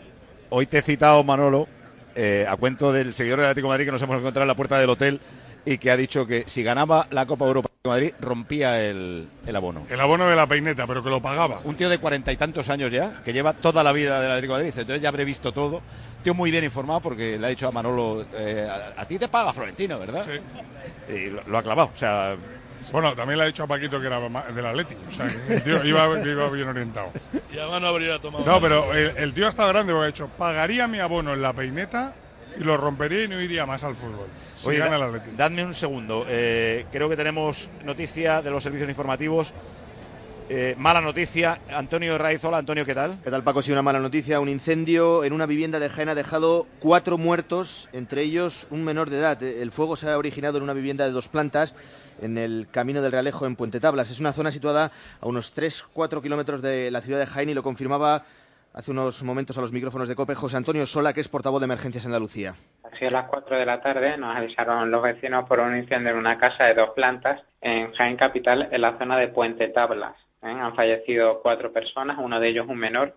Hoy 0.50 0.66
te 0.66 0.80
he 0.80 0.82
citado, 0.82 1.24
Manolo, 1.24 1.68
eh, 2.16 2.46
a 2.48 2.56
cuento 2.58 2.92
del 2.92 3.14
seguidor 3.14 3.40
del 3.40 3.50
Atlético 3.50 3.68
de 3.68 3.74
Madrid 3.74 3.86
que 3.86 3.92
nos 3.92 4.02
hemos 4.02 4.20
encontrado 4.20 4.44
en 4.44 4.48
la 4.48 4.56
puerta 4.56 4.80
del 4.80 4.90
hotel 4.90 5.20
y 5.66 5.78
que 5.78 5.92
ha 5.92 5.98
dicho 5.98 6.26
que 6.26 6.44
si 6.48 6.64
ganaba 6.64 7.08
la 7.12 7.26
Copa 7.26 7.46
Europa 7.46 7.70
de 7.84 7.90
Madrid 7.90 8.14
rompía 8.20 8.82
el, 8.82 9.28
el 9.46 9.56
abono. 9.56 9.84
El 9.90 10.00
abono 10.00 10.28
de 10.30 10.36
la 10.36 10.48
peineta, 10.48 10.88
pero 10.88 11.04
que 11.04 11.10
lo 11.10 11.22
pagaba. 11.22 11.60
Un 11.64 11.76
tío 11.76 11.90
de 11.90 11.98
cuarenta 11.98 12.32
y 12.32 12.38
tantos 12.38 12.70
años 12.70 12.92
ya, 12.92 13.22
que 13.24 13.34
lleva 13.34 13.54
toda 13.54 13.84
la 13.84 13.92
vida 13.92 14.22
del 14.22 14.32
Atlético 14.32 14.54
de 14.54 14.64
Madrid, 14.64 14.80
entonces 14.80 15.02
ya 15.02 15.10
habré 15.10 15.26
visto 15.26 15.52
todo. 15.52 15.82
Tío 16.24 16.34
muy 16.34 16.52
bien 16.52 16.64
informado 16.64 17.00
porque 17.02 17.38
le 17.38 17.46
ha 17.46 17.50
dicho 17.50 17.68
a 17.68 17.72
Manolo, 17.72 18.26
eh, 18.34 18.68
a, 18.70 19.02
a 19.02 19.08
ti 19.08 19.18
te 19.18 19.28
paga 19.28 19.54
Florentino, 19.54 20.00
¿verdad? 20.00 20.26
Sí. 20.26 21.14
Y 21.14 21.30
lo, 21.30 21.42
lo 21.44 21.58
ha 21.58 21.64
clavado, 21.64 21.92
o 21.94 21.98
sea... 21.98 22.36
Bueno, 22.92 23.14
también 23.16 23.38
le 23.38 23.44
ha 23.44 23.48
dicho 23.48 23.64
a 23.64 23.68
Paquito 23.68 24.00
que 24.00 24.08
era 24.08 24.20
del 24.20 24.66
Atlético. 24.66 25.02
O 25.08 25.12
sea, 25.12 25.28
que 25.28 25.54
el 25.56 25.64
tío 25.64 25.84
iba, 25.86 26.06
iba 26.26 26.50
bien 26.50 26.68
orientado. 26.68 27.12
Y 27.54 27.58
además 27.60 27.82
no 27.82 27.88
habría 27.88 28.20
tomado. 28.20 28.46
No, 28.46 28.60
pero 28.62 28.94
el, 28.94 29.16
el 29.18 29.34
tío 29.34 29.46
ha 29.46 29.50
estado 29.50 29.70
grande 29.70 29.94
porque 29.94 30.04
ha 30.06 30.08
dicho, 30.08 30.30
pagaría 30.38 30.88
mi 30.88 31.00
abono 31.00 31.34
en 31.34 31.42
la 31.42 31.54
peineta 31.54 32.16
y 32.60 32.64
lo 32.64 32.78
rompería 32.78 33.26
y 33.26 33.28
no 33.28 33.40
iría 33.42 33.66
más 33.66 33.84
al 33.84 33.96
fútbol. 33.96 34.28
Si 34.58 34.70
Oye, 34.70 34.80
gana 34.80 34.96
el 34.96 35.02
da- 35.02 35.08
Atlético. 35.08 35.32
dadme 35.38 35.64
un 35.66 35.74
segundo. 35.74 36.26
Eh, 36.28 36.86
creo 36.92 37.08
que 37.10 37.16
tenemos 37.16 37.70
noticia 37.84 38.42
de 38.42 38.50
los 38.52 38.64
servicios 38.64 38.90
informativos. 38.90 39.54
Eh, 40.52 40.74
mala 40.80 41.00
noticia. 41.00 41.60
Antonio 41.70 42.18
Raizola. 42.18 42.58
Antonio, 42.58 42.84
¿qué 42.84 42.96
tal? 42.96 43.20
¿Qué 43.24 43.30
tal, 43.30 43.44
Paco? 43.44 43.62
Sí, 43.62 43.72
una 43.72 43.84
mala 43.84 44.00
noticia. 44.00 44.40
Un 44.40 44.50
incendio 44.50 45.24
en 45.24 45.32
una 45.34 45.46
vivienda 45.46 45.80
de 45.80 45.90
Jaén 45.90 46.10
ha 46.10 46.16
dejado 46.16 46.66
cuatro 46.80 47.20
muertos, 47.20 47.88
entre 47.94 48.24
ellos 48.24 48.66
un 48.72 48.84
menor 48.84 49.12
de 49.12 49.20
edad. 49.20 49.44
El 49.44 49.72
fuego 49.72 49.96
se 49.96 50.10
ha 50.10 50.18
originado 50.18 50.58
en 50.58 50.64
una 50.64 50.74
vivienda 50.74 51.06
de 51.06 51.12
dos 51.12 51.28
plantas 51.28 51.76
en 52.22 52.38
el 52.38 52.68
Camino 52.72 53.02
del 53.02 53.12
Realejo 53.12 53.46
en 53.46 53.56
Puente 53.56 53.80
Tablas. 53.80 54.12
Es 54.12 54.20
una 54.20 54.34
zona 54.34 54.52
situada 54.52 54.92
a 55.22 55.28
unos 55.28 55.56
3-4 55.56 56.22
kilómetros 56.22 56.62
de 56.62 56.92
la 56.92 57.02
ciudad 57.02 57.20
de 57.20 57.26
Jaén 57.26 57.50
y 57.50 57.54
lo 57.54 57.64
confirmaba 57.64 58.24
hace 58.74 58.92
unos 58.92 59.24
momentos 59.24 59.58
a 59.58 59.62
los 59.62 59.72
micrófonos 59.72 60.08
de 60.08 60.16
COPE 60.16 60.36
José 60.36 60.58
Antonio 60.58 60.86
Sola, 60.86 61.14
que 61.14 61.22
es 61.22 61.28
portavoz 61.28 61.60
de 61.60 61.66
Emergencias 61.66 62.06
Andalucía. 62.06 62.56
Ha 62.84 62.98
sido 62.98 63.12
las 63.12 63.28
4 63.28 63.58
de 63.58 63.66
la 63.66 63.82
tarde, 63.82 64.18
nos 64.18 64.36
avisaron 64.36 64.92
los 64.92 65.02
vecinos 65.02 65.48
por 65.48 65.60
un 65.60 65.78
incendio 65.78 66.12
en 66.12 66.18
una 66.18 66.38
casa 66.38 66.66
de 66.66 66.76
dos 66.76 66.92
plantas 66.92 67.42
en 67.62 67.92
Jaén 67.94 68.18
Capital, 68.18 68.70
en 68.72 68.82
la 68.82 68.98
zona 68.98 69.18
de 69.18 69.30
Puente 69.30 69.68
Tablas. 69.70 70.16
¿eh? 70.42 70.48
Han 70.48 70.76
fallecido 70.76 71.42
cuatro 71.42 71.72
personas, 71.72 72.18
uno 72.20 72.40
de 72.40 72.48
ellos 72.50 72.68
un 72.68 72.78
menor, 72.78 73.16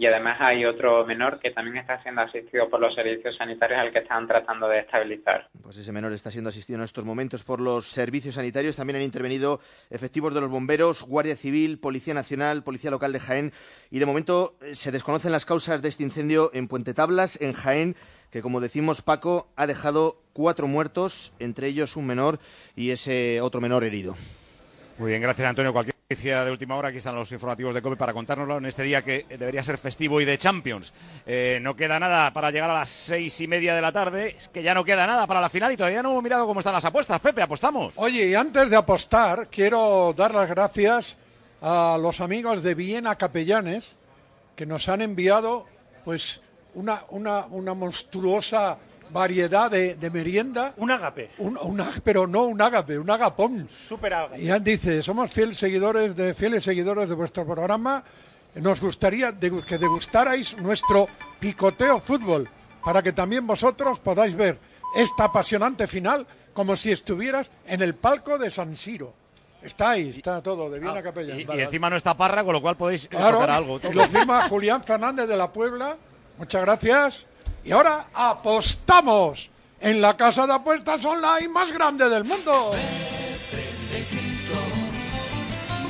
y 0.00 0.06
además 0.06 0.38
hay 0.40 0.64
otro 0.64 1.04
menor 1.04 1.38
que 1.40 1.50
también 1.50 1.76
está 1.76 2.02
siendo 2.02 2.22
asistido 2.22 2.70
por 2.70 2.80
los 2.80 2.94
servicios 2.94 3.36
sanitarios 3.36 3.80
al 3.80 3.92
que 3.92 3.98
están 3.98 4.26
tratando 4.26 4.66
de 4.66 4.78
estabilizar. 4.78 5.50
Pues 5.62 5.76
ese 5.76 5.92
menor 5.92 6.14
está 6.14 6.30
siendo 6.30 6.48
asistido 6.48 6.78
en 6.78 6.86
estos 6.86 7.04
momentos 7.04 7.44
por 7.44 7.60
los 7.60 7.86
servicios 7.86 8.36
sanitarios. 8.36 8.76
También 8.76 8.96
han 8.96 9.02
intervenido 9.02 9.60
efectivos 9.90 10.32
de 10.32 10.40
los 10.40 10.48
bomberos, 10.48 11.02
Guardia 11.02 11.36
Civil, 11.36 11.78
Policía 11.78 12.14
Nacional, 12.14 12.62
Policía 12.62 12.90
Local 12.90 13.12
de 13.12 13.20
Jaén. 13.20 13.52
Y 13.90 13.98
de 13.98 14.06
momento 14.06 14.56
eh, 14.62 14.74
se 14.74 14.90
desconocen 14.90 15.32
las 15.32 15.44
causas 15.44 15.82
de 15.82 15.90
este 15.90 16.02
incendio 16.02 16.50
en 16.54 16.66
Puente 16.66 16.94
Tablas, 16.94 17.38
en 17.38 17.52
Jaén, 17.52 17.94
que 18.30 18.40
como 18.40 18.62
decimos 18.62 19.02
Paco, 19.02 19.50
ha 19.54 19.66
dejado 19.66 20.22
cuatro 20.32 20.66
muertos, 20.66 21.34
entre 21.40 21.66
ellos 21.66 21.96
un 21.96 22.06
menor 22.06 22.38
y 22.74 22.92
ese 22.92 23.42
otro 23.42 23.60
menor 23.60 23.84
herido. 23.84 24.16
Muy 24.96 25.10
bien, 25.10 25.20
gracias 25.20 25.46
Antonio. 25.46 25.74
Cualquier 25.74 25.89
noticia 26.10 26.44
de 26.44 26.50
última 26.50 26.74
hora, 26.74 26.88
aquí 26.88 26.98
están 26.98 27.14
los 27.14 27.30
informativos 27.30 27.72
de 27.72 27.80
COPE 27.80 27.96
para 27.96 28.12
contárnoslo 28.12 28.58
en 28.58 28.66
este 28.66 28.82
día 28.82 29.00
que 29.00 29.26
debería 29.28 29.62
ser 29.62 29.78
festivo 29.78 30.20
y 30.20 30.24
de 30.24 30.36
Champions. 30.36 30.92
Eh, 31.24 31.60
no 31.62 31.76
queda 31.76 32.00
nada 32.00 32.32
para 32.32 32.50
llegar 32.50 32.68
a 32.68 32.74
las 32.74 32.88
seis 32.88 33.40
y 33.40 33.46
media 33.46 33.76
de 33.76 33.80
la 33.80 33.92
tarde, 33.92 34.34
es 34.36 34.48
que 34.48 34.60
ya 34.60 34.74
no 34.74 34.82
queda 34.82 35.06
nada 35.06 35.28
para 35.28 35.40
la 35.40 35.48
final 35.48 35.70
y 35.70 35.76
todavía 35.76 36.02
no 36.02 36.10
hemos 36.10 36.24
mirado 36.24 36.48
cómo 36.48 36.58
están 36.58 36.72
las 36.72 36.84
apuestas. 36.84 37.20
Pepe, 37.20 37.42
apostamos. 37.42 37.94
Oye, 37.94 38.26
y 38.26 38.34
antes 38.34 38.70
de 38.70 38.74
apostar, 38.74 39.46
quiero 39.52 40.12
dar 40.16 40.34
las 40.34 40.48
gracias 40.48 41.16
a 41.62 41.96
los 41.96 42.20
amigos 42.20 42.64
de 42.64 42.74
Viena 42.74 43.14
Capellanes 43.14 43.96
que 44.56 44.66
nos 44.66 44.88
han 44.88 45.02
enviado 45.02 45.64
pues 46.04 46.40
una, 46.74 47.04
una, 47.10 47.46
una 47.46 47.74
monstruosa 47.74 48.78
variedad 49.12 49.70
de, 49.70 49.94
de 49.96 50.10
merienda. 50.10 50.74
Un 50.76 50.90
ágape. 50.90 51.30
Un, 51.38 51.58
un 51.62 51.82
pero 52.04 52.26
no 52.26 52.44
un 52.44 52.60
ágape, 52.60 52.98
un 52.98 53.10
agapón. 53.10 53.68
Super 53.68 54.14
ágape. 54.14 54.40
Y 54.42 54.50
dice, 54.60 55.02
somos 55.02 55.30
fieles 55.30 55.58
seguidores 55.58 56.16
de 56.16 56.34
fieles 56.34 56.64
seguidores 56.64 57.08
de 57.08 57.14
vuestro 57.14 57.44
programa. 57.44 58.02
Nos 58.54 58.80
gustaría 58.80 59.30
de- 59.32 59.62
que 59.62 59.78
degustarais 59.78 60.56
nuestro 60.58 61.08
picoteo 61.38 62.00
fútbol 62.00 62.48
para 62.84 63.02
que 63.02 63.12
también 63.12 63.46
vosotros 63.46 63.98
podáis 64.00 64.34
ver 64.34 64.58
esta 64.96 65.24
apasionante 65.24 65.86
final 65.86 66.26
como 66.52 66.74
si 66.76 66.90
estuvieras 66.90 67.50
en 67.66 67.80
el 67.82 67.94
palco 67.94 68.38
de 68.38 68.50
San 68.50 68.74
Siro. 68.76 69.12
Está 69.62 69.90
ahí, 69.90 70.08
está 70.08 70.42
todo, 70.42 70.70
de 70.70 70.80
bien 70.80 70.96
a 70.96 71.02
capella. 71.02 71.34
Ah, 71.48 71.54
Y, 71.56 71.60
encima 71.60 71.90
no 71.90 71.96
está 71.96 72.16
Parra, 72.16 72.42
con 72.42 72.54
lo 72.54 72.62
cual 72.62 72.76
podéis 72.76 73.06
Claro, 73.08 73.34
tocar 73.34 73.50
algo. 73.50 73.78
y 73.88 73.92
lo 73.92 74.08
firma 74.08 74.48
Julián 74.48 74.82
Fernández 74.82 75.28
de 75.28 75.36
la 75.36 75.52
Puebla. 75.52 75.96
Muchas 76.38 76.62
gracias. 76.62 77.26
Y 77.64 77.72
ahora 77.72 78.06
apostamos 78.14 79.50
en 79.80 80.00
la 80.00 80.16
casa 80.16 80.46
de 80.46 80.54
apuestas 80.54 81.04
online 81.04 81.48
más 81.48 81.72
grande 81.72 82.08
del 82.08 82.24
mundo. 82.24 82.70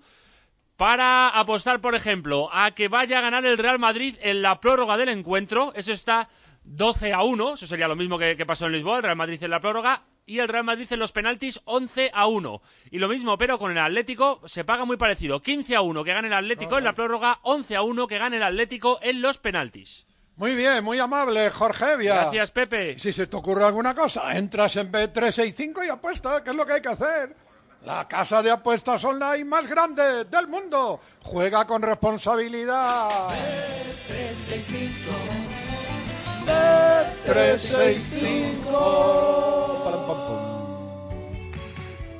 Para 0.77 1.29
apostar, 1.29 1.79
por 1.79 1.93
ejemplo, 1.93 2.49
a 2.51 2.71
que 2.71 2.87
vaya 2.87 3.19
a 3.19 3.21
ganar 3.21 3.45
el 3.45 3.59
Real 3.59 3.77
Madrid 3.77 4.15
en 4.21 4.41
la 4.41 4.59
prórroga 4.59 4.97
del 4.97 5.09
encuentro, 5.09 5.71
eso 5.75 5.93
está 5.93 6.27
12 6.63 7.13
a 7.13 7.21
1, 7.21 7.53
eso 7.53 7.67
sería 7.67 7.87
lo 7.87 7.95
mismo 7.95 8.17
que, 8.17 8.35
que 8.35 8.47
pasó 8.47 8.65
en 8.65 8.71
Lisboa, 8.71 8.97
el 8.97 9.03
Real 9.03 9.15
Madrid 9.15 9.43
en 9.43 9.51
la 9.51 9.61
prórroga, 9.61 10.01
y 10.25 10.39
el 10.39 10.47
Real 10.47 10.63
Madrid 10.63 10.91
en 10.91 10.97
los 10.97 11.11
penaltis 11.11 11.61
11 11.65 12.09
a 12.15 12.25
1. 12.25 12.61
Y 12.89 12.97
lo 12.97 13.07
mismo, 13.07 13.37
pero 13.37 13.59
con 13.59 13.69
el 13.69 13.77
Atlético 13.77 14.41
se 14.47 14.63
paga 14.63 14.85
muy 14.85 14.97
parecido, 14.97 15.43
15 15.43 15.75
a 15.75 15.81
1 15.81 16.03
que 16.03 16.13
gane 16.13 16.29
el 16.29 16.33
Atlético 16.33 16.79
en 16.79 16.85
la 16.85 16.93
prórroga, 16.93 17.37
11 17.43 17.75
a 17.75 17.83
1 17.83 18.07
que 18.07 18.17
gane 18.17 18.37
el 18.37 18.43
Atlético 18.43 18.97
en 19.03 19.21
los 19.21 19.37
penaltis. 19.37 20.08
Muy 20.39 20.55
bien, 20.55 20.81
muy 20.85 20.97
amable, 20.99 21.49
Jorge 21.49 21.91
Evia. 21.91 22.15
Gracias, 22.15 22.51
Pepe. 22.51 22.97
Si 22.97 23.11
se 23.11 23.27
te 23.27 23.35
ocurre 23.35 23.65
alguna 23.65 23.93
cosa, 23.93 24.37
entras 24.37 24.77
en 24.77 24.89
B365 24.89 25.85
y 25.85 25.89
apuesta, 25.89 26.41
que 26.41 26.51
es 26.51 26.55
lo 26.55 26.65
que 26.65 26.73
hay 26.73 26.81
que 26.81 26.87
hacer. 26.87 27.35
La 27.83 28.07
casa 28.07 28.41
de 28.41 28.49
apuestas 28.49 29.03
online 29.03 29.43
más 29.43 29.67
grande 29.67 30.23
del 30.23 30.47
mundo. 30.47 31.01
Juega 31.23 31.67
con 31.67 31.81
responsabilidad. 31.81 33.09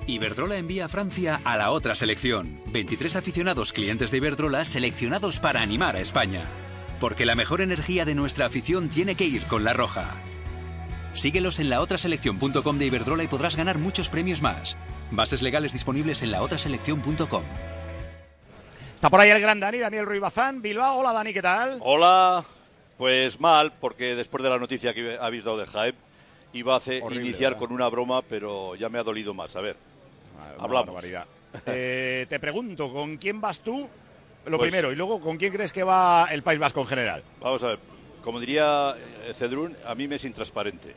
Iberdrola 0.07 0.57
envía 0.57 0.85
a 0.85 0.89
Francia 0.89 1.39
a 1.45 1.55
la 1.55 1.71
otra 1.71 1.95
selección. 1.95 2.59
23 2.65 3.15
aficionados 3.15 3.71
clientes 3.71 4.11
de 4.11 4.17
Iberdrola 4.17 4.65
seleccionados 4.65 5.39
para 5.39 5.61
animar 5.61 5.95
a 5.95 6.01
España. 6.01 6.43
Porque 6.99 7.25
la 7.25 7.35
mejor 7.35 7.61
energía 7.61 8.05
de 8.05 8.15
nuestra 8.15 8.45
afición 8.45 8.89
tiene 8.89 9.15
que 9.15 9.23
ir 9.25 9.43
con 9.45 9.63
la 9.63 9.73
roja. 9.73 10.15
Síguelos 11.13 11.59
en 11.59 11.69
laotraselección.com 11.69 12.77
de 12.77 12.85
Iberdrola 12.85 13.23
y 13.23 13.27
podrás 13.27 13.55
ganar 13.55 13.77
muchos 13.77 14.09
premios 14.09 14.41
más. 14.41 14.77
Bases 15.11 15.41
legales 15.41 15.73
disponibles 15.73 16.21
en 16.21 16.31
laotraselección.com. 16.31 17.43
Está 18.95 19.09
por 19.09 19.19
ahí 19.21 19.29
el 19.29 19.39
gran 19.39 19.59
Dani, 19.59 19.77
Daniel 19.79 20.05
Ruiz 20.05 20.19
Bazán, 20.19 20.61
Bilbao. 20.61 20.97
Hola 20.99 21.13
Dani, 21.13 21.33
¿qué 21.33 21.41
tal? 21.41 21.79
Hola, 21.81 22.43
pues 22.97 23.39
mal, 23.39 23.71
porque 23.79 24.13
después 24.15 24.43
de 24.43 24.49
la 24.49 24.59
noticia 24.59 24.93
que 24.93 25.17
habéis 25.19 25.45
dado 25.45 25.57
de 25.57 25.65
Jaime, 25.67 25.97
iba 26.51 26.73
a 26.73 26.77
hacer- 26.77 27.01
Horrible, 27.01 27.25
iniciar 27.29 27.53
¿verdad? 27.53 27.59
con 27.67 27.71
una 27.73 27.87
broma, 27.87 28.21
pero 28.21 28.75
ya 28.75 28.89
me 28.89 28.99
ha 28.99 29.03
dolido 29.03 29.33
más. 29.33 29.55
A 29.55 29.61
ver, 29.61 29.77
Una 30.57 30.63
hablamos. 30.63 31.03
Eh, 31.65 32.27
te 32.29 32.39
pregunto, 32.39 32.93
¿con 32.93 33.17
quién 33.17 33.41
vas 33.41 33.59
tú? 33.61 33.89
Lo 34.45 34.57
Pues- 34.57 34.71
primero, 34.71 34.91
y 34.91 34.95
luego, 34.95 35.19
¿con 35.19 35.37
quién 35.37 35.51
crees 35.51 35.71
que 35.71 35.83
va 35.83 36.27
el 36.31 36.41
País 36.43 36.59
Vasco 36.59 36.81
en 36.81 36.87
general? 36.87 37.23
Vamos 37.39 37.61
a 37.63 37.67
ver, 37.69 37.79
como 38.23 38.39
diría 38.39 38.95
eh, 39.27 39.33
Cedrún, 39.33 39.75
a 39.85 39.93
mí 39.95 40.07
me 40.07 40.15
es 40.15 40.23
intransparente. 40.23 40.95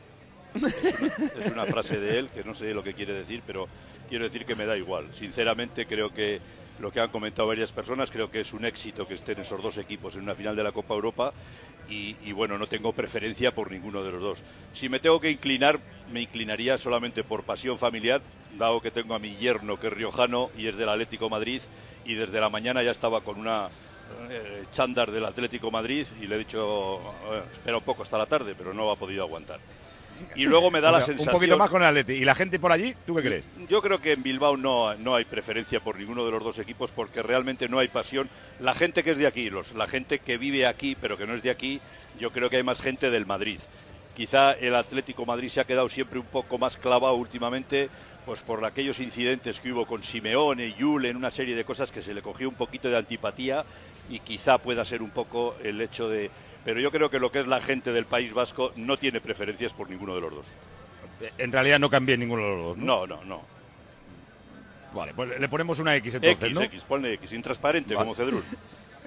Es 0.55 0.61
una, 0.99 1.45
es 1.45 1.51
una 1.51 1.65
frase 1.65 1.99
de 1.99 2.19
él 2.19 2.29
que 2.29 2.43
no 2.43 2.53
sé 2.53 2.73
lo 2.73 2.83
que 2.83 2.93
quiere 2.93 3.13
decir, 3.13 3.41
pero 3.45 3.67
quiero 4.07 4.23
decir 4.25 4.45
que 4.45 4.55
me 4.55 4.65
da 4.65 4.77
igual. 4.77 5.07
Sinceramente, 5.13 5.85
creo 5.85 6.13
que 6.13 6.39
lo 6.83 6.91
que 6.91 6.99
han 6.99 7.09
comentado 7.09 7.47
varias 7.47 7.71
personas, 7.71 8.11
creo 8.11 8.29
que 8.29 8.41
es 8.41 8.51
un 8.53 8.65
éxito 8.65 9.07
que 9.07 9.15
estén 9.15 9.39
esos 9.39 9.61
dos 9.63 9.77
equipos 9.77 10.15
en 10.15 10.21
una 10.23 10.35
final 10.35 10.55
de 10.55 10.63
la 10.63 10.71
Copa 10.73 10.93
Europa 10.93 11.33
y, 11.85 12.31
bueno, 12.33 12.57
no 12.57 12.67
tengo 12.67 12.93
preferencia 12.93 13.53
por 13.53 13.71
ninguno 13.71 14.03
de 14.03 14.11
los 14.11 14.21
dos. 14.21 14.43
Si 14.71 14.89
me 14.89 14.99
tengo 14.99 15.19
que 15.19 15.31
inclinar, 15.31 15.81
me 16.05 16.21
inclinaría 16.21 16.77
solamente 16.77 17.23
por 17.23 17.45
pasión 17.45 17.77
familiar, 17.79 18.25
dado 18.49 18.81
que 18.81 18.91
tengo 18.91 19.15
a 19.15 19.19
mi 19.19 19.37
yerno 19.37 19.77
que 19.79 19.87
es 19.87 19.93
riojano 19.93 20.51
y 20.53 20.67
es 20.67 20.75
del 20.75 20.89
Atlético 20.89 21.29
Madrid 21.29 21.61
y 22.03 22.13
desde 22.15 22.39
la 22.41 22.49
mañana 22.49 22.83
ya 22.83 22.91
estaba 22.91 23.21
con 23.21 23.37
una 23.39 23.71
eh, 24.29 24.67
chándar 24.71 25.11
del 25.11 25.25
Atlético 25.25 25.71
Madrid 25.71 26.05
y 26.19 26.27
le 26.27 26.35
he 26.35 26.39
dicho, 26.39 26.63
"Eh, 27.33 27.47
espera 27.51 27.77
un 27.77 27.83
poco 27.83 28.03
hasta 28.03 28.17
la 28.17 28.27
tarde, 28.27 28.55
pero 28.55 28.73
no 28.73 28.91
ha 28.91 28.97
podido 28.97 29.23
aguantar. 29.23 29.61
Y 30.35 30.45
luego 30.45 30.71
me 30.71 30.81
da 30.81 30.89
O 30.89 30.93
la 30.93 31.01
sensación... 31.01 31.33
Un 31.33 31.39
poquito 31.39 31.57
más 31.57 31.69
con 31.69 31.81
el 31.81 31.89
Atleti. 31.89 32.13
¿Y 32.13 32.25
la 32.25 32.35
gente 32.35 32.59
por 32.59 32.71
allí? 32.71 32.95
¿Tú 33.05 33.15
qué 33.15 33.21
crees? 33.21 33.45
Yo 33.69 33.81
creo 33.81 34.01
que 34.01 34.13
en 34.13 34.23
Bilbao 34.23 34.57
no, 34.57 34.95
no 34.95 35.15
hay 35.15 35.25
preferencia 35.25 35.79
por 35.79 35.97
ninguno 35.97 36.25
de 36.25 36.31
los 36.31 36.43
dos 36.43 36.59
equipos 36.59 36.91
porque 36.91 37.21
realmente 37.21 37.69
no 37.69 37.79
hay 37.79 37.87
pasión. 37.87 38.29
La 38.59 38.73
gente 38.73 39.03
que 39.03 39.11
es 39.11 39.17
de 39.17 39.27
aquí, 39.27 39.49
los, 39.49 39.73
la 39.73 39.87
gente 39.87 40.19
que 40.19 40.37
vive 40.37 40.65
aquí 40.65 40.95
pero 40.99 41.17
que 41.17 41.27
no 41.27 41.33
es 41.33 41.43
de 41.43 41.49
aquí, 41.49 41.81
yo 42.19 42.31
creo 42.31 42.49
que 42.49 42.57
hay 42.57 42.63
más 42.63 42.81
gente 42.81 43.09
del 43.09 43.25
Madrid. 43.25 43.59
Quizá 44.15 44.53
el 44.53 44.75
Atlético 44.75 45.25
Madrid 45.25 45.49
se 45.49 45.59
ha 45.59 45.65
quedado 45.65 45.89
siempre 45.89 46.19
un 46.19 46.25
poco 46.25 46.59
más 46.59 46.77
clavado 46.77 47.15
últimamente 47.15 47.89
pues 48.25 48.41
por 48.41 48.63
aquellos 48.63 48.99
incidentes 48.99 49.59
que 49.59 49.73
hubo 49.73 49.85
con 49.85 50.03
Simeone, 50.03 50.73
Yul, 50.73 51.05
en 51.05 51.17
una 51.17 51.31
serie 51.31 51.55
de 51.55 51.65
cosas 51.65 51.91
que 51.91 52.01
se 52.01 52.13
le 52.13 52.21
cogió 52.21 52.47
un 52.47 52.55
poquito 52.55 52.89
de 52.89 52.97
antipatía 52.97 53.65
y 54.09 54.19
quizá 54.19 54.57
pueda 54.59 54.85
ser 54.85 55.01
un 55.01 55.09
poco 55.09 55.55
el 55.63 55.81
hecho 55.81 56.07
de... 56.09 56.29
Pero 56.65 56.79
yo 56.79 56.91
creo 56.91 57.09
que 57.09 57.19
lo 57.19 57.31
que 57.31 57.41
es 57.41 57.47
la 57.47 57.61
gente 57.61 57.91
del 57.91 58.05
País 58.05 58.33
Vasco 58.33 58.71
no 58.75 58.97
tiene 58.97 59.19
preferencias 59.21 59.73
por 59.73 59.89
ninguno 59.89 60.15
de 60.15 60.21
los 60.21 60.35
dos. 60.35 60.47
En 61.37 61.51
realidad 61.51 61.79
no 61.79 61.89
cambia 61.89 62.17
ninguno 62.17 62.43
de 62.43 62.49
los 62.49 62.65
dos, 62.65 62.77
¿no? 62.77 62.85
No, 62.85 63.07
no, 63.07 63.25
no. 63.25 63.41
Vale, 64.93 65.13
pues 65.13 65.39
le 65.39 65.49
ponemos 65.49 65.79
una 65.79 65.95
X 65.95 66.15
entonces, 66.15 66.43
X, 66.43 66.53
¿no? 66.53 66.61
X, 66.61 66.83
ponle 66.83 67.13
X, 67.13 67.33
intransparente 67.33 67.95
Vale. 67.95 68.05
como 68.05 68.15
Cedrún. 68.15 68.43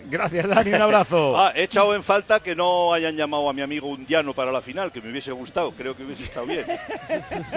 Gracias, 0.09 0.49
Dani, 0.49 0.73
un 0.73 0.83
abrazo. 0.83 1.35
Ah, 1.37 1.53
he 1.55 1.64
echado 1.64 1.95
en 1.95 2.03
falta 2.03 2.40
que 2.40 2.55
no 2.55 2.92
hayan 2.92 3.16
llamado 3.16 3.49
a 3.49 3.53
mi 3.53 3.62
amigo 3.62 3.88
Undiano 3.88 4.35
para 4.35 4.53
la 4.53 4.62
final, 4.62 4.92
que 4.92 5.01
me 5.01 5.11
hubiese 5.11 5.33
gustado, 5.33 5.73
creo 5.73 5.97
que 5.97 6.05
hubiese 6.05 6.25
estado 6.25 6.47
bien. 6.47 6.64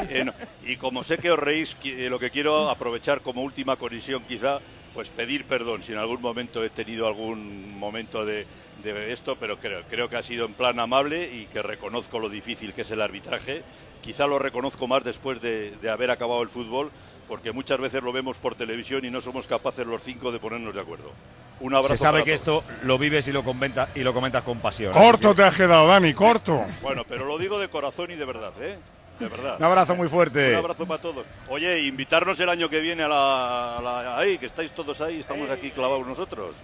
Eh, 0.09 0.23
no, 0.23 0.33
Y 0.65 0.77
como 0.77 1.03
sé 1.03 1.17
que 1.17 1.31
os 1.31 1.39
reís, 1.39 1.75
eh, 1.83 2.07
lo 2.09 2.19
que 2.19 2.31
quiero 2.31 2.69
aprovechar 2.69 3.21
como 3.21 3.41
última 3.41 3.75
colisión 3.75 4.23
quizá, 4.27 4.59
pues 4.93 5.09
pedir 5.09 5.45
perdón 5.45 5.83
si 5.83 5.91
en 5.91 5.99
algún 5.99 6.21
momento 6.21 6.63
he 6.63 6.69
tenido 6.69 7.07
algún 7.07 7.77
momento 7.77 8.25
de, 8.25 8.45
de 8.81 9.11
esto, 9.11 9.35
pero 9.39 9.57
creo, 9.57 9.83
creo 9.89 10.09
que 10.09 10.17
ha 10.17 10.23
sido 10.23 10.45
en 10.45 10.53
plan 10.53 10.79
amable 10.79 11.29
y 11.33 11.45
que 11.45 11.61
reconozco 11.61 12.19
lo 12.19 12.29
difícil 12.29 12.73
que 12.73 12.81
es 12.83 12.91
el 12.91 13.01
arbitraje. 13.01 13.63
Quizá 14.01 14.27
lo 14.27 14.39
reconozco 14.39 14.87
más 14.87 15.03
después 15.03 15.41
de, 15.41 15.71
de 15.71 15.89
haber 15.89 16.09
acabado 16.11 16.41
el 16.41 16.49
fútbol, 16.49 16.89
porque 17.27 17.51
muchas 17.51 17.79
veces 17.79 18.01
lo 18.01 18.11
vemos 18.13 18.37
por 18.37 18.55
televisión 18.55 19.03
y 19.05 19.09
no 19.09 19.19
somos 19.21 19.45
capaces 19.47 19.85
los 19.85 20.01
cinco 20.03 20.31
de 20.31 20.39
ponernos 20.39 20.73
de 20.73 20.81
acuerdo. 20.81 21.11
Un 21.59 21.73
abrazo. 21.75 21.95
Se 21.97 22.01
sabe 22.03 22.19
para 22.21 22.25
que 22.25 22.37
todos. 22.37 22.63
esto 22.63 22.85
lo 22.87 22.97
vives 22.97 23.27
y 23.27 23.33
lo, 23.33 23.43
comenta, 23.43 23.89
y 23.93 23.99
lo 23.99 24.13
comentas 24.13 24.43
con 24.43 24.59
pasión. 24.59 24.93
Corto 24.93 25.35
te 25.35 25.43
has 25.43 25.55
quedado, 25.57 25.87
Dani, 25.87 26.13
corto. 26.13 26.63
Bueno, 26.81 27.03
pero 27.07 27.25
lo 27.25 27.37
digo 27.37 27.59
de 27.59 27.67
corazón 27.67 28.11
y 28.11 28.15
de 28.15 28.23
verdad, 28.25 28.53
¿eh? 28.61 28.77
De 29.19 29.27
verdad. 29.27 29.57
Un 29.59 29.65
abrazo 29.65 29.93
muy 29.97 30.07
fuerte. 30.07 30.51
Un 30.51 30.55
abrazo 30.55 30.85
para 30.87 31.01
todos. 31.01 31.25
Oye, 31.49 31.81
invitarnos 31.81 32.39
el 32.39 32.47
año 32.47 32.69
que 32.69 32.79
viene 32.79 33.03
a 33.03 33.09
la, 33.09 33.77
a 33.77 33.81
la- 33.81 34.17
ahí, 34.17 34.37
que 34.37 34.45
estáis 34.45 34.71
todos 34.71 35.01
ahí, 35.01 35.19
estamos 35.19 35.49
aquí 35.49 35.71
clavados 35.71 36.07
nosotros. 36.07 36.55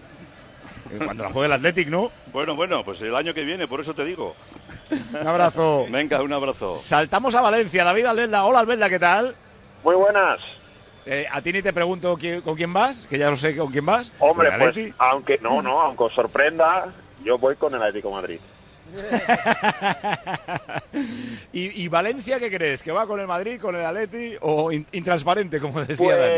Cuando 0.97 1.23
la 1.23 1.29
juegue 1.31 1.47
el 1.47 1.53
Athletic, 1.53 1.87
¿no? 1.89 2.11
Bueno, 2.31 2.55
bueno, 2.55 2.83
pues 2.83 3.01
el 3.01 3.15
año 3.15 3.33
que 3.33 3.43
viene, 3.43 3.67
por 3.67 3.81
eso 3.81 3.93
te 3.95 4.05
digo. 4.05 4.35
Un 5.19 5.27
abrazo. 5.27 5.85
Venga, 5.89 6.21
un 6.21 6.31
abrazo. 6.33 6.77
Saltamos 6.77 7.33
a 7.35 7.41
Valencia. 7.41 7.83
David 7.83 8.05
Albelda. 8.05 8.45
Hola, 8.45 8.59
Albelda, 8.59 8.89
¿qué 8.89 8.99
tal? 8.99 9.35
Muy 9.83 9.95
buenas. 9.95 10.39
Eh, 11.07 11.25
a 11.31 11.41
ti 11.41 11.53
ni 11.53 11.61
te 11.61 11.73
pregunto 11.73 12.15
quién- 12.17 12.41
con 12.41 12.55
quién 12.55 12.73
vas, 12.73 13.05
que 13.09 13.17
ya 13.17 13.29
lo 13.29 13.35
sé 13.35 13.55
con 13.55 13.71
quién 13.71 13.85
vas. 13.85 14.11
Hombre, 14.19 14.47
¿Con 14.49 14.53
el 14.55 14.59
pues 14.59 14.69
Atleti? 14.71 14.93
aunque 14.97 15.39
no, 15.41 15.61
no, 15.61 15.79
aunque 15.81 16.03
os 16.03 16.13
sorprenda, 16.13 16.87
yo 17.23 17.37
voy 17.37 17.55
con 17.55 17.73
el 17.75 17.81
Atlético 17.81 18.09
de 18.09 18.15
Madrid. 18.15 18.39
¿Y, 21.53 21.83
y 21.83 21.87
Valencia 21.87 22.39
qué 22.39 22.49
crees? 22.49 22.83
¿Que 22.83 22.91
va 22.91 23.05
con 23.07 23.19
el 23.19 23.27
Madrid, 23.27 23.59
con 23.59 23.75
el 23.75 23.85
Atleti 23.85 24.35
o 24.41 24.71
in- 24.71 24.85
intransparente, 24.91 25.59
como 25.59 25.83
decía 25.83 26.17
Dani? 26.17 26.33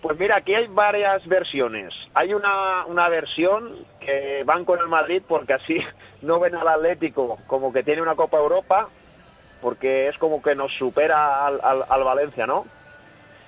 Pues, 0.00 0.16
mira, 0.18 0.36
aquí 0.36 0.54
hay 0.54 0.68
varias 0.68 1.26
versiones. 1.26 1.92
Hay 2.14 2.32
una, 2.32 2.86
una 2.86 3.08
versión 3.08 3.84
que 3.98 4.42
van 4.44 4.64
con 4.64 4.78
el 4.80 4.86
Madrid 4.88 5.22
porque 5.26 5.54
así 5.54 5.78
no 6.20 6.38
ven 6.40 6.54
al 6.54 6.68
Atlético 6.68 7.42
como 7.46 7.72
que 7.72 7.82
tiene 7.82 8.02
una 8.02 8.14
Copa 8.16 8.38
Europa, 8.38 8.92
porque 9.60 10.08
es 10.08 10.18
como 10.18 10.42
que 10.42 10.54
nos 10.56 10.72
supera 10.78 11.46
al, 11.46 11.60
al- 11.62 11.86
al 11.88 12.04
Valencia, 12.04 12.46
¿no? 12.46 12.70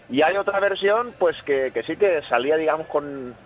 Y 0.09 0.23
hay 0.23 0.37
otra 0.37 0.61
versión, 0.61 1.15
pues 1.19 1.37
que, 1.45 1.73
que 1.73 1.83
sí 1.85 1.97
que 1.97 2.23
salía, 2.29 2.57
digamos, 2.57 2.89
con, 2.89 3.39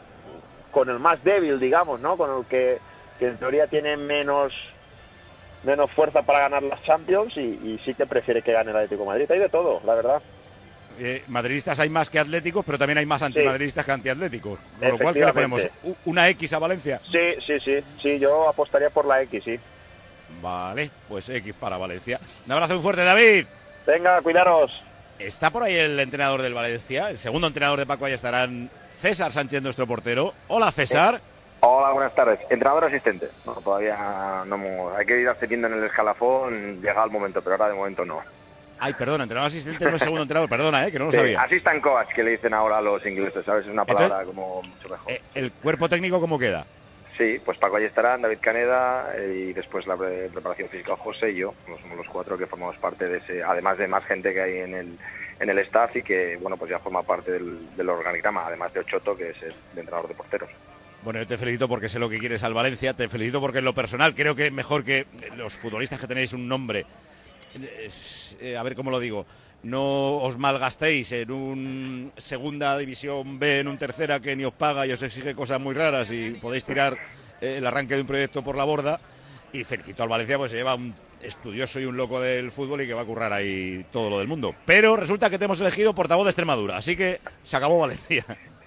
con 0.70 0.90
el 0.90 0.98
más 1.00 1.22
débil, 1.24 1.60
digamos, 1.60 2.00
¿no? 2.00 2.16
Con 2.18 2.38
el 2.40 2.46
que, 2.48 2.82
que 3.18 3.28
en 3.28 3.38
teoría 3.38 3.68
tiene 3.68 3.96
menos 3.96 4.54
menos 5.62 5.90
fuerza 5.92 6.22
para 6.24 6.40
ganar 6.40 6.62
las 6.62 6.82
Champions 6.82 7.36
y, 7.36 7.78
sí 7.84 7.94
que 7.94 8.06
prefiere 8.06 8.42
que 8.42 8.52
gane 8.52 8.70
el 8.70 8.76
Atlético 8.76 9.04
Madrid. 9.06 9.30
Hay 9.30 9.38
de 9.38 9.48
todo, 9.50 9.80
la 9.84 9.94
verdad. 9.94 10.22
Eh, 10.98 11.24
madridistas 11.28 11.78
hay 11.80 11.88
más 11.90 12.08
que 12.08 12.18
atléticos, 12.18 12.64
pero 12.64 12.78
también 12.78 12.98
hay 12.98 13.06
más 13.06 13.22
antimadridistas 13.22 13.84
que 13.84 13.92
antiatléticos. 13.92 14.58
Con 14.78 14.88
lo 14.90 14.98
cual, 14.98 15.14
¿qué 15.14 15.24
le 15.24 15.32
ponemos? 15.32 15.68
¿U- 15.82 15.96
¿Una 16.04 16.28
X 16.30 16.52
a 16.52 16.58
Valencia? 16.58 17.00
Sí, 17.10 17.34
sí, 17.44 17.58
sí, 17.60 17.82
sí, 18.00 18.18
yo 18.18 18.48
apostaría 18.48 18.90
por 18.90 19.04
la 19.04 19.20
X, 19.22 19.42
sí. 19.44 19.58
Vale, 20.40 20.90
pues 21.08 21.28
X 21.28 21.54
para 21.58 21.76
Valencia. 21.78 22.20
Un 22.46 22.52
abrazo 22.52 22.74
muy 22.74 22.82
fuerte, 22.82 23.02
David. 23.02 23.46
Venga, 23.86 24.20
cuidaros. 24.22 24.70
Está 25.18 25.50
por 25.50 25.62
ahí 25.62 25.74
el 25.74 25.98
entrenador 26.00 26.42
del 26.42 26.54
Valencia, 26.54 27.10
el 27.10 27.18
segundo 27.18 27.46
entrenador 27.46 27.78
de 27.78 27.86
Paco, 27.86 28.04
ahí 28.04 28.12
estarán 28.12 28.70
César 29.00 29.30
Sánchez, 29.32 29.62
nuestro 29.62 29.86
portero. 29.86 30.34
Hola, 30.48 30.70
César. 30.72 31.20
Hola, 31.60 31.92
buenas 31.92 32.14
tardes. 32.14 32.40
Entrenador 32.50 32.84
asistente. 32.84 33.28
No, 33.46 33.54
todavía 33.54 34.42
no 34.46 34.94
hay 34.96 35.06
que 35.06 35.20
ir 35.20 35.28
ascendiendo 35.28 35.66
en 35.68 35.74
el 35.74 35.84
escalafón, 35.84 36.80
llega 36.82 37.02
el 37.04 37.10
momento, 37.10 37.40
pero 37.42 37.54
ahora 37.56 37.68
de 37.68 37.74
momento 37.74 38.04
no. 38.04 38.20
Ay, 38.78 38.92
perdona, 38.94 39.24
entrenador 39.24 39.48
asistente 39.48 39.84
no 39.88 39.96
es 39.96 40.02
segundo 40.02 40.22
entrenador, 40.22 40.48
perdona, 40.50 40.86
eh, 40.86 40.92
que 40.92 40.98
no 40.98 41.06
lo 41.06 41.12
Sí, 41.12 41.18
sabía. 41.18 41.40
assistant 41.40 41.82
coach, 41.82 42.08
que 42.14 42.22
le 42.22 42.32
dicen 42.32 42.52
ahora 42.54 42.78
a 42.78 42.82
los 42.82 43.04
ingleses, 43.06 43.44
¿sabes? 43.44 43.64
Es 43.66 43.72
una 43.72 43.84
palabra 43.84 44.24
como 44.24 44.62
mucho 44.62 44.88
mejor. 44.88 45.12
Eh, 45.12 45.20
¿El 45.34 45.52
cuerpo 45.52 45.88
técnico 45.88 46.20
cómo 46.20 46.38
queda? 46.38 46.66
Sí, 47.16 47.40
pues 47.44 47.56
Paco 47.58 47.76
ahí 47.76 47.84
estarán, 47.84 48.22
David 48.22 48.38
Caneda 48.40 49.14
eh, 49.16 49.46
y 49.50 49.52
después 49.52 49.86
la 49.86 49.96
pre- 49.96 50.28
preparación 50.30 50.68
física 50.68 50.96
José 50.96 51.30
y 51.30 51.36
yo. 51.36 51.54
No 51.68 51.78
somos 51.78 51.96
los 51.98 52.08
cuatro 52.08 52.36
que 52.36 52.46
formamos 52.46 52.76
parte 52.78 53.06
de 53.06 53.18
ese, 53.18 53.42
además 53.44 53.78
de 53.78 53.86
más 53.86 54.04
gente 54.06 54.34
que 54.34 54.40
hay 54.42 54.58
en 54.58 54.74
el, 54.74 54.98
en 55.38 55.48
el 55.48 55.58
staff 55.60 55.94
y 55.94 56.02
que, 56.02 56.36
bueno, 56.40 56.56
pues 56.56 56.72
ya 56.72 56.80
forma 56.80 57.04
parte 57.04 57.30
del, 57.30 57.76
del 57.76 57.88
organigrama, 57.88 58.44
además 58.46 58.74
de 58.74 58.80
Ochoto, 58.80 59.16
que 59.16 59.30
es 59.30 59.36
el 59.44 59.54
entrenador 59.78 60.08
de 60.08 60.14
porteros. 60.14 60.50
Bueno, 61.04 61.20
yo 61.20 61.26
te 61.28 61.38
felicito 61.38 61.68
porque 61.68 61.88
sé 61.88 62.00
lo 62.00 62.08
que 62.10 62.18
quieres 62.18 62.42
al 62.42 62.54
Valencia, 62.54 62.94
te 62.94 63.08
felicito 63.08 63.40
porque 63.40 63.58
en 63.58 63.66
lo 63.66 63.74
personal 63.74 64.14
creo 64.16 64.34
que 64.34 64.50
mejor 64.50 64.82
que 64.84 65.06
los 65.36 65.56
futbolistas 65.56 66.00
que 66.00 66.08
tenéis 66.08 66.32
un 66.32 66.48
nombre, 66.48 66.84
eh, 68.40 68.56
a 68.56 68.62
ver 68.62 68.74
cómo 68.74 68.90
lo 68.90 69.00
digo, 69.00 69.26
no 69.64 70.16
os 70.20 70.36
malgastéis 70.36 71.12
en 71.12 71.30
un 71.30 72.12
segunda 72.16 72.76
división 72.76 73.38
B, 73.38 73.60
en 73.60 73.68
un 73.68 73.78
tercera 73.78 74.20
que 74.20 74.36
ni 74.36 74.44
os 74.44 74.52
paga 74.52 74.86
y 74.86 74.92
os 74.92 75.02
exige 75.02 75.34
cosas 75.34 75.60
muy 75.60 75.74
raras 75.74 76.10
y 76.12 76.32
podéis 76.32 76.64
tirar 76.64 76.98
eh, 77.40 77.56
el 77.58 77.66
arranque 77.66 77.94
de 77.94 78.02
un 78.02 78.06
proyecto 78.06 78.44
por 78.44 78.56
la 78.56 78.64
borda. 78.64 79.00
Y 79.52 79.64
felicito 79.64 80.02
al 80.02 80.08
Valencia, 80.08 80.36
pues 80.36 80.50
se 80.50 80.56
lleva 80.56 80.74
un 80.74 80.94
estudioso 81.22 81.80
y 81.80 81.84
un 81.84 81.96
loco 81.96 82.20
del 82.20 82.50
fútbol 82.50 82.82
y 82.82 82.86
que 82.86 82.94
va 82.94 83.02
a 83.02 83.06
currar 83.06 83.32
ahí 83.32 83.86
todo 83.90 84.10
lo 84.10 84.18
del 84.18 84.28
mundo. 84.28 84.54
Pero 84.66 84.96
resulta 84.96 85.30
que 85.30 85.38
te 85.38 85.46
hemos 85.46 85.60
elegido 85.60 85.94
portavoz 85.94 86.24
de 86.26 86.30
Extremadura, 86.30 86.76
así 86.76 86.96
que 86.96 87.20
se 87.42 87.56
acabó 87.56 87.78
Valencia. 87.78 88.24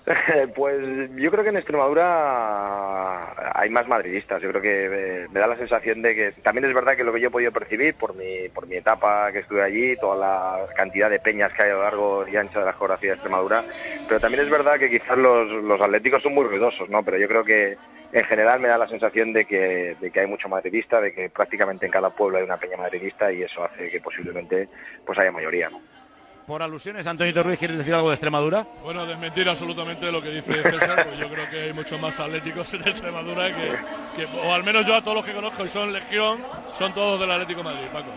Pues 0.55 1.09
yo 1.15 1.31
creo 1.31 1.43
que 1.43 1.49
en 1.49 1.57
Extremadura 1.57 3.33
hay 3.53 3.69
más 3.69 3.87
madridistas. 3.87 4.41
Yo 4.41 4.49
creo 4.49 4.61
que 4.61 4.85
eh, 4.85 5.27
me 5.31 5.39
da 5.39 5.47
la 5.47 5.57
sensación 5.57 6.01
de 6.01 6.15
que 6.15 6.31
también 6.41 6.65
es 6.65 6.73
verdad 6.73 6.95
que 6.95 7.03
lo 7.03 7.13
que 7.13 7.19
yo 7.19 7.27
he 7.27 7.31
podido 7.31 7.51
percibir 7.51 7.95
por 7.95 8.15
mi, 8.15 8.47
por 8.49 8.67
mi 8.67 8.77
etapa 8.77 9.31
que 9.31 9.39
estuve 9.39 9.63
allí, 9.63 9.95
toda 9.97 10.15
la 10.15 10.73
cantidad 10.75 11.09
de 11.09 11.19
peñas 11.19 11.51
que 11.53 11.63
hay 11.63 11.71
a 11.71 11.75
lo 11.75 11.83
largo 11.83 12.27
y 12.27 12.35
ancho 12.37 12.59
de 12.59 12.65
la 12.65 12.73
geografía 12.73 13.09
de 13.09 13.15
Extremadura, 13.15 13.63
pero 14.07 14.19
también 14.19 14.43
es 14.43 14.49
verdad 14.49 14.79
que 14.79 14.89
quizás 14.89 15.17
los, 15.17 15.49
los 15.49 15.81
atléticos 15.81 16.23
son 16.23 16.33
muy 16.33 16.45
ruidosos, 16.45 16.89
¿no? 16.89 17.03
Pero 17.03 17.17
yo 17.17 17.27
creo 17.27 17.43
que 17.43 17.77
en 18.13 18.23
general 18.23 18.59
me 18.59 18.69
da 18.69 18.77
la 18.77 18.87
sensación 18.87 19.33
de 19.33 19.45
que, 19.45 19.95
de 19.99 20.11
que 20.11 20.19
hay 20.21 20.27
mucho 20.27 20.47
madridista, 20.47 21.01
de 21.01 21.13
que 21.13 21.29
prácticamente 21.29 21.85
en 21.85 21.91
cada 21.91 22.09
pueblo 22.09 22.37
hay 22.37 22.43
una 22.43 22.57
peña 22.57 22.77
madridista 22.77 23.31
y 23.31 23.43
eso 23.43 23.63
hace 23.63 23.89
que 23.89 23.99
posiblemente 23.99 24.69
pues 25.05 25.19
haya 25.19 25.31
mayoría, 25.31 25.69
¿no? 25.69 25.81
Por 26.47 26.63
alusiones, 26.63 27.05
Antonio 27.05 27.43
Ruiz, 27.43 27.59
¿quieres 27.59 27.77
decir 27.77 27.93
algo 27.93 28.07
de 28.07 28.13
Extremadura? 28.15 28.65
Bueno, 28.81 29.05
desmentir 29.05 29.49
absolutamente 29.49 30.09
lo 30.09 30.21
que 30.21 30.29
dice 30.29 30.63
César, 30.63 31.05
pues 31.05 31.19
yo 31.19 31.29
creo 31.29 31.49
que 31.49 31.63
hay 31.63 31.73
muchos 31.73 31.99
más 31.99 32.17
atléticos 32.21 32.73
en 32.73 32.87
Extremadura 32.87 33.51
que, 33.53 33.75
que- 34.15 34.25
o 34.45 34.53
al 34.53 34.63
menos 34.63 34.85
yo 34.85 34.95
a 34.95 35.01
todos 35.01 35.15
los 35.17 35.25
que 35.25 35.33
conozco 35.33 35.65
y 35.65 35.67
son 35.67 35.91
legión, 35.91 36.39
son 36.67 36.93
todos 36.93 37.19
del 37.19 37.29
Atlético 37.31 37.59
de 37.59 37.63
Madrid, 37.65 37.87
Paco. 37.91 38.07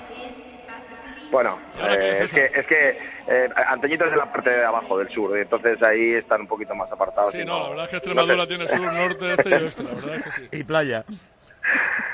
Bueno, 1.32 1.58
¿Y 1.76 1.80
ahora 1.82 1.96
qué 1.98 2.08
eh, 2.10 2.22
es 2.22 2.32
que, 2.34 2.44
es 2.54 2.66
que 2.66 2.88
eh, 3.26 3.48
Antoñito 3.68 4.04
es 4.04 4.12
de 4.12 4.16
la 4.16 4.32
parte 4.32 4.50
de 4.50 4.64
abajo 4.64 4.96
del 4.98 5.08
sur, 5.12 5.36
y 5.36 5.42
entonces 5.42 5.82
ahí 5.82 6.14
están 6.14 6.42
un 6.42 6.46
poquito 6.46 6.72
más 6.76 6.90
apartados. 6.92 7.32
Sí, 7.32 7.44
no, 7.44 7.64
la 7.64 7.68
verdad 7.70 7.84
es 7.86 7.90
que 7.90 7.96
Extremadura 7.96 8.36
no 8.36 8.42
sé. 8.42 8.48
tiene 8.48 8.68
sur, 8.68 8.92
norte, 8.92 9.34
este 9.34 9.50
y 9.50 9.52
oeste, 9.54 9.82
la 9.82 9.90
verdad 9.90 10.14
es 10.14 10.22
que 10.22 10.30
sí. 10.32 10.48
Y 10.52 10.62
playa. 10.62 11.04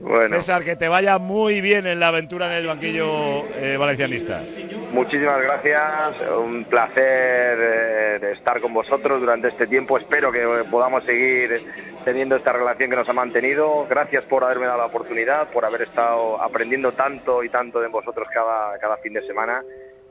Bueno. 0.00 0.36
César, 0.36 0.64
que 0.64 0.76
te 0.76 0.88
vaya 0.88 1.18
muy 1.18 1.60
bien 1.60 1.86
en 1.86 2.00
la 2.00 2.08
aventura 2.08 2.46
en 2.46 2.52
el 2.52 2.66
banquillo 2.66 3.44
eh, 3.56 3.76
valencianista. 3.76 4.40
Muchísimas 4.92 5.38
gracias, 5.38 6.14
un 6.38 6.64
placer 6.64 7.58
eh, 7.60 8.32
estar 8.34 8.60
con 8.60 8.72
vosotros 8.72 9.20
durante 9.20 9.48
este 9.48 9.66
tiempo. 9.66 9.98
Espero 9.98 10.32
que 10.32 10.40
podamos 10.70 11.04
seguir 11.04 11.64
teniendo 12.04 12.36
esta 12.36 12.52
relación 12.52 12.88
que 12.90 12.96
nos 12.96 13.08
ha 13.08 13.12
mantenido. 13.12 13.86
Gracias 13.88 14.24
por 14.24 14.42
haberme 14.44 14.66
dado 14.66 14.78
la 14.78 14.86
oportunidad, 14.86 15.48
por 15.50 15.64
haber 15.64 15.82
estado 15.82 16.40
aprendiendo 16.42 16.92
tanto 16.92 17.44
y 17.44 17.48
tanto 17.50 17.80
de 17.80 17.88
vosotros 17.88 18.26
cada, 18.32 18.78
cada 18.78 18.96
fin 18.98 19.12
de 19.12 19.26
semana 19.26 19.62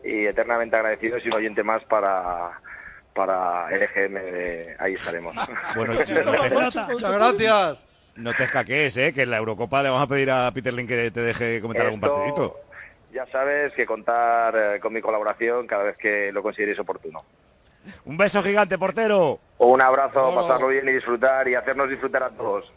y 0.04 0.26
eternamente 0.26 0.76
agradecidos 0.76 1.26
y 1.26 1.30
un 1.30 1.34
oyente 1.36 1.64
más 1.64 1.84
para 1.86 2.52
para 3.14 3.68
LGM. 3.72 4.14
de- 4.14 4.76
ahí 4.80 4.94
estaremos. 4.94 5.36
Bueno, 5.76 5.94
Muchas 6.90 7.12
gracias. 7.12 7.86
No 8.20 8.34
te 8.34 8.44
escaques, 8.44 8.98
¿eh? 8.98 9.14
que 9.14 9.22
en 9.22 9.30
la 9.30 9.38
Eurocopa 9.38 9.82
le 9.82 9.90
vamos 9.90 10.04
a 10.04 10.08
pedir 10.08 10.30
a 10.30 10.52
Peter 10.52 10.74
Lin 10.74 10.86
que 10.86 11.10
te 11.10 11.22
deje 11.22 11.62
comentar 11.62 11.86
algún 11.86 12.02
partidito. 12.02 12.60
Ya 13.14 13.26
sabes 13.28 13.74
que 13.74 13.86
contar 13.86 14.56
eh, 14.56 14.80
con 14.82 14.92
mi 14.92 15.02
colaboración 15.02 15.66
cada 15.66 15.84
vez 15.84 15.98
que 15.98 16.32
lo 16.34 16.44
consideréis 16.44 16.78
oportuno. 16.80 17.24
Un 18.04 18.18
beso 18.18 18.44
gigante, 18.44 18.78
portero. 18.78 19.40
Un 19.58 19.82
abrazo, 19.82 20.36
pasarlo 20.36 20.68
bien 20.68 20.88
y 20.90 20.92
disfrutar 20.92 21.48
y 21.48 21.56
hacernos 21.56 21.90
disfrutar 21.90 22.24
a 22.24 22.30
todos. 22.30 22.72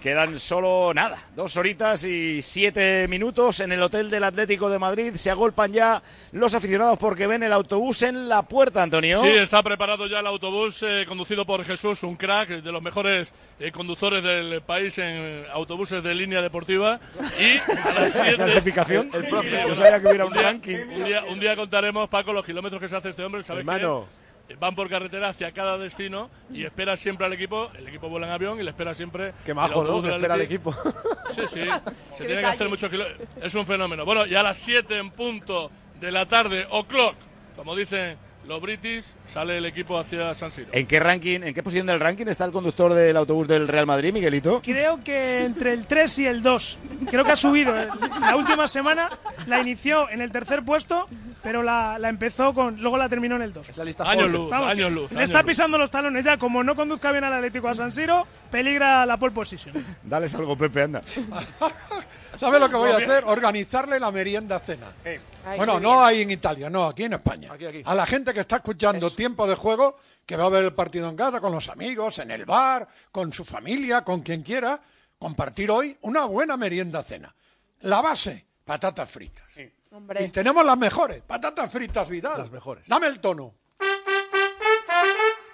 Quedan 0.00 0.38
solo 0.38 0.92
nada, 0.94 1.18
dos 1.34 1.56
horitas 1.56 2.04
y 2.04 2.40
siete 2.42 3.06
minutos 3.08 3.58
en 3.60 3.72
el 3.72 3.82
Hotel 3.82 4.08
del 4.08 4.22
Atlético 4.24 4.68
de 4.70 4.78
Madrid. 4.78 5.14
Se 5.16 5.30
agolpan 5.30 5.72
ya 5.72 6.02
los 6.32 6.54
aficionados 6.54 6.96
porque 6.98 7.26
ven 7.26 7.42
el 7.42 7.52
autobús 7.52 8.02
en 8.02 8.28
la 8.28 8.42
puerta, 8.42 8.82
Antonio. 8.82 9.20
Sí, 9.20 9.28
está 9.28 9.62
preparado 9.62 10.06
ya 10.06 10.20
el 10.20 10.26
autobús 10.26 10.82
eh, 10.86 11.06
conducido 11.08 11.44
por 11.44 11.64
Jesús, 11.64 12.02
un 12.04 12.14
crack, 12.14 12.50
de 12.50 12.70
los 12.72 12.82
mejores 12.82 13.32
eh, 13.58 13.72
conductores 13.72 14.22
del 14.22 14.60
país 14.62 14.96
en 14.98 15.44
autobuses 15.52 16.02
de 16.02 16.14
línea 16.14 16.40
deportiva. 16.40 17.00
Y 17.40 17.56
a 17.58 18.00
las 18.00 18.12
7 18.12 18.34
¿Clasificación? 18.36 19.10
El 19.12 19.26
propio. 19.28 19.68
Yo 19.68 19.74
sabía 19.74 20.00
que 20.00 20.06
hubiera 20.06 20.26
un 20.26 20.32
día, 20.32 20.42
ranking. 20.42 20.76
Un 20.94 21.04
día, 21.04 21.24
un 21.24 21.40
día 21.40 21.56
contaremos, 21.56 22.08
Paco, 22.08 22.32
los 22.32 22.44
kilómetros 22.44 22.80
que 22.80 22.86
se 22.86 22.94
hace 22.96 23.08
este 23.10 23.24
hombre. 23.24 23.42
¿Sabes 23.42 23.60
Hermano. 23.60 24.04
qué? 24.08 24.25
Van 24.54 24.74
por 24.74 24.88
carretera 24.88 25.28
hacia 25.28 25.50
cada 25.52 25.76
destino 25.76 26.30
y 26.52 26.64
espera 26.64 26.96
siempre 26.96 27.26
al 27.26 27.32
equipo. 27.32 27.70
El 27.76 27.88
equipo 27.88 28.08
vuela 28.08 28.26
en 28.26 28.32
avión 28.32 28.60
y 28.60 28.62
le 28.62 28.70
espera 28.70 28.94
siempre. 28.94 29.32
Qué 29.44 29.52
majo, 29.52 29.82
¿no? 29.82 30.00
Que 30.00 30.14
espera 30.14 30.34
al 30.34 30.40
equipo. 30.40 30.74
Sí, 31.34 31.42
sí. 31.48 31.60
Se 32.14 32.24
tiene 32.24 32.40
que 32.40 32.46
hacer 32.46 32.68
muchos 32.68 32.88
kilómetros. 32.88 33.28
Es 33.42 33.54
un 33.54 33.66
fenómeno. 33.66 34.04
Bueno, 34.04 34.24
y 34.24 34.34
a 34.36 34.42
las 34.42 34.56
7 34.56 34.96
en 34.96 35.10
punto 35.10 35.70
de 36.00 36.10
la 36.10 36.24
tarde, 36.26 36.66
o'clock, 36.70 37.16
como 37.56 37.74
dicen 37.74 38.16
los 38.46 38.60
british, 38.60 39.04
sale 39.26 39.58
el 39.58 39.66
equipo 39.66 39.98
hacia 39.98 40.34
San 40.34 40.52
Siro. 40.52 40.68
¿En 40.72 40.86
qué 40.86 41.00
ranking, 41.00 41.40
en 41.42 41.52
qué 41.54 41.62
posición 41.62 41.86
del 41.86 41.98
ranking 42.00 42.26
está 42.26 42.44
el 42.44 42.52
conductor 42.52 42.94
del 42.94 43.16
autobús 43.16 43.48
del 43.48 43.66
Real 43.66 43.86
Madrid, 43.86 44.12
Miguelito? 44.12 44.62
Creo 44.62 45.00
que 45.02 45.44
entre 45.44 45.72
el 45.72 45.86
3 45.86 46.18
y 46.20 46.26
el 46.26 46.42
2. 46.42 46.78
Creo 47.10 47.24
que 47.24 47.32
ha 47.32 47.36
subido. 47.36 47.74
La 48.20 48.36
última 48.36 48.68
semana 48.68 49.10
la 49.46 49.60
inició 49.60 50.08
en 50.10 50.20
el 50.20 50.30
tercer 50.30 50.64
puesto, 50.64 51.08
pero 51.42 51.62
la, 51.62 51.98
la 51.98 52.08
empezó 52.08 52.54
con. 52.54 52.80
Luego 52.80 52.96
la 52.98 53.08
terminó 53.08 53.36
en 53.36 53.42
el 53.42 53.52
2. 53.52 53.78
Años 54.00 54.30
luz, 54.30 54.52
años 54.52 54.92
luz. 54.92 55.10
Le 55.12 55.18
años 55.18 55.30
está 55.30 55.42
luz. 55.42 55.48
pisando 55.48 55.78
los 55.78 55.90
talones 55.90 56.24
ya. 56.24 56.36
Como 56.36 56.62
no 56.62 56.76
conduzca 56.76 57.10
bien 57.12 57.24
al 57.24 57.32
Atlético 57.32 57.68
a 57.68 57.74
San 57.74 57.90
Siro, 57.92 58.26
peligra 58.50 59.04
la 59.06 59.16
pole 59.16 59.32
position. 59.32 59.74
Dales 60.04 60.34
algo, 60.34 60.56
Pepe, 60.56 60.82
anda. 60.82 61.02
¿Sabes 62.38 62.60
lo 62.60 62.68
que 62.68 62.76
voy 62.76 62.90
a 62.90 62.96
hacer? 62.96 63.24
Organizarle 63.26 63.98
la 64.00 64.10
merienda 64.10 64.58
cena. 64.58 64.92
Bueno, 65.56 65.80
no 65.80 66.04
ahí 66.04 66.22
en 66.22 66.30
Italia, 66.30 66.68
no, 66.70 66.86
aquí 66.86 67.04
en 67.04 67.14
España. 67.14 67.52
A 67.84 67.94
la 67.94 68.06
gente 68.06 68.34
que 68.34 68.40
está 68.40 68.56
escuchando 68.56 69.10
tiempo 69.10 69.46
de 69.46 69.54
juego, 69.54 69.98
que 70.24 70.36
va 70.36 70.44
a 70.44 70.48
ver 70.48 70.64
el 70.64 70.72
partido 70.72 71.08
en 71.08 71.16
casa 71.16 71.40
con 71.40 71.52
los 71.52 71.68
amigos, 71.68 72.18
en 72.18 72.30
el 72.30 72.44
bar, 72.44 72.88
con 73.12 73.32
su 73.32 73.44
familia, 73.44 74.02
con 74.02 74.22
quien 74.22 74.42
quiera, 74.42 74.80
compartir 75.18 75.70
hoy 75.70 75.96
una 76.02 76.24
buena 76.24 76.56
merienda 76.56 77.02
cena. 77.02 77.34
La 77.80 78.00
base, 78.00 78.46
patatas 78.64 79.08
fritas. 79.08 79.44
Y 80.20 80.28
tenemos 80.28 80.64
las 80.64 80.76
mejores, 80.76 81.22
patatas 81.22 81.70
fritas 81.70 82.08
Vidal. 82.08 82.38
Las 82.38 82.50
mejores. 82.50 82.86
Dame 82.86 83.06
el 83.06 83.20
tono. 83.20 83.54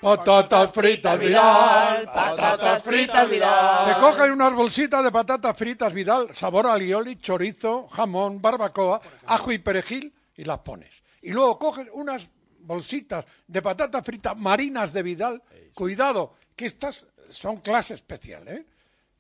Patatas 0.03 0.72
fritas 0.72 1.16
Vidal, 1.16 2.11
patatas 2.12 2.82
fritas 2.82 3.30
Vidal. 3.30 3.84
Te 3.86 4.00
coges 4.00 4.30
unas 4.30 4.53
bolsitas 4.53 5.05
de 5.05 5.12
patatas 5.12 5.57
fritas 5.57 5.92
Vidal, 5.92 6.34
sabor 6.34 6.66
alioli, 6.66 7.20
chorizo, 7.20 7.86
jamón, 7.86 8.42
barbacoa, 8.42 9.00
ajo 9.26 9.53
y 9.53 9.59
perejil 9.59 10.12
y 10.36 10.42
las 10.42 10.59
pones. 10.59 11.05
Y 11.22 11.30
luego 11.30 11.57
coges 11.57 11.86
unas 11.92 12.28
bolsitas 12.59 13.24
de 13.46 13.62
patatas 13.62 14.05
fritas 14.05 14.36
marinas 14.36 14.92
de 14.92 15.05
Vidal. 15.05 15.42
Cuidado, 15.72 16.34
que 16.57 16.66
estas 16.66 17.07
son 17.28 17.59
clase 17.59 17.94
especial, 17.94 18.48
¿eh? 18.48 18.66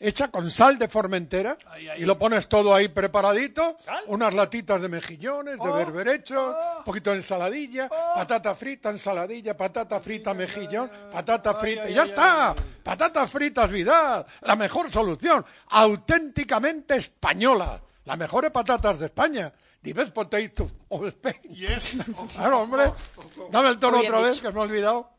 Hecha 0.02 0.28
con 0.28 0.50
sal 0.50 0.76
de 0.78 0.88
Formentera 0.88 1.56
y 1.96 2.04
lo 2.04 2.18
pones 2.18 2.48
todo 2.48 2.74
ahí 2.74 2.88
preparadito, 2.88 3.78
unas 4.08 4.34
latitas 4.34 4.82
de 4.82 4.88
mejillones, 4.88 5.58
de 5.60 5.70
berberecho, 5.70 6.54
un 6.78 6.84
poquito 6.84 7.10
de 7.10 7.16
ensaladilla, 7.16 7.88
patata 7.88 8.54
frita, 8.54 8.90
ensaladilla, 8.90 9.56
patata 9.56 10.00
frita, 10.00 10.34
mejillón, 10.34 10.90
patata 11.10 11.54
frita, 11.54 11.88
y 11.88 11.94
ya 11.94 12.02
está. 12.02 12.54
Patatas 12.82 13.30
fritas 13.30 13.70
Vidal, 13.70 14.26
la 14.40 14.56
mejor 14.56 14.90
solución, 14.90 15.44
auténticamente 15.70 16.96
española, 16.96 17.80
las 18.04 18.18
mejores 18.18 18.50
patatas 18.50 18.98
de 18.98 19.06
España. 19.06 19.52
The 19.82 19.92
best 19.92 20.12
potato 20.12 20.70
of 20.90 21.06
Spain. 21.08 21.42
Yes. 21.50 21.96
Claro, 22.36 22.60
hombre. 22.60 22.92
Dame 23.50 23.70
el 23.70 23.78
tono 23.78 23.98
otra 23.98 24.20
vez, 24.20 24.40
que 24.40 24.52
me 24.52 24.60
he 24.60 24.62
olvidado. 24.62 25.10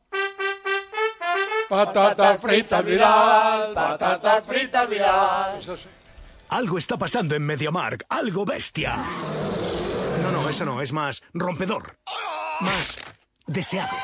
Patatas 1.74 2.40
fritas 2.40 2.86
Vidal, 2.86 3.74
patatas 3.74 4.46
fritas 4.46 4.88
Vidal. 4.88 5.58
Eso 5.58 5.76
sí. 5.76 5.90
Algo 6.50 6.78
está 6.78 6.98
pasando 6.98 7.34
en 7.36 7.44
MediaMark, 7.44 8.06
algo 8.10 8.46
bestia. 8.46 8.96
No, 10.22 10.32
no, 10.32 10.50
eso 10.50 10.66
no, 10.66 10.82
es 10.82 10.94
más 10.94 11.24
rompedor. 11.34 11.98
Más 12.60 13.00
deseado. 13.48 13.98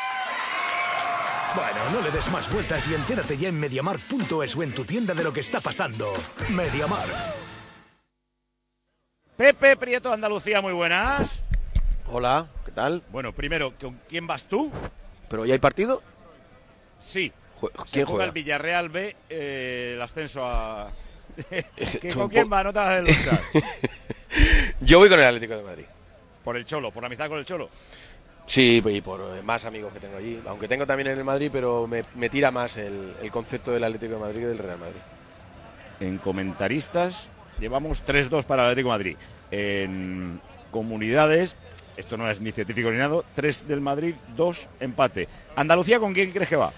Bueno, 1.56 1.80
no 1.94 2.02
le 2.02 2.12
des 2.12 2.30
más 2.32 2.52
vueltas 2.52 2.88
y 2.88 2.96
entérate 2.96 3.38
ya 3.38 3.50
en 3.50 3.60
MediaMark.es 3.60 4.56
o 4.56 4.64
en 4.64 4.74
tu 4.74 4.84
tienda 4.84 5.14
de 5.14 5.24
lo 5.24 5.32
que 5.32 5.42
está 5.42 5.60
pasando. 5.60 6.12
MediaMark. 6.50 7.10
Pepe 9.38 9.78
Prieto, 9.78 10.12
Andalucía, 10.12 10.60
muy 10.62 10.74
buenas. 10.74 11.44
Hola, 12.08 12.48
¿qué 12.66 12.72
tal? 12.72 13.04
Bueno, 13.12 13.32
primero, 13.32 13.74
¿con 13.80 14.02
quién 14.10 14.26
vas 14.26 14.46
tú? 14.46 14.72
¿Pero 15.30 15.46
ya 15.46 15.54
hay 15.54 15.60
partido? 15.60 16.02
Sí. 17.00 17.32
Se 17.86 17.92
¿Quién 17.92 18.06
juega 18.06 18.26
el 18.26 18.32
Villarreal 18.32 18.90
B, 18.90 19.16
eh, 19.30 19.94
el 19.96 20.02
ascenso 20.02 20.44
a... 20.46 20.92
¿Que 21.50 22.12
tú 22.12 22.20
¿Con 22.20 22.30
quién 22.30 22.52
va? 22.52 22.64
No 22.64 22.74
te 22.74 22.80
el 22.80 23.06
luchar. 23.06 23.40
Yo 24.82 25.00
voy 25.00 25.10
con 25.10 25.20
el 25.20 25.26
Atlético 25.26 25.56
de 25.56 25.64
Madrid. 25.64 25.86
Por 26.44 26.58
el 26.58 26.66
Cholo, 26.66 26.92
por 26.92 27.04
la 27.04 27.08
amistad 27.08 27.28
con 27.28 27.40
el 27.40 27.46
Cholo. 27.46 27.70
Sí, 28.46 28.82
y 28.84 29.02
por 29.02 29.22
eh, 29.22 29.44
más 29.44 29.66
amigos 29.66 29.94
que 29.94 30.00
tengo 30.00 30.18
allí. 30.18 30.40
Aunque 30.48 30.68
tengo 30.68 30.86
también 30.88 31.10
en 31.10 31.20
el 31.20 31.24
Madrid, 31.24 31.50
pero 31.52 31.86
me, 31.86 32.04
me 32.16 32.30
tira 32.30 32.50
más 32.50 32.78
el, 32.78 33.14
el 33.22 33.32
concepto 33.32 33.72
del 33.72 33.84
Atlético 33.84 34.14
de 34.14 34.20
Madrid 34.20 34.40
que 34.40 34.48
del 34.48 34.58
Real 34.58 34.80
Madrid. 34.80 35.02
En 36.00 36.18
comentaristas 36.18 37.30
llevamos 37.60 38.04
3-2 38.06 38.44
para 38.46 38.64
el 38.64 38.70
Atlético 38.72 38.90
de 38.90 38.98
Madrid. 38.98 39.18
En 39.52 40.42
comunidades, 40.72 41.56
esto 41.98 42.18
no 42.18 42.30
es 42.30 42.42
ni 42.42 42.52
científico 42.52 42.90
ni 42.92 42.98
nada, 42.98 43.22
3 43.36 43.68
del 43.68 43.82
Madrid, 43.82 44.16
2 44.36 44.68
empate. 44.80 45.28
Andalucía, 45.56 46.00
¿con 46.00 46.14
quién 46.14 46.32
crees 46.32 46.50
que 46.50 46.56
va? 46.56 46.72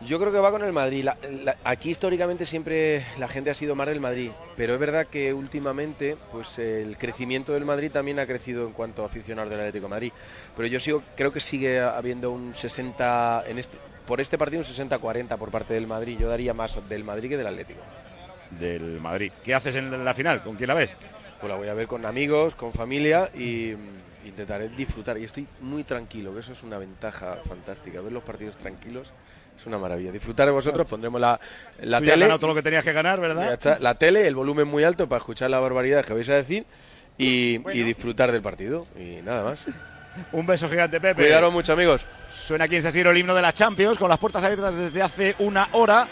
Yo 0.00 0.18
creo 0.18 0.32
que 0.32 0.38
va 0.38 0.50
con 0.50 0.62
el 0.64 0.72
Madrid. 0.72 1.04
La- 1.04 1.16
la- 1.44 1.56
aquí 1.64 1.90
históricamente 1.90 2.44
siempre 2.44 3.04
la 3.18 3.28
gente 3.28 3.50
ha 3.50 3.54
sido 3.54 3.74
más 3.74 3.86
del 3.86 4.00
Madrid, 4.00 4.32
pero 4.56 4.74
es 4.74 4.80
verdad 4.80 5.06
que 5.06 5.32
últimamente 5.32 6.16
pues 6.30 6.58
el 6.58 6.98
crecimiento 6.98 7.52
del 7.54 7.64
Madrid 7.64 7.90
también 7.90 8.18
ha 8.18 8.26
crecido 8.26 8.66
en 8.66 8.72
cuanto 8.72 9.02
a 9.02 9.06
aficionados 9.06 9.50
del 9.50 9.60
Atlético 9.60 9.86
de 9.86 9.90
Madrid. 9.90 10.12
Pero 10.56 10.68
yo 10.68 10.78
sigo, 10.80 11.02
creo 11.16 11.32
que 11.32 11.40
sigue 11.40 11.80
habiendo 11.80 12.30
un 12.32 12.54
60 12.54 13.44
en 13.46 13.58
este 13.58 13.78
por 14.06 14.20
este 14.20 14.36
partido 14.36 14.60
un 14.60 14.66
60-40 14.66 15.38
por 15.38 15.50
parte 15.50 15.72
del 15.72 15.86
Madrid. 15.86 16.18
Yo 16.18 16.28
daría 16.28 16.52
más 16.52 16.76
del 16.90 17.04
Madrid 17.04 17.30
que 17.30 17.36
del 17.38 17.46
Atlético. 17.46 17.80
Del 18.50 19.00
Madrid. 19.00 19.32
¿Qué 19.42 19.54
haces 19.54 19.74
en 19.76 20.04
la 20.04 20.12
final? 20.12 20.42
¿Con 20.42 20.56
quién 20.56 20.68
la 20.68 20.74
ves? 20.74 20.92
Pues 21.40 21.50
la 21.50 21.56
voy 21.56 21.68
a 21.68 21.74
ver 21.74 21.86
con 21.86 22.04
amigos, 22.04 22.54
con 22.54 22.72
familia 22.74 23.30
y 23.34 23.74
intentaré 24.26 24.68
disfrutar. 24.68 25.16
Y 25.16 25.24
estoy 25.24 25.46
muy 25.60 25.84
tranquilo, 25.84 26.34
que 26.34 26.40
eso 26.40 26.52
es 26.52 26.62
una 26.62 26.76
ventaja 26.76 27.38
fantástica. 27.48 28.02
Ver 28.02 28.12
los 28.12 28.22
partidos 28.22 28.58
tranquilos 28.58 29.10
es 29.58 29.66
una 29.66 29.78
maravilla. 29.78 30.10
Disfrutar 30.12 30.46
de 30.46 30.52
vosotros, 30.52 30.86
pondremos 30.86 31.20
la, 31.20 31.38
la 31.82 31.98
Tú 31.98 32.04
ya 32.04 32.12
has 32.12 32.14
tele. 32.14 32.24
ganado 32.26 32.38
todo 32.38 32.48
lo 32.50 32.54
que 32.54 32.62
tenías 32.62 32.84
que 32.84 32.92
ganar, 32.92 33.20
¿verdad? 33.20 33.46
Ya 33.48 33.52
está, 33.54 33.78
La 33.80 33.94
tele, 33.96 34.26
el 34.26 34.34
volumen 34.34 34.66
muy 34.68 34.84
alto 34.84 35.08
para 35.08 35.18
escuchar 35.18 35.50
la 35.50 35.60
barbaridad 35.60 36.04
que 36.04 36.12
vais 36.12 36.28
a 36.28 36.34
decir 36.34 36.64
y, 37.18 37.60
y 37.72 37.82
disfrutar 37.82 38.32
del 38.32 38.42
partido. 38.42 38.86
Y 38.98 39.20
nada 39.22 39.44
más. 39.44 39.64
Un 40.32 40.46
beso 40.46 40.68
gigante, 40.68 41.00
Pepe. 41.00 41.22
Cuidaros 41.22 41.52
mucho, 41.52 41.72
amigos. 41.72 42.04
Suena 42.28 42.64
aquí 42.66 42.76
en 42.76 42.82
San 42.82 42.92
Siro 42.92 43.10
el 43.10 43.18
himno 43.18 43.34
de 43.34 43.42
la 43.42 43.52
Champions, 43.52 43.98
con 43.98 44.08
las 44.08 44.18
puertas 44.18 44.44
abiertas 44.44 44.74
desde 44.74 45.02
hace 45.02 45.34
una 45.40 45.68
hora. 45.72 46.06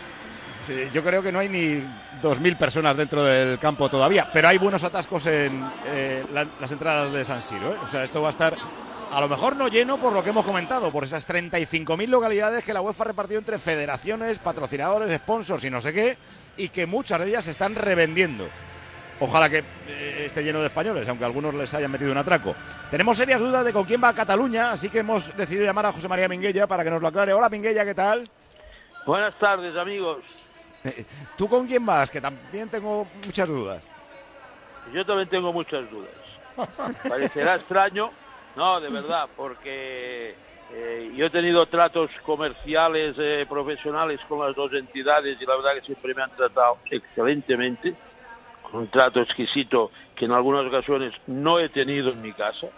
Yo 0.92 1.02
creo 1.02 1.22
que 1.22 1.32
no 1.32 1.40
hay 1.40 1.48
ni 1.48 1.82
2.000 2.22 2.56
personas 2.56 2.96
dentro 2.96 3.24
del 3.24 3.58
campo 3.58 3.88
todavía, 3.88 4.28
pero 4.32 4.46
hay 4.48 4.58
buenos 4.58 4.82
atascos 4.84 5.26
en 5.26 5.60
eh, 5.88 6.24
la- 6.32 6.46
las 6.60 6.70
entradas 6.70 7.12
de 7.12 7.24
San 7.24 7.42
Siro. 7.42 7.72
¿eh? 7.72 7.76
O 7.84 7.88
sea, 7.90 8.04
esto 8.04 8.22
va 8.22 8.28
a 8.28 8.30
estar 8.30 8.54
a 9.12 9.20
lo 9.20 9.28
mejor 9.28 9.56
no 9.56 9.68
lleno 9.68 9.98
por 9.98 10.14
lo 10.14 10.24
que 10.24 10.30
hemos 10.30 10.44
comentado, 10.44 10.90
por 10.90 11.04
esas 11.04 11.28
35.000 11.28 12.08
localidades 12.08 12.64
que 12.64 12.72
la 12.72 12.80
UEFA 12.80 13.04
ha 13.04 13.06
repartido 13.08 13.38
entre 13.38 13.58
federaciones, 13.58 14.38
patrocinadores, 14.38 15.14
sponsors 15.18 15.62
y 15.64 15.70
no 15.70 15.82
sé 15.82 15.92
qué, 15.92 16.16
y 16.56 16.70
que 16.70 16.86
muchas 16.86 17.20
de 17.20 17.28
ellas 17.28 17.44
se 17.44 17.50
están 17.50 17.74
revendiendo. 17.74 18.48
Ojalá 19.20 19.50
que 19.50 19.58
eh, 19.86 20.22
esté 20.24 20.42
lleno 20.42 20.60
de 20.60 20.68
españoles, 20.68 21.06
aunque 21.06 21.26
algunos 21.26 21.54
les 21.54 21.72
hayan 21.74 21.90
metido 21.90 22.10
un 22.10 22.16
atraco. 22.16 22.54
Tenemos 22.90 23.18
serias 23.18 23.38
dudas 23.38 23.66
de 23.66 23.72
con 23.74 23.84
quién 23.84 24.02
va 24.02 24.08
a 24.08 24.14
Cataluña, 24.14 24.72
así 24.72 24.88
que 24.88 25.00
hemos 25.00 25.36
decidido 25.36 25.66
llamar 25.66 25.86
a 25.86 25.92
José 25.92 26.08
María 26.08 26.26
Minguella 26.26 26.66
para 26.66 26.82
que 26.82 26.90
nos 26.90 27.02
lo 27.02 27.08
aclare. 27.08 27.34
Hola 27.34 27.50
Minguella, 27.50 27.84
¿qué 27.84 27.94
tal? 27.94 28.24
Buenas 29.04 29.38
tardes, 29.38 29.76
amigos. 29.76 30.24
Eh, 30.84 31.04
¿Tú 31.36 31.48
con 31.48 31.66
quién 31.66 31.84
vas? 31.84 32.10
Que 32.10 32.20
también 32.20 32.70
tengo 32.70 33.06
muchas 33.26 33.46
dudas. 33.46 33.82
Yo 34.90 35.04
también 35.04 35.28
tengo 35.28 35.52
muchas 35.52 35.84
dudas. 35.90 36.10
Parecerá 37.08 37.56
extraño, 37.56 38.10
no, 38.54 38.80
de 38.80 38.90
verdad, 38.90 39.30
porque 39.34 40.36
eh, 40.68 41.10
yo 41.14 41.26
he 41.26 41.30
tenido 41.30 41.66
tratos 41.66 42.10
comerciales, 42.22 43.14
eh, 43.18 43.46
profesionales 43.48 44.20
con 44.26 44.44
las 44.44 44.54
dos 44.54 44.72
entidades 44.72 45.40
y 45.40 45.44
la 45.44 45.56
verdad 45.56 45.74
que 45.74 45.82
siempre 45.82 46.14
me 46.14 46.22
han 46.22 46.30
tratado 46.34 46.78
excelentemente, 46.90 47.96
un 48.72 48.88
trato 48.88 49.20
exquisito 49.20 49.90
que 50.14 50.24
en 50.24 50.32
algunas 50.32 50.66
ocasiones 50.66 51.12
no 51.26 51.58
he 51.58 51.68
tenido 51.68 52.10
en 52.10 52.20
mi 52.20 52.32
casa, 52.32 52.68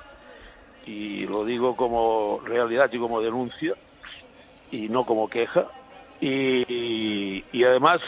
y 0.82 1.26
lo 1.26 1.44
digo 1.44 1.76
como 1.76 2.40
realidad 2.44 2.90
y 2.92 2.98
como 2.98 3.20
denuncia, 3.20 3.74
y 4.70 4.88
no 4.88 5.04
como 5.04 5.28
queja. 5.28 5.70
Y, 6.20 7.44
y 7.50 7.64
además, 7.64 8.00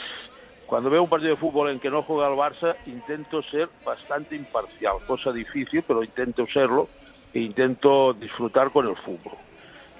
cuando 0.65 0.91
veo 0.91 1.03
un 1.03 1.09
partido 1.09 1.31
de 1.31 1.41
fútbol 1.41 1.71
en 1.71 1.81
que 1.81 1.91
no 1.91 2.03
juega 2.03 2.29
el 2.29 2.35
Barça, 2.35 2.77
intento 2.87 3.43
ser 3.43 3.71
bastante 3.85 4.35
imparcial, 4.35 4.97
cosa 5.07 5.33
difícil, 5.33 5.85
pero 5.85 6.03
intento 6.03 6.47
serlo 6.53 6.91
e 7.37 7.41
intento 7.41 8.15
disfrutar 8.15 8.71
con 8.71 8.89
el 8.89 8.97
fútbol. 8.97 9.35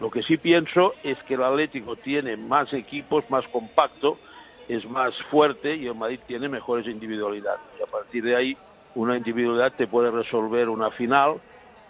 Lo 0.01 0.11
que 0.11 0.23
sí 0.23 0.39
pienso 0.39 0.95
es 1.03 1.23
que 1.25 1.35
el 1.35 1.43
Atlético 1.43 1.95
tiene 1.95 2.35
más 2.35 2.73
equipos, 2.73 3.29
más 3.31 3.47
compacto, 3.49 4.17
es 4.69 4.89
más 4.89 5.15
fuerte 5.31 5.77
y 5.77 5.87
el 5.87 5.95
Madrid 5.95 6.19
tiene 6.27 6.49
mejores 6.49 6.87
individualidades. 6.87 7.61
Y 7.79 7.83
a 7.83 7.93
partir 7.93 8.25
de 8.25 8.37
ahí, 8.37 8.57
una 8.95 9.19
individualidad 9.19 9.75
te 9.75 9.87
puede 9.87 10.11
resolver 10.11 10.71
una 10.71 10.91
final 10.91 11.35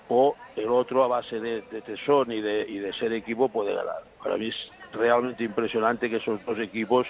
o 0.09 0.34
el 0.57 0.68
otro 0.68 1.05
a 1.05 1.07
base 1.07 1.38
de, 1.38 1.62
tesón 1.62 2.32
y 2.32 2.40
de, 2.40 2.66
y 2.68 2.78
de 2.78 2.92
ser 2.94 3.12
equipo 3.12 3.49
puede 3.49 3.72
ganar. 3.72 4.03
Para 4.20 4.36
mí 4.36 4.49
es 4.49 4.57
realmente 4.92 5.44
impresionante 5.44 6.11
que 6.11 6.16
esos 6.16 6.44
dos 6.44 6.59
equipos 6.59 7.07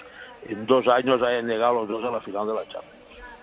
en 0.47 0.67
dos 0.67 0.87
años 0.87 1.23
hayan 1.23 1.47
llegado 1.47 1.73
los 1.73 1.87
dos 1.87 2.05
a 2.05 2.11
la 2.11 2.21
final 2.21 2.45
de 2.45 2.53
la 2.53 2.67
Champions. 2.67 2.96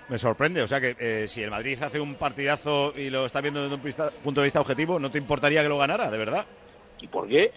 Me 0.09 0.18
sorprende, 0.18 0.61
o 0.62 0.68
sea 0.68 0.80
que 0.80 0.94
eh, 0.98 1.26
si 1.28 1.42
el 1.42 1.50
Madrid 1.50 1.82
hace 1.82 1.98
un 1.98 2.14
partidazo 2.16 2.92
y 2.94 3.09
lo 3.09 3.24
está 3.24 3.40
viendo 3.40 3.62
desde 3.62 3.74
un 3.74 3.80
pista- 3.80 4.11
punto 4.22 4.40
de 4.42 4.46
vista 4.46 4.61
objetivo, 4.61 4.98
¿no 4.98 5.11
te 5.11 5.16
importaría 5.18 5.62
que 5.62 5.68
lo 5.68 5.78
ganara, 5.78 6.11
de 6.11 6.18
verdad? 6.18 6.44
¿Y 7.00 7.07
por 7.09 7.26
qué? 7.26 7.52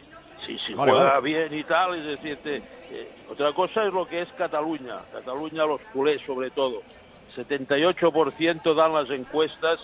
Si, 0.46 0.58
si 0.60 0.74
Vale, 0.74 0.92
juega 0.94 1.14
vale. 1.20 1.22
bien 1.22 1.54
y 1.60 1.64
tal, 1.66 1.96
es 1.96 2.06
decir, 2.06 2.38
te- 2.38 2.58
eh, 2.92 3.10
otra 3.30 3.52
cosa 3.52 3.84
es 3.84 3.92
lo 3.94 4.06
que 4.08 4.22
es 4.22 4.30
Cataluña. 4.38 5.00
Cataluña, 5.12 5.66
los 5.66 5.82
culés 5.94 6.22
sobre 6.26 6.50
todo. 6.52 6.84
78% 7.36 8.74
dan 8.74 8.94
las 8.94 9.10
encuestas 9.10 9.80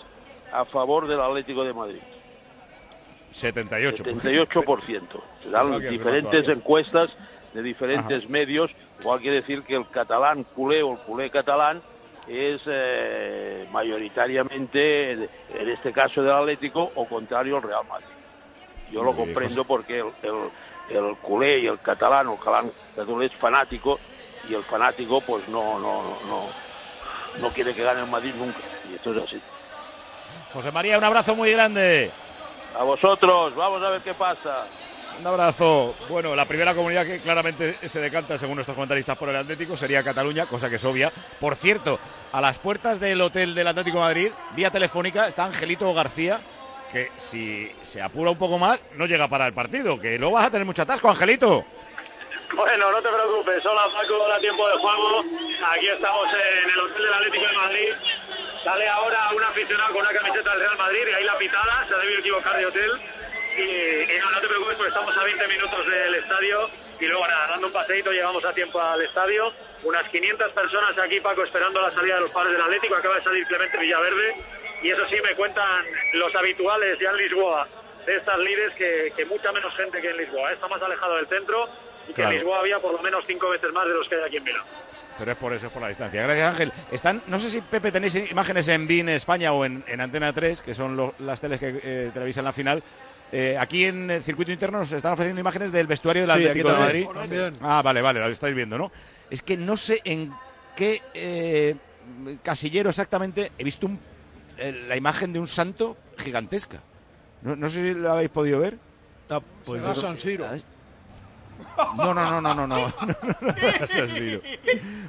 a 0.52 0.64
favor 0.64 1.06
del 1.06 1.20
Atlético 1.20 1.64
de 1.64 1.74
Madrid. 1.74 2.00
78. 3.32 4.04
78%. 4.04 5.02
Se 5.42 5.50
dan 5.50 5.80
que 5.80 5.88
diferentes 5.90 6.48
encuestas 6.48 7.10
de 7.52 7.62
diferentes 7.62 8.28
medios, 8.30 8.70
igual 9.00 9.20
quiere 9.20 9.36
decir 9.42 9.62
que 9.62 9.74
el 9.76 9.88
catalán 9.90 10.44
culé 10.54 10.82
o 10.82 10.92
el 10.92 10.98
culé 11.00 11.30
catalán 11.30 11.82
es 12.28 12.62
eh, 12.66 13.66
mayoritariamente, 13.70 15.12
en 15.12 15.68
este 15.68 15.92
caso 15.92 16.22
del 16.22 16.32
Atlético, 16.32 16.90
o 16.94 17.06
contrario 17.06 17.56
al 17.56 17.62
Real 17.62 17.84
Madrid. 17.88 18.06
Yo 18.90 19.02
lo 19.02 19.14
comprendo 19.14 19.64
porque 19.64 19.98
el, 19.98 20.06
el, 20.22 20.96
el 20.96 21.16
culé 21.16 21.58
y 21.58 21.66
el 21.66 21.80
catalán, 21.80 22.34
catalán, 22.36 22.72
catalán 22.94 23.22
es 23.22 23.32
fanático, 23.34 23.98
y 24.48 24.54
el 24.54 24.62
fanático 24.64 25.20
pues 25.20 25.48
no, 25.48 25.78
no, 25.78 26.18
no, 26.28 26.48
no 27.40 27.50
quiere 27.52 27.74
que 27.74 27.82
gane 27.82 28.00
el 28.00 28.10
Madrid 28.10 28.34
nunca. 28.36 28.58
Y 28.90 28.94
esto 28.94 29.12
es 29.12 29.24
así. 29.24 29.40
José 30.52 30.70
María, 30.70 30.98
un 30.98 31.04
abrazo 31.04 31.34
muy 31.34 31.50
grande. 31.52 32.10
A 32.78 32.84
vosotros, 32.84 33.54
vamos 33.54 33.82
a 33.82 33.90
ver 33.90 34.02
qué 34.02 34.14
pasa. 34.14 34.66
Un 35.18 35.26
abrazo. 35.26 35.94
Bueno, 36.08 36.34
la 36.34 36.46
primera 36.46 36.74
comunidad 36.74 37.06
que 37.06 37.20
claramente 37.20 37.76
se 37.88 38.00
decanta, 38.00 38.36
según 38.36 38.56
nuestros 38.56 38.74
comentaristas, 38.74 39.16
por 39.16 39.28
el 39.28 39.36
Atlético 39.36 39.76
sería 39.76 40.02
Cataluña, 40.02 40.46
cosa 40.46 40.68
que 40.68 40.76
es 40.76 40.84
obvia. 40.84 41.12
Por 41.40 41.56
cierto, 41.56 41.98
a 42.32 42.40
las 42.40 42.58
puertas 42.58 43.00
del 43.00 43.20
hotel 43.20 43.54
del 43.54 43.68
Atlético 43.68 43.98
de 43.98 44.04
Madrid, 44.04 44.32
vía 44.54 44.70
telefónica, 44.70 45.26
está 45.26 45.44
Angelito 45.44 45.92
García, 45.94 46.40
que 46.92 47.10
si 47.16 47.70
se 47.82 48.02
apura 48.02 48.30
un 48.30 48.38
poco 48.38 48.58
más, 48.58 48.80
no 48.94 49.06
llega 49.06 49.28
para 49.28 49.46
el 49.46 49.52
partido, 49.52 49.98
que 49.98 50.18
no 50.18 50.30
vas 50.30 50.46
a 50.46 50.50
tener 50.50 50.66
mucho 50.66 50.82
atasco, 50.82 51.08
Angelito. 51.08 51.64
Bueno, 52.54 52.90
no 52.92 53.02
te 53.02 53.08
preocupes, 53.08 53.64
hola 53.66 53.82
Paco, 53.92 54.22
hola 54.22 54.38
tiempo 54.38 54.68
de 54.68 54.74
juego. 54.74 55.24
Aquí 55.72 55.88
estamos 55.88 56.28
en 56.28 56.70
el 56.70 56.78
Hotel 56.78 57.02
del 57.02 57.14
Atlético 57.14 57.46
de 57.46 57.52
Madrid. 57.52 57.88
Sale 58.62 58.88
ahora 58.88 59.30
un 59.36 59.42
aficionado 59.42 59.92
con 59.92 60.02
una 60.02 60.12
camiseta 60.12 60.50
del 60.50 60.60
Real 60.60 60.78
Madrid 60.78 61.00
y 61.10 61.14
ahí 61.14 61.24
la 61.24 61.36
pitada, 61.36 61.84
se 61.88 61.94
ha 61.94 61.98
debido 61.98 62.20
equivocar 62.20 62.56
de 62.58 62.66
hotel. 62.66 62.90
Y, 63.56 63.60
y 64.12 64.18
no, 64.18 64.30
no 64.30 64.40
te 64.40 64.48
preocupes, 64.48 64.74
porque 64.76 64.88
estamos 64.88 65.16
a 65.16 65.24
20 65.24 65.48
minutos 65.48 65.86
del 65.86 66.14
estadio 66.16 66.70
y 67.00 67.06
luego 67.06 67.26
nada, 67.26 67.46
dando 67.48 67.66
un 67.68 67.72
paseíto 67.72 68.10
llegamos 68.10 68.44
a 68.44 68.52
tiempo 68.52 68.80
al 68.80 69.00
estadio. 69.02 69.52
Unas 69.84 70.08
500 70.08 70.52
personas 70.52 70.98
aquí, 70.98 71.20
Paco, 71.20 71.44
esperando 71.44 71.80
la 71.80 71.92
salida 71.92 72.16
de 72.16 72.20
los 72.22 72.30
padres 72.30 72.52
del 72.52 72.62
Atlético. 72.62 72.96
Acaba 72.96 73.16
de 73.16 73.22
salir 73.22 73.46
Clemente 73.46 73.78
Villaverde 73.78 74.34
y 74.82 74.90
eso 74.90 75.02
sí 75.08 75.16
me 75.22 75.34
cuentan 75.34 75.84
los 76.14 76.34
habituales 76.34 76.98
ya 77.00 77.10
en 77.10 77.16
Lisboa 77.16 77.68
de 78.06 78.16
estas 78.16 78.38
líderes 78.38 78.74
que, 78.74 79.12
que 79.16 79.24
mucha 79.26 79.52
menos 79.52 79.74
gente 79.76 80.00
que 80.00 80.10
en 80.10 80.16
Lisboa. 80.16 80.52
Está 80.52 80.68
más 80.68 80.82
alejado 80.82 81.16
del 81.16 81.26
centro 81.28 81.68
y 82.08 82.12
que 82.12 82.22
en 82.22 82.30
Lisboa 82.30 82.58
había 82.60 82.78
por 82.80 82.92
lo 82.92 83.00
menos 83.02 83.24
cinco 83.26 83.48
veces 83.50 83.72
más 83.72 83.86
de 83.86 83.94
los 83.94 84.08
que 84.08 84.16
hay 84.16 84.22
aquí 84.22 84.36
en 84.38 84.44
Milán. 84.44 84.62
Pero 85.18 85.30
es 85.30 85.38
por 85.38 85.52
eso, 85.52 85.66
es 85.68 85.72
por 85.72 85.80
la 85.80 85.88
distancia. 85.88 86.22
Gracias, 86.24 86.48
Ángel. 86.50 86.72
Están, 86.90 87.22
no 87.28 87.38
sé 87.38 87.48
si, 87.48 87.60
Pepe, 87.60 87.92
tenéis 87.92 88.16
imágenes 88.32 88.66
en 88.66 88.86
BIN 88.88 89.08
España 89.10 89.52
o 89.52 89.64
en, 89.64 89.84
en 89.86 90.00
Antena 90.00 90.32
3, 90.32 90.60
que 90.60 90.74
son 90.74 90.96
lo- 90.96 91.14
las 91.20 91.40
teles 91.40 91.60
que 91.60 91.68
eh, 91.82 92.10
televisan 92.12 92.44
la 92.44 92.52
final. 92.52 92.82
Eh, 93.32 93.56
aquí 93.58 93.84
en 93.84 94.10
el 94.10 94.22
circuito 94.22 94.52
interno 94.52 94.78
nos 94.78 94.92
están 94.92 95.12
ofreciendo 95.12 95.40
imágenes 95.40 95.72
del 95.72 95.86
vestuario 95.86 96.22
del 96.26 96.30
Sí, 96.36 96.42
Atlético 96.46 96.68
de. 96.72 96.78
Madrid. 96.78 97.06
También. 97.14 97.56
Ah, 97.60 97.82
vale, 97.82 98.00
vale, 98.00 98.20
lo 98.20 98.28
estáis 98.28 98.54
viendo, 98.54 98.78
¿no? 98.78 98.92
Es 99.30 99.42
que 99.42 99.56
no 99.56 99.76
sé 99.76 100.00
en 100.04 100.30
qué 100.76 101.02
eh, 101.14 101.74
casillero 102.42 102.90
exactamente 102.90 103.50
he 103.58 103.64
visto 103.64 103.86
un- 103.86 103.98
eh, 104.58 104.84
la 104.88 104.96
imagen 104.96 105.32
de 105.32 105.40
un 105.40 105.46
santo 105.48 105.96
gigantesca. 106.18 106.78
No, 107.42 107.56
no 107.56 107.68
sé 107.68 107.80
si 107.82 107.94
lo 107.94 108.12
habéis 108.12 108.30
podido 108.30 108.60
ver. 108.60 108.76
pues 109.64 109.80
Será 109.80 109.94
yo- 109.94 110.00
San 110.00 110.18
Siro. 110.18 110.46
No, 111.96 112.12
no, 112.14 112.30
no, 112.30 112.40
no, 112.40 112.54
no, 112.54 112.66
no. 112.66 112.88
San 113.88 114.08
Siro. 114.08 114.40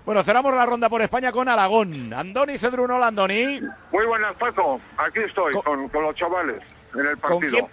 Bueno, 0.05 0.24
cerramos 0.24 0.53
la 0.55 0.66
ronda 0.66 0.89
por 0.89 1.01
España 1.01 1.32
con 1.32 1.47
Aragón. 1.47 2.13
Andoni 2.13 2.57
Cedruno, 2.57 2.95
hola, 2.95 3.07
Andoni. 3.07 3.59
Muy 3.91 4.05
buenas, 4.05 4.36
Paco. 4.38 4.80
Aquí 4.97 5.20
estoy 5.20 5.53
con, 5.53 5.89
con 5.89 6.03
los 6.03 6.16
chavales 6.16 6.61
en 6.93 7.01
el 7.05 7.18
¿Con 7.18 7.32
partido. 7.39 7.51
quién? 7.51 7.66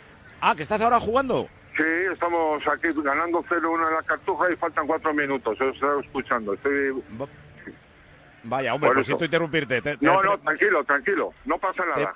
Ah, 0.44 0.56
que 0.56 0.62
estás 0.62 0.82
ahora 0.82 0.98
jugando. 0.98 1.48
Sí, 1.76 1.84
estamos 2.12 2.60
aquí 2.66 2.88
ganando 2.96 3.44
0-1 3.44 3.88
en 3.88 3.94
la 3.94 4.02
cartuja 4.02 4.52
y 4.52 4.56
faltan 4.56 4.88
cuatro 4.88 5.14
minutos. 5.14 5.58
Os 5.60 5.72
estoy 5.74 6.04
escuchando. 6.04 6.54
Estoy... 6.54 7.00
Vaya, 8.42 8.74
hombre, 8.74 8.90
eso. 8.90 9.04
siento 9.04 9.24
interrumpirte. 9.24 9.80
Te, 9.80 9.96
te- 9.96 10.04
No, 10.04 10.20
no, 10.20 10.36
tranquilo, 10.38 10.82
tranquilo. 10.82 11.32
No 11.44 11.58
pasa 11.58 11.84
nada. 11.86 12.12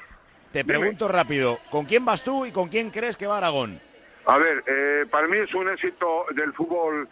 te 0.51 0.64
dime. 0.64 0.77
pregunto 0.77 1.07
rápido, 1.07 1.61
¿con 1.70 1.85
quién 1.85 2.05
vas 2.05 2.22
tú 2.24 2.45
y 2.45 2.51
con 2.51 2.68
quién 2.68 2.91
crees 2.91 3.16
que 3.16 3.29
va 3.29 3.37
Aragón? 3.39 3.81
A 4.27 4.39
ver, 4.39 4.64
eh, 4.66 5.07
para 5.09 5.29
mí 5.29 5.37
es 5.39 5.55
un 5.55 5.68
éxito 5.70 6.27
del 6.35 6.53
fútbol. 6.53 7.09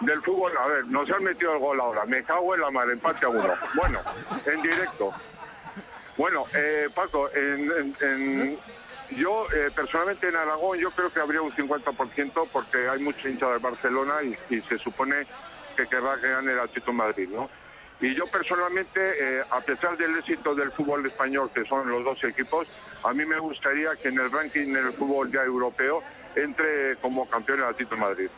Del 0.00 0.22
fútbol, 0.22 0.52
a 0.56 0.66
ver, 0.68 0.86
nos 0.86 1.10
han 1.10 1.22
metido 1.22 1.52
el 1.52 1.58
gol 1.58 1.78
ahora. 1.80 2.06
Me 2.06 2.22
cago 2.22 2.54
en 2.54 2.62
la 2.62 2.70
madre, 2.70 2.94
empate 2.94 3.26
a 3.26 3.28
uno. 3.28 3.52
Bueno, 3.74 4.00
en 4.46 4.62
directo. 4.62 5.12
Bueno, 6.16 6.44
eh, 6.54 6.88
Paco, 6.94 7.28
en, 7.34 7.70
en- 7.70 7.96
en- 8.00 8.58
yo 9.10 9.46
eh, 9.52 9.70
personalmente 9.74 10.28
en 10.28 10.36
Aragón 10.36 10.78
yo 10.78 10.90
creo 10.90 11.12
que 11.12 11.20
habría 11.20 11.40
un 11.40 11.52
50% 11.52 12.48
porque 12.52 12.88
hay 12.88 13.00
mucha 13.00 13.28
hincha 13.28 13.48
de 13.48 13.58
Barcelona 13.58 14.16
y, 14.22 14.60
se 14.62 14.78
supone 14.78 15.26
que 15.76 15.86
querrá 15.86 16.16
que 16.20 16.28
gane 16.28 16.52
el 16.52 16.58
Atlético 16.58 16.92
Madrid, 16.92 17.28
¿no? 17.30 17.48
Y 18.00 18.14
yo 18.14 18.26
personalmente, 18.26 19.00
eh, 19.00 19.42
a 19.50 19.60
pesar 19.60 19.96
del 19.96 20.16
éxito 20.16 20.54
del 20.54 20.70
fútbol 20.72 21.04
español, 21.06 21.50
que 21.52 21.64
son 21.64 21.88
los 21.88 22.04
dos 22.04 22.22
equipos, 22.22 22.68
a 23.02 23.12
mí 23.12 23.24
me 23.24 23.38
gustaría 23.38 23.96
que 23.96 24.08
en 24.08 24.18
el 24.18 24.30
ranking 24.30 24.72
del 24.72 24.92
fútbol 24.92 25.32
ya 25.32 25.42
europeo 25.42 26.02
entre 26.36 26.96
como 26.96 27.28
campeón 27.28 27.60
el 27.60 27.64
Atlético 27.66 27.96
Madrid. 27.96 28.28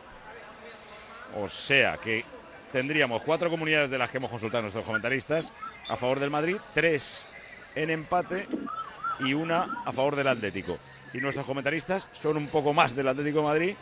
O 1.36 1.48
sea 1.48 1.98
que 1.98 2.24
tendríamos 2.72 3.22
cuatro 3.22 3.50
comunidades 3.50 3.90
de 3.90 3.98
las 3.98 4.10
que 4.10 4.18
hemos 4.18 4.30
consultado 4.30 4.62
nuestros 4.62 4.84
comentaristas 4.84 5.52
a 5.88 5.96
favor 5.96 6.20
del 6.20 6.30
Madrid, 6.30 6.56
tres 6.72 7.26
en 7.74 7.90
empate 7.90 8.46
y 9.24 9.34
una 9.34 9.82
a 9.84 9.92
favor 9.92 10.16
del 10.16 10.28
Atlético. 10.28 10.78
Y 11.12 11.18
nuestros 11.18 11.46
comentaristas 11.46 12.06
son 12.12 12.36
un 12.36 12.48
poco 12.48 12.72
más 12.72 12.94
del 12.94 13.08
Atlético 13.08 13.38
de 13.38 13.44
Madrid, 13.44 13.74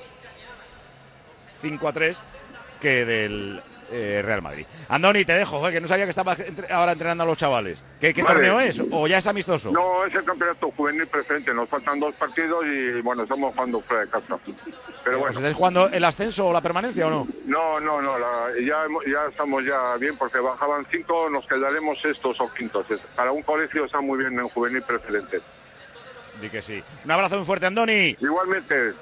5 1.60 1.88
a 1.88 1.92
3, 1.92 2.22
que 2.80 3.04
del 3.04 3.62
eh, 3.90 4.20
Real 4.24 4.42
Madrid. 4.42 4.66
Andoni, 4.88 5.24
te 5.24 5.32
dejo, 5.32 5.58
joder, 5.58 5.74
que 5.74 5.80
no 5.80 5.88
sabía 5.88 6.04
que 6.04 6.10
estabas 6.10 6.40
entre- 6.40 6.72
ahora 6.72 6.92
entrenando 6.92 7.24
a 7.24 7.26
los 7.26 7.38
chavales. 7.38 7.82
¿Qué, 8.00 8.12
qué 8.12 8.22
Vale. 8.22 8.34
torneo 8.34 8.60
es? 8.60 8.82
¿O 8.90 9.06
ya 9.06 9.18
es 9.18 9.26
amistoso? 9.26 9.70
No, 9.70 10.04
es 10.04 10.14
el 10.14 10.24
campeonato 10.24 10.70
juvenil 10.76 11.06
preferente. 11.06 11.52
Nos 11.54 11.68
faltan 11.68 11.98
dos 12.00 12.14
partidos 12.14 12.64
y 12.66 13.00
bueno, 13.00 13.22
estamos 13.22 13.54
jugando 13.54 13.80
fuera 13.80 14.04
de 14.04 14.10
casa. 14.10 14.38
Pero 15.04 15.16
¿Os 15.16 15.20
bueno, 15.22 15.38
estáis 15.38 15.56
jugando 15.56 15.88
el 15.88 16.04
ascenso 16.04 16.46
o 16.48 16.52
la 16.52 16.60
permanencia 16.60 17.06
o 17.06 17.10
no? 17.10 17.26
no, 17.46 17.80
no, 17.80 18.02
no. 18.02 18.18
la- 18.18 18.50
ya, 18.60 18.84
ya 19.06 19.28
estamos 19.28 19.64
ya 19.64 19.96
bien 19.96 20.16
porque 20.16 20.38
bajaban 20.38 20.86
cinco, 20.90 21.30
nos 21.30 21.46
quedaremos 21.46 22.00
sextos 22.00 22.40
o 22.40 22.52
quintos. 22.52 22.86
Para 23.16 23.32
un 23.32 23.42
colegio 23.42 23.84
está 23.84 24.00
muy 24.00 24.18
bien 24.18 24.38
en 24.38 24.48
juvenil 24.48 24.82
preferente. 24.82 25.40
Di 26.40 26.50
que 26.50 26.62
sí. 26.62 26.82
Un 27.04 27.10
abrazo 27.10 27.36
muy 27.36 27.44
fuerte, 27.46 27.66
Andoni. 27.66 28.16
Igualmente. 28.20 28.92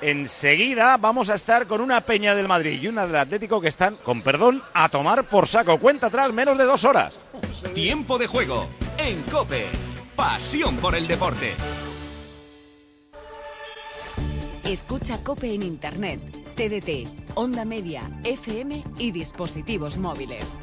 Enseguida 0.00 0.96
vamos 0.96 1.28
a 1.28 1.34
estar 1.34 1.66
con 1.66 1.80
una 1.80 2.00
Peña 2.02 2.34
del 2.34 2.48
Madrid 2.48 2.80
y 2.80 2.88
una 2.88 3.06
del 3.06 3.16
Atlético 3.16 3.60
que 3.60 3.68
están, 3.68 3.96
con 3.96 4.22
perdón, 4.22 4.62
a 4.72 4.88
tomar 4.88 5.24
por 5.24 5.46
saco. 5.46 5.78
Cuenta 5.78 6.06
atrás 6.06 6.32
menos 6.32 6.56
de 6.56 6.64
dos 6.64 6.84
horas. 6.84 7.18
Tiempo 7.74 8.18
de 8.18 8.26
juego 8.26 8.68
en 8.96 9.22
Cope. 9.24 9.66
Pasión 10.14 10.76
por 10.76 10.94
el 10.94 11.06
deporte. 11.06 11.54
Escucha 14.64 15.22
Cope 15.22 15.54
en 15.54 15.62
Internet, 15.62 16.20
TDT, 16.54 17.34
Onda 17.34 17.64
Media, 17.64 18.02
FM 18.24 18.84
y 18.98 19.12
dispositivos 19.12 19.96
móviles. 19.96 20.58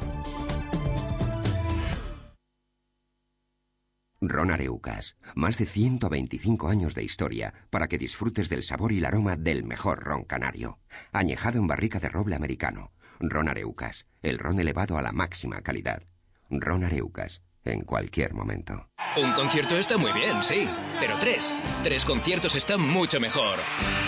Ron 4.22 4.50
Areucas, 4.50 5.16
más 5.34 5.58
de 5.58 5.66
125 5.66 6.70
años 6.70 6.94
de 6.94 7.04
historia 7.04 7.52
para 7.68 7.86
que 7.86 7.98
disfrutes 7.98 8.48
del 8.48 8.62
sabor 8.62 8.92
y 8.92 8.98
el 8.98 9.04
aroma 9.04 9.36
del 9.36 9.62
mejor 9.62 10.02
ron 10.02 10.24
canario. 10.24 10.78
Añejado 11.12 11.58
en 11.58 11.66
barrica 11.66 12.00
de 12.00 12.08
roble 12.08 12.34
americano. 12.34 12.92
Ron 13.20 13.50
Areucas, 13.50 14.06
el 14.22 14.38
ron 14.38 14.58
elevado 14.58 14.96
a 14.96 15.02
la 15.02 15.12
máxima 15.12 15.60
calidad. 15.60 16.02
Ron 16.48 16.84
Areucas, 16.84 17.42
en 17.72 17.82
cualquier 17.82 18.34
momento. 18.34 18.88
Un 19.16 19.32
concierto 19.32 19.76
está 19.76 19.96
muy 19.96 20.12
bien, 20.12 20.42
sí, 20.42 20.68
pero 21.00 21.16
tres. 21.18 21.54
Tres 21.82 22.04
conciertos 22.04 22.54
están 22.54 22.80
mucho 22.80 23.18
mejor. 23.20 23.58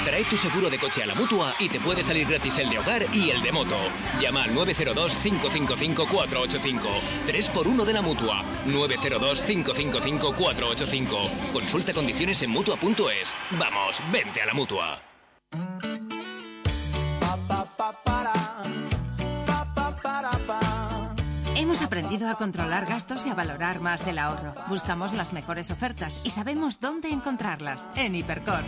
Trae 0.05 0.25
tu 0.25 0.37
seguro 0.37 0.69
de 0.71 0.79
coche 0.79 1.03
a 1.03 1.07
la 1.07 1.15
mutua 1.15 1.55
y 1.59 1.69
te 1.69 1.81
puede 1.81 2.03
salir 2.03 2.27
gratis 2.27 2.59
el 2.59 2.71
de 2.71 2.79
hogar 2.79 3.03
y 3.13 3.29
el 3.31 3.43
de 3.43 3.53
moto. 3.53 3.77
Llama 4.21 4.45
al 4.45 4.55
902-555-485. 4.55 6.81
3 7.27 7.51
por 7.51 7.69
1 7.69 7.85
de 7.85 7.93
la 7.93 8.01
mutua. 8.03 8.43
902-555-485. 8.67 11.53
Consulta 11.53 11.93
condiciones 11.93 12.43
en 12.43 12.51
mutua.es. 12.51 13.35
Vamos, 13.59 14.01
vente 14.13 14.43
a 14.43 14.47
la 14.47 14.55
mutua. 14.55 15.03
Hemos 21.59 21.83
aprendido 21.83 22.29
a 22.29 22.37
controlar 22.37 22.87
gastos 22.87 23.27
y 23.27 23.31
a 23.31 23.35
valorar 23.35 23.81
más 23.81 24.07
el 24.07 24.21
ahorro. 24.21 24.55
Buscamos 24.69 25.13
las 25.13 25.33
mejores 25.33 25.73
ofertas 25.73 26.21
y 26.23 26.31
sabemos 26.31 26.79
dónde 26.79 27.09
encontrarlas. 27.09 27.91
En 27.97 28.15
Hipercor. 28.15 28.63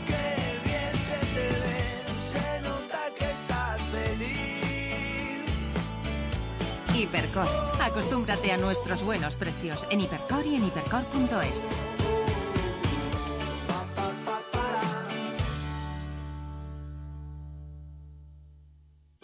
Hipercor. 6.92 7.48
Acostúmbrate 7.80 8.50
a 8.50 8.56
nuestros 8.56 9.04
buenos 9.04 9.36
precios 9.36 9.86
en 9.92 10.00
Hipercor 10.00 10.44
y 10.44 10.56
en 10.56 10.64
hipercor.es. 10.64 11.66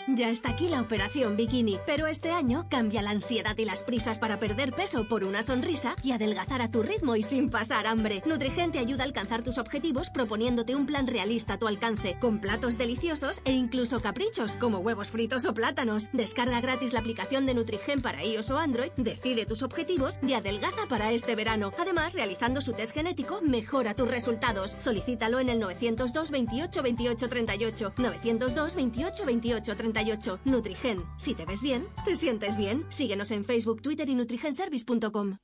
Ya 0.08 0.30
está 0.30 0.50
aquí 0.50 0.68
la 0.68 0.80
operación 0.80 1.36
Bikini, 1.36 1.80
pero 1.84 2.06
este 2.06 2.30
año 2.30 2.66
cambia 2.70 3.02
la 3.02 3.10
ansiedad 3.10 3.58
y 3.58 3.64
las 3.64 3.82
prisas 3.82 4.20
para 4.20 4.38
perder 4.38 4.72
peso 4.72 5.08
por 5.08 5.24
una 5.24 5.42
sonrisa 5.42 5.96
y 6.04 6.12
adelgazar 6.12 6.62
a 6.62 6.70
tu 6.70 6.84
ritmo 6.84 7.16
y 7.16 7.24
sin 7.24 7.50
pasar 7.50 7.88
hambre. 7.88 8.22
Nutrigen 8.24 8.70
te 8.70 8.78
ayuda 8.78 9.02
a 9.02 9.06
alcanzar 9.06 9.42
tus 9.42 9.58
objetivos 9.58 10.08
proponiéndote 10.10 10.76
un 10.76 10.86
plan 10.86 11.08
realista 11.08 11.54
a 11.54 11.58
tu 11.58 11.66
alcance, 11.66 12.16
con 12.20 12.38
platos 12.38 12.78
deliciosos 12.78 13.42
e 13.44 13.50
incluso 13.50 13.98
caprichos 13.98 14.54
como 14.54 14.78
huevos 14.78 15.10
fritos 15.10 15.44
o 15.44 15.52
plátanos. 15.52 16.08
Descarga 16.12 16.60
gratis 16.60 16.92
la 16.92 17.00
aplicación 17.00 17.44
de 17.44 17.54
Nutrigen 17.54 18.00
para 18.00 18.24
iOS 18.24 18.52
o 18.52 18.58
Android, 18.58 18.92
decide 18.96 19.44
tus 19.44 19.64
objetivos 19.64 20.20
y 20.22 20.34
adelgaza 20.34 20.86
para 20.88 21.10
este 21.10 21.34
verano. 21.34 21.72
Además, 21.80 22.14
realizando 22.14 22.60
su 22.60 22.74
test 22.74 22.94
genético, 22.94 23.40
mejora 23.42 23.94
tus 23.94 24.06
resultados. 24.06 24.76
Solicítalo 24.78 25.40
en 25.40 25.48
el 25.48 25.58
902 25.58 26.30
28 26.30 26.80
28 26.80 27.28
38. 27.28 27.92
902 27.98 28.74
28 28.76 29.24
28 29.26 29.76
38. 29.76 29.95
Nutrigen. 30.44 30.98
Si 31.16 31.34
te 31.34 31.44
ves 31.44 31.62
bien, 31.62 31.86
te 32.04 32.14
sientes 32.14 32.56
bien. 32.56 32.84
Síguenos 32.90 33.30
en 33.30 33.44
Facebook, 33.44 33.82
Twitter 33.82 34.08
y 34.08 34.14
nutrigenservice.com. 34.14 35.38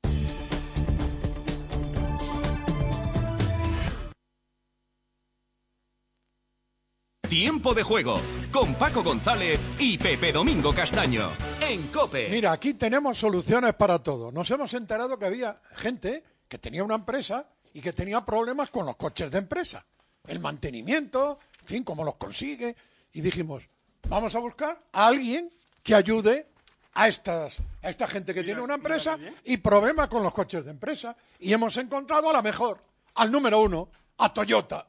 Tiempo 7.28 7.72
de 7.72 7.82
juego 7.82 8.16
con 8.53 8.74
Paco 8.74 9.03
González 9.03 9.59
y 9.78 9.96
Pepe 9.96 10.32
Domingo 10.32 10.74
Castaño 10.74 11.30
en 11.62 11.86
Cope. 11.88 12.28
Mira, 12.28 12.53
aquí 12.53 12.74
tenemos 12.74 13.16
soluciones 13.16 13.72
para 13.72 14.03
todo. 14.03 14.30
Nos 14.30 14.50
hemos 14.50 14.74
enterado 14.74 15.18
que 15.18 15.24
había 15.24 15.62
gente 15.76 16.22
que 16.46 16.59
tenía 16.59 16.84
una 16.84 16.96
empresa 16.96 17.48
y 17.72 17.80
que 17.80 17.94
tenía 17.94 18.22
problemas 18.22 18.68
con 18.68 18.84
los 18.84 18.96
coches 18.96 19.30
de 19.30 19.38
empresa. 19.38 19.86
El 20.26 20.40
mantenimiento, 20.40 21.38
en 21.61 21.66
fin, 21.66 21.84
cómo 21.84 22.05
los 22.05 22.16
consigue. 22.16 22.76
Y 23.14 23.22
dijimos, 23.22 23.66
vamos 24.09 24.34
a 24.34 24.38
buscar 24.38 24.78
a 24.92 25.07
alguien 25.07 25.50
que 25.82 25.94
ayude 25.94 26.46
a, 26.94 27.09
estas, 27.09 27.59
a 27.82 27.88
esta 27.88 28.07
gente 28.07 28.34
que 28.34 28.44
tiene 28.44 28.61
una 28.61 28.74
empresa 28.74 29.18
y 29.44 29.57
problema 29.57 30.09
con 30.09 30.22
los 30.22 30.32
coches 30.32 30.64
de 30.64 30.70
empresa. 30.70 31.16
Y 31.40 31.53
hemos 31.53 31.76
encontrado 31.76 32.30
a 32.30 32.32
la 32.32 32.42
mejor, 32.42 32.82
al 33.14 33.30
número 33.30 33.61
uno, 33.61 33.88
a 34.18 34.32
Toyota, 34.32 34.86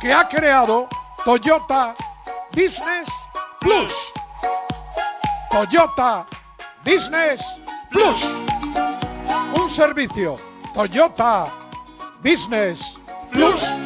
que 0.00 0.12
ha 0.12 0.28
creado 0.28 0.88
Toyota 1.24 1.94
Business 2.52 3.08
Plus. 3.60 3.92
Toyota 5.50 6.26
Business 6.84 7.42
Plus. 7.90 8.24
Un 9.60 9.70
servicio 9.70 10.36
Toyota 10.74 11.52
Business 12.22 12.96
Plus 13.30 13.81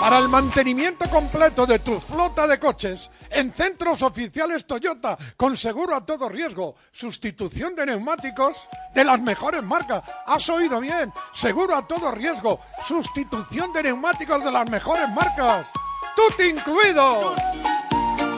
para 0.00 0.18
el 0.18 0.28
mantenimiento 0.28 1.08
completo 1.08 1.66
de 1.66 1.78
tu 1.78 1.98
flota 2.00 2.46
de 2.46 2.58
coches 2.58 3.10
en 3.30 3.52
centros 3.52 4.02
oficiales 4.02 4.66
Toyota 4.66 5.16
con 5.36 5.56
seguro 5.56 5.94
a 5.94 6.04
todo 6.04 6.28
riesgo, 6.28 6.76
sustitución 6.92 7.74
de 7.74 7.86
neumáticos 7.86 8.56
de 8.94 9.04
las 9.04 9.20
mejores 9.20 9.62
marcas. 9.62 10.02
¿Has 10.26 10.48
oído 10.48 10.80
bien? 10.80 11.12
Seguro 11.32 11.74
a 11.74 11.86
todo 11.86 12.10
riesgo, 12.10 12.60
sustitución 12.82 13.72
de 13.72 13.84
neumáticos 13.84 14.44
de 14.44 14.52
las 14.52 14.68
mejores 14.70 15.08
marcas. 15.10 15.68
¡Tú 16.14 16.42
incluido! 16.42 17.34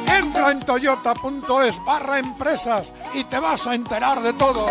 Entra 0.07 0.51
en 0.51 0.61
toyota.es 0.61 1.85
barra 1.85 2.19
empresas 2.19 2.93
y 3.15 3.25
te 3.25 3.39
vas 3.39 3.67
a 3.67 3.75
enterar 3.75 4.21
de 4.21 4.33
todo. 4.33 4.67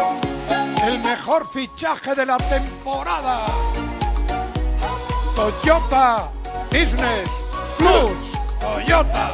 El 0.84 1.00
mejor 1.00 1.48
fichaje 1.50 2.16
de 2.16 2.26
la 2.26 2.38
temporada. 2.38 3.46
Toyota 5.36 6.32
Business 6.72 7.30
Plus. 7.78 8.12
Toyota 8.60 9.32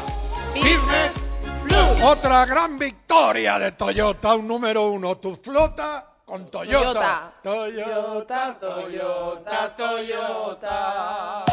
Business 0.53 1.31
Plus. 1.63 2.03
Otra 2.03 2.45
gran 2.45 2.77
victoria 2.77 3.57
de 3.57 3.71
Toyota, 3.71 4.35
un 4.35 4.47
número 4.47 4.87
uno. 4.87 5.17
Tu 5.17 5.35
flota 5.35 6.05
con 6.25 6.49
Toyota. 6.49 7.33
Toyota, 7.41 8.57
Toyota, 8.59 9.75
Toyota. 9.75 11.45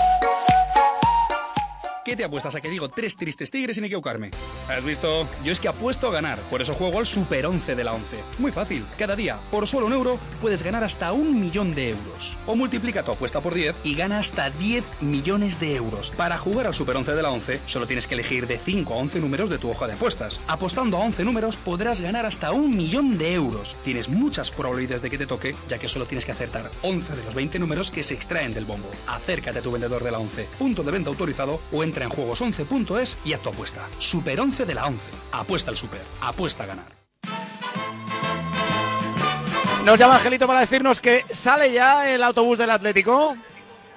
¿Qué 2.10 2.16
te 2.16 2.24
apuestas 2.24 2.56
a 2.56 2.60
que 2.60 2.68
digo 2.68 2.88
tres 2.88 3.16
tristes 3.16 3.52
tigres 3.52 3.76
sin 3.76 3.84
equivocarme? 3.84 4.32
¿Has 4.68 4.84
visto? 4.84 5.28
Yo 5.44 5.52
es 5.52 5.60
que 5.60 5.68
apuesto 5.68 6.08
a 6.08 6.10
ganar, 6.10 6.40
por 6.50 6.60
eso 6.60 6.74
juego 6.74 6.98
al 6.98 7.06
Super 7.06 7.46
11 7.46 7.76
de 7.76 7.84
la 7.84 7.92
11. 7.92 8.16
Muy 8.40 8.50
fácil, 8.50 8.84
cada 8.98 9.14
día, 9.14 9.38
por 9.52 9.68
solo 9.68 9.86
un 9.86 9.92
euro, 9.92 10.18
puedes 10.40 10.64
ganar 10.64 10.82
hasta 10.82 11.12
un 11.12 11.40
millón 11.40 11.72
de 11.72 11.90
euros. 11.90 12.36
O 12.48 12.56
multiplica 12.56 13.04
tu 13.04 13.12
apuesta 13.12 13.40
por 13.40 13.54
10 13.54 13.76
y 13.84 13.94
gana 13.94 14.18
hasta 14.18 14.50
10 14.50 14.82
millones 15.02 15.60
de 15.60 15.76
euros. 15.76 16.10
Para 16.16 16.36
jugar 16.36 16.66
al 16.66 16.74
Super 16.74 16.96
11 16.96 17.14
de 17.14 17.22
la 17.22 17.30
11, 17.30 17.60
solo 17.66 17.86
tienes 17.86 18.08
que 18.08 18.14
elegir 18.14 18.48
de 18.48 18.58
5 18.58 18.92
a 18.92 18.96
11 18.96 19.20
números 19.20 19.48
de 19.48 19.58
tu 19.58 19.70
hoja 19.70 19.86
de 19.86 19.92
apuestas. 19.92 20.40
Apostando 20.48 20.96
a 20.96 21.04
11 21.04 21.22
números, 21.22 21.56
podrás 21.58 22.00
ganar 22.00 22.26
hasta 22.26 22.50
un 22.50 22.76
millón 22.76 23.18
de 23.18 23.34
euros. 23.34 23.76
Tienes 23.84 24.08
muchas 24.08 24.50
probabilidades 24.50 25.02
de 25.02 25.10
que 25.10 25.18
te 25.18 25.28
toque, 25.28 25.54
ya 25.68 25.78
que 25.78 25.88
solo 25.88 26.06
tienes 26.06 26.24
que 26.24 26.32
acertar 26.32 26.72
11 26.82 27.14
de 27.14 27.22
los 27.22 27.36
20 27.36 27.60
números 27.60 27.92
que 27.92 28.02
se 28.02 28.14
extraen 28.14 28.52
del 28.52 28.64
bombo. 28.64 28.90
Acércate 29.06 29.60
a 29.60 29.62
tu 29.62 29.70
vendedor 29.70 30.02
de 30.02 30.10
la 30.10 30.18
11, 30.18 30.48
punto 30.58 30.82
de 30.82 30.90
venta 30.90 31.08
autorizado 31.08 31.60
o 31.70 31.84
entra 31.84 31.99
en 32.04 32.10
juegos11.es 32.10 33.16
y 33.24 33.32
haz 33.32 33.42
tu 33.42 33.48
apuesta. 33.50 33.86
Super 33.98 34.40
11 34.40 34.66
de 34.66 34.74
la 34.74 34.86
11. 34.86 35.10
Apuesta 35.32 35.70
al 35.70 35.76
super. 35.76 36.00
Apuesta 36.20 36.64
a 36.64 36.66
ganar. 36.66 37.00
Nos 39.84 39.98
llama 39.98 40.16
Angelito 40.16 40.46
para 40.46 40.60
decirnos 40.60 41.00
que 41.00 41.24
sale 41.30 41.72
ya 41.72 42.08
el 42.08 42.22
autobús 42.22 42.58
del 42.58 42.70
Atlético. 42.70 43.34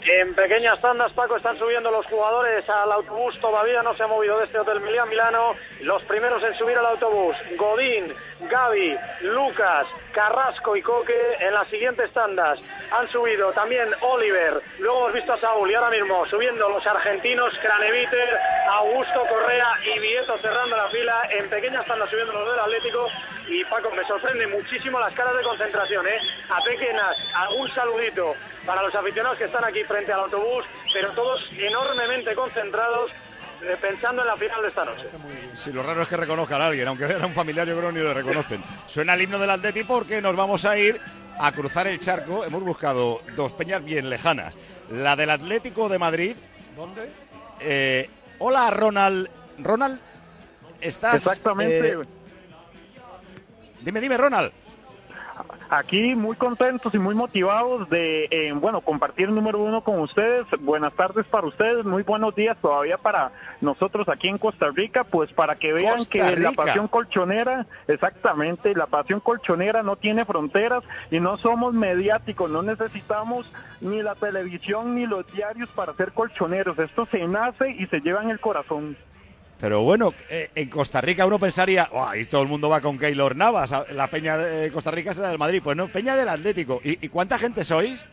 En 0.06 0.36
pequeñas 0.36 0.82
tandas, 0.82 1.14
Paco, 1.14 1.38
están 1.38 1.58
subiendo 1.58 1.89
los 1.89 2.06
jugadores 2.08 2.70
al 2.70 2.91
autobús. 2.91 3.39
Todavía 3.39 3.82
no 3.84 3.95
se 3.95 4.04
ha 4.04 4.08
movido 4.08 4.38
de 4.38 4.45
este 4.45 4.60
Hotel 4.60 4.82
Milian 4.82 5.08
Milano. 5.08 5.56
Los 5.82 6.04
primeros 6.04 6.43
en 6.43 6.54
subir 6.56 6.78
al 6.78 6.86
autobús, 6.86 7.38
Godín, 7.56 8.14
Gaby, 8.41 8.97
Lucas, 9.22 9.88
Carrasco 10.12 10.76
y 10.76 10.82
Coque 10.82 11.38
en 11.39 11.54
las 11.54 11.68
siguientes 11.70 12.12
tandas. 12.12 12.60
Han 12.91 13.08
subido 13.10 13.54
también 13.54 13.89
Oliver, 14.01 14.62
luego 14.80 14.99
hemos 14.99 15.14
visto 15.14 15.34
a 15.34 15.39
Saúl 15.39 15.72
y 15.72 15.74
ahora 15.74 15.89
mismo 15.89 16.26
subiendo 16.28 16.68
los 16.70 16.86
argentinos, 16.86 17.54
Craneviter, 17.62 18.38
Augusto 18.70 19.24
Correa 19.30 19.68
y 19.95 19.99
Vieto 19.99 20.38
cerrando 20.39 20.76
la 20.76 20.89
fila. 20.89 21.30
En 21.32 21.49
pequeñas 21.49 21.86
tandas 21.86 22.10
subiendo 22.10 22.34
los 22.34 22.49
del 22.49 22.60
Atlético. 22.60 23.08
Y 23.47 23.64
Paco, 23.66 23.89
me 23.91 24.06
sorprende 24.06 24.47
muchísimo 24.47 24.99
las 24.99 25.14
caras 25.14 25.36
de 25.36 25.43
concentración, 25.43 26.08
¿eh? 26.08 26.18
A 26.49 26.62
pequeñas, 26.62 27.18
algún 27.36 27.70
saludito 27.74 28.36
para 28.66 28.82
los 28.84 28.95
aficionados 28.95 29.38
que 29.38 29.45
están 29.45 29.66
aquí 29.66 29.84
frente 29.93 30.11
al 30.11 30.21
autobús, 30.21 30.65
pero 30.91 31.11
todos 31.11 31.39
enormemente 31.55 32.33
concentrados 32.33 33.11
eh, 33.61 33.77
pensando 33.79 34.23
en 34.23 34.27
la 34.27 34.35
final 34.35 34.63
de 34.63 34.67
esta 34.69 34.85
noche. 34.85 35.03
Si 35.53 35.71
lo 35.71 35.83
raro 35.83 36.01
es 36.01 36.07
que 36.07 36.17
reconozcan 36.17 36.59
a 36.63 36.65
alguien, 36.67 36.87
aunque 36.87 37.03
era 37.03 37.27
un 37.27 37.33
familiar, 37.33 37.67
yo 37.67 37.77
creo 37.77 37.91
ni 37.91 37.99
lo 37.99 38.11
reconocen. 38.11 38.63
Suena 38.87 39.13
el 39.13 39.21
himno 39.21 39.37
del 39.37 39.51
Atleti 39.51 39.83
porque 39.83 40.19
nos 40.19 40.35
vamos 40.35 40.65
a 40.65 40.75
ir 40.79 40.99
a 41.37 41.51
cruzar 41.51 41.85
el 41.85 41.99
charco. 41.99 42.43
Hemos 42.43 42.63
buscado 42.63 43.21
dos 43.35 43.53
peñas 43.53 43.85
bien 43.85 44.09
lejanas. 44.09 44.57
La 44.89 45.15
del 45.15 45.29
Atlético 45.29 45.87
de 45.89 45.99
Madrid. 45.99 46.35
¿Dónde? 46.75 47.11
Eh, 47.59 48.09
hola, 48.39 48.71
Ronald. 48.71 49.29
Ronald, 49.59 49.99
estás. 50.81 51.15
Exactamente. 51.15 51.91
eh, 51.91 51.97
dime, 53.81 54.01
dime, 54.01 54.17
Ronald. 54.17 54.51
Aquí 55.76 56.13
muy 56.13 56.36
contentos 56.36 56.93
y 56.93 56.99
muy 56.99 57.15
motivados 57.15 57.89
de, 57.89 58.26
eh, 58.30 58.53
bueno, 58.53 58.82
compartir 58.82 59.30
el 59.30 59.34
número 59.34 59.57
uno 59.57 59.82
con 59.82 60.01
ustedes. 60.01 60.45
Buenas 60.59 60.93
tardes 60.93 61.26
para 61.26 61.47
ustedes, 61.47 61.84
muy 61.84 62.03
buenos 62.03 62.36
días 62.36 62.55
todavía 62.61 62.99
para 62.99 63.32
nosotros 63.59 64.07
aquí 64.07 64.28
en 64.28 64.38
Costa 64.38 64.67
Rica, 64.69 65.03
pues 65.03 65.34
para 65.34 65.55
que 65.55 65.74
vean 65.74 65.97
Costa 65.97 66.11
que 66.11 66.38
la 66.38 66.51
pasión 66.51 66.88
colchonera, 66.88 67.65
exactamente, 67.88 68.76
la 68.76 68.86
pasión 68.86 69.19
colchonera 69.19 69.82
no 69.82 69.95
tiene 69.95 70.26
fronteras 70.26 70.84
y 71.09 71.19
no 71.19 71.39
somos 71.39 71.74
mediáticos, 71.74 72.51
no 72.51 72.61
necesitamos 72.61 73.51
ni 73.82 74.03
la 74.03 74.13
televisión 74.13 74.93
ni 74.93 75.07
los 75.07 75.26
diarios 75.34 75.69
para 75.71 75.93
ser 75.93 76.11
colchoneros. 76.11 76.78
Esto 76.78 77.07
se 77.07 77.28
nace 77.28 77.71
y 77.71 77.88
se 77.88 77.99
lleva 77.99 78.21
en 78.21 78.30
el 78.30 78.39
corazón. 78.39 78.95
Pero 79.64 79.82
bueno, 79.82 80.14
eh, 80.30 80.49
en 80.55 80.68
Costa 80.68 80.99
Rica 80.99 81.26
uno 81.26 81.39
pensaría, 81.39 81.88
"Buah, 81.89 82.18
y 82.18 82.26
todo 82.26 82.41
el 82.41 82.49
mundo 82.49 82.68
va 82.68 82.82
con 82.82 82.99
Keylor 82.99 83.34
Navas, 83.34 83.74
la 83.93 84.07
peña 84.07 84.38
de 84.38 84.70
Costa 84.74 84.91
Rica 84.91 85.14
será 85.14 85.30
del 85.30 85.39
Madrid. 85.39 85.61
Pues 85.64 85.78
no, 85.78 85.88
peña 85.88 86.18
del 86.18 86.28
Atlético. 86.28 86.82
¿Y, 86.84 87.05
y 87.05 87.07
cuánta 87.07 87.39
gente 87.39 87.64
sois? 87.64 88.03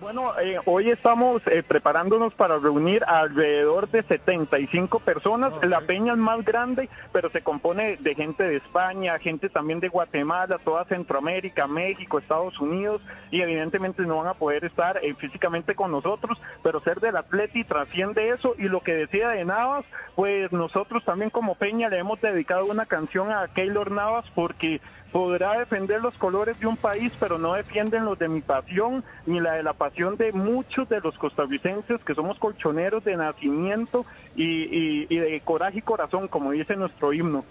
Bueno, 0.00 0.38
eh, 0.38 0.58
hoy 0.64 0.90
estamos 0.90 1.42
eh, 1.48 1.64
preparándonos 1.66 2.32
para 2.34 2.58
reunir 2.58 3.02
alrededor 3.04 3.88
de 3.88 4.04
75 4.04 5.00
personas. 5.00 5.52
La 5.66 5.80
peña 5.80 6.12
es 6.12 6.18
más 6.18 6.44
grande, 6.44 6.88
pero 7.12 7.30
se 7.30 7.42
compone 7.42 7.96
de 7.96 8.14
gente 8.14 8.44
de 8.44 8.56
España, 8.58 9.18
gente 9.18 9.48
también 9.48 9.80
de 9.80 9.88
Guatemala, 9.88 10.58
toda 10.64 10.84
Centroamérica, 10.84 11.66
México, 11.66 12.18
Estados 12.18 12.60
Unidos, 12.60 13.02
y 13.32 13.40
evidentemente 13.40 14.02
no 14.02 14.18
van 14.18 14.28
a 14.28 14.34
poder 14.34 14.64
estar 14.64 14.98
eh, 15.02 15.14
físicamente 15.14 15.74
con 15.74 15.90
nosotros, 15.90 16.38
pero 16.62 16.80
ser 16.80 17.00
del 17.00 17.16
Atleti 17.16 17.64
trasciende 17.64 18.28
eso. 18.30 18.54
Y 18.56 18.68
lo 18.68 18.82
que 18.82 18.94
decía 18.94 19.30
de 19.30 19.44
Navas, 19.44 19.84
pues 20.14 20.52
nosotros 20.52 21.04
también 21.04 21.30
como 21.30 21.56
peña 21.56 21.88
le 21.88 21.98
hemos 21.98 22.20
dedicado 22.20 22.66
una 22.66 22.86
canción 22.86 23.32
a 23.32 23.48
Keylor 23.48 23.90
Navas 23.90 24.26
porque 24.36 24.80
podrá 25.12 25.58
defender 25.58 26.00
los 26.00 26.14
colores 26.14 26.58
de 26.60 26.66
un 26.66 26.76
país, 26.76 27.12
pero 27.18 27.38
no 27.38 27.54
defienden 27.54 28.04
los 28.04 28.18
de 28.18 28.28
mi 28.28 28.40
pasión 28.40 29.04
ni 29.26 29.40
la 29.40 29.54
de 29.54 29.62
la 29.62 29.72
pasión 29.72 30.16
de 30.16 30.32
muchos 30.32 30.88
de 30.88 31.00
los 31.00 31.16
costarricenses 31.18 32.02
que 32.04 32.14
somos 32.14 32.38
colchoneros 32.38 33.04
de 33.04 33.16
nacimiento 33.16 34.04
y, 34.36 35.06
de 35.06 35.40
coraje 35.44 35.78
y 35.78 35.82
corazón, 35.82 36.28
como 36.28 36.52
dice 36.52 36.76
nuestro 36.76 37.12
himno. 37.12 37.44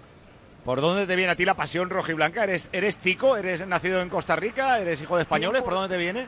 ¿Por 0.65 0.81
dónde 0.81 1.07
te 1.07 1.15
viene 1.15 1.31
a 1.31 1.35
ti 1.35 1.45
la 1.45 1.53
pasión 1.53 1.89
rojiblanca? 1.89 2.43
¿Eres, 2.43 2.69
¿Eres 2.73 2.97
tico? 2.97 3.37
¿Eres 3.37 3.65
nacido 3.65 4.01
en 4.01 4.09
Costa 4.09 4.35
Rica? 4.35 4.79
¿Eres 4.79 5.01
hijo 5.01 5.15
de 5.15 5.21
españoles? 5.21 5.61
¿Por 5.61 5.73
dónde 5.73 5.95
te 5.95 5.97
viene? 5.97 6.27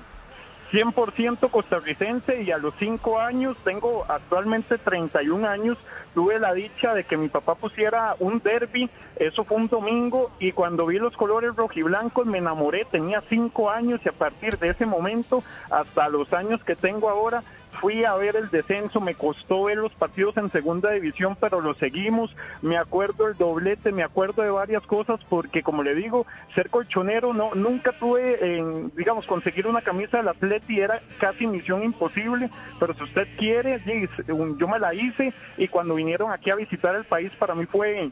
100% 0.72 1.50
costarricense 1.50 2.44
y 2.44 2.52
a 2.52 2.58
los 2.58 2.74
5 2.80 3.20
años, 3.20 3.58
tengo 3.64 4.06
actualmente 4.08 4.78
31 4.78 5.48
años, 5.48 5.78
tuve 6.14 6.40
la 6.40 6.54
dicha 6.54 6.94
de 6.94 7.04
que 7.04 7.18
mi 7.18 7.28
papá 7.28 7.56
pusiera 7.56 8.16
un 8.20 8.40
derby, 8.40 8.90
eso 9.16 9.44
fue 9.44 9.58
un 9.58 9.68
domingo 9.68 10.32
y 10.40 10.52
cuando 10.52 10.86
vi 10.86 11.00
los 11.00 11.16
colores 11.18 11.56
rojiblancos 11.56 12.26
me 12.26 12.38
enamoré, 12.38 12.86
tenía 12.86 13.22
5 13.30 13.70
años 13.70 14.00
y 14.06 14.10
a 14.10 14.14
partir 14.14 14.58
de 14.58 14.70
ese 14.70 14.86
momento 14.86 15.44
hasta 15.70 16.10
los 16.10 16.32
años 16.34 16.64
que 16.64 16.76
tengo 16.76 17.10
ahora 17.10 17.44
fui 17.80 18.04
a 18.04 18.16
ver 18.16 18.36
el 18.36 18.50
descenso, 18.50 19.00
me 19.00 19.16
costó 19.16 19.64
ver 19.64 19.78
los 19.78 19.94
partidos 19.94 20.36
en 20.38 20.52
segunda 20.52 20.92
división, 20.92 21.38
pero 21.40 21.62
lo 21.62 21.74
seguimos. 21.76 22.36
Me 22.62 22.78
acuerdo 22.78 23.28
el 23.28 23.38
doblete, 23.38 23.92
me 23.92 24.04
acuerdo 24.04 24.42
de 24.42 24.50
varias 24.50 24.84
cosas, 24.84 25.20
porque 25.30 25.64
como 25.64 25.84
le 25.84 25.96
digo, 25.96 26.26
ser 26.56 26.70
colchonero 26.70 27.34
no 27.34 27.56
nunca 27.56 27.92
tuve, 27.94 28.58
en, 28.58 28.92
digamos, 28.96 29.26
conseguir 29.26 29.68
una 29.68 29.82
camisa 29.82 30.18
del 30.18 30.28
Atleti 30.28 30.80
era 30.80 31.02
casi 31.20 31.48
misión 31.48 31.84
imposible, 31.84 32.50
pero 32.80 32.94
si 32.94 33.04
usted 33.04 33.28
quiere, 33.38 33.82
yo 34.28 34.68
me 34.68 34.80
la 34.80 34.94
hice 34.94 35.34
y 35.58 35.68
cuando 35.68 35.96
vinieron 35.96 36.32
aquí 36.32 36.50
a 36.50 36.56
visitar 36.56 36.96
el 36.96 37.06
país 37.06 37.32
para 37.40 37.56
mí 37.56 37.66
fue 37.66 38.12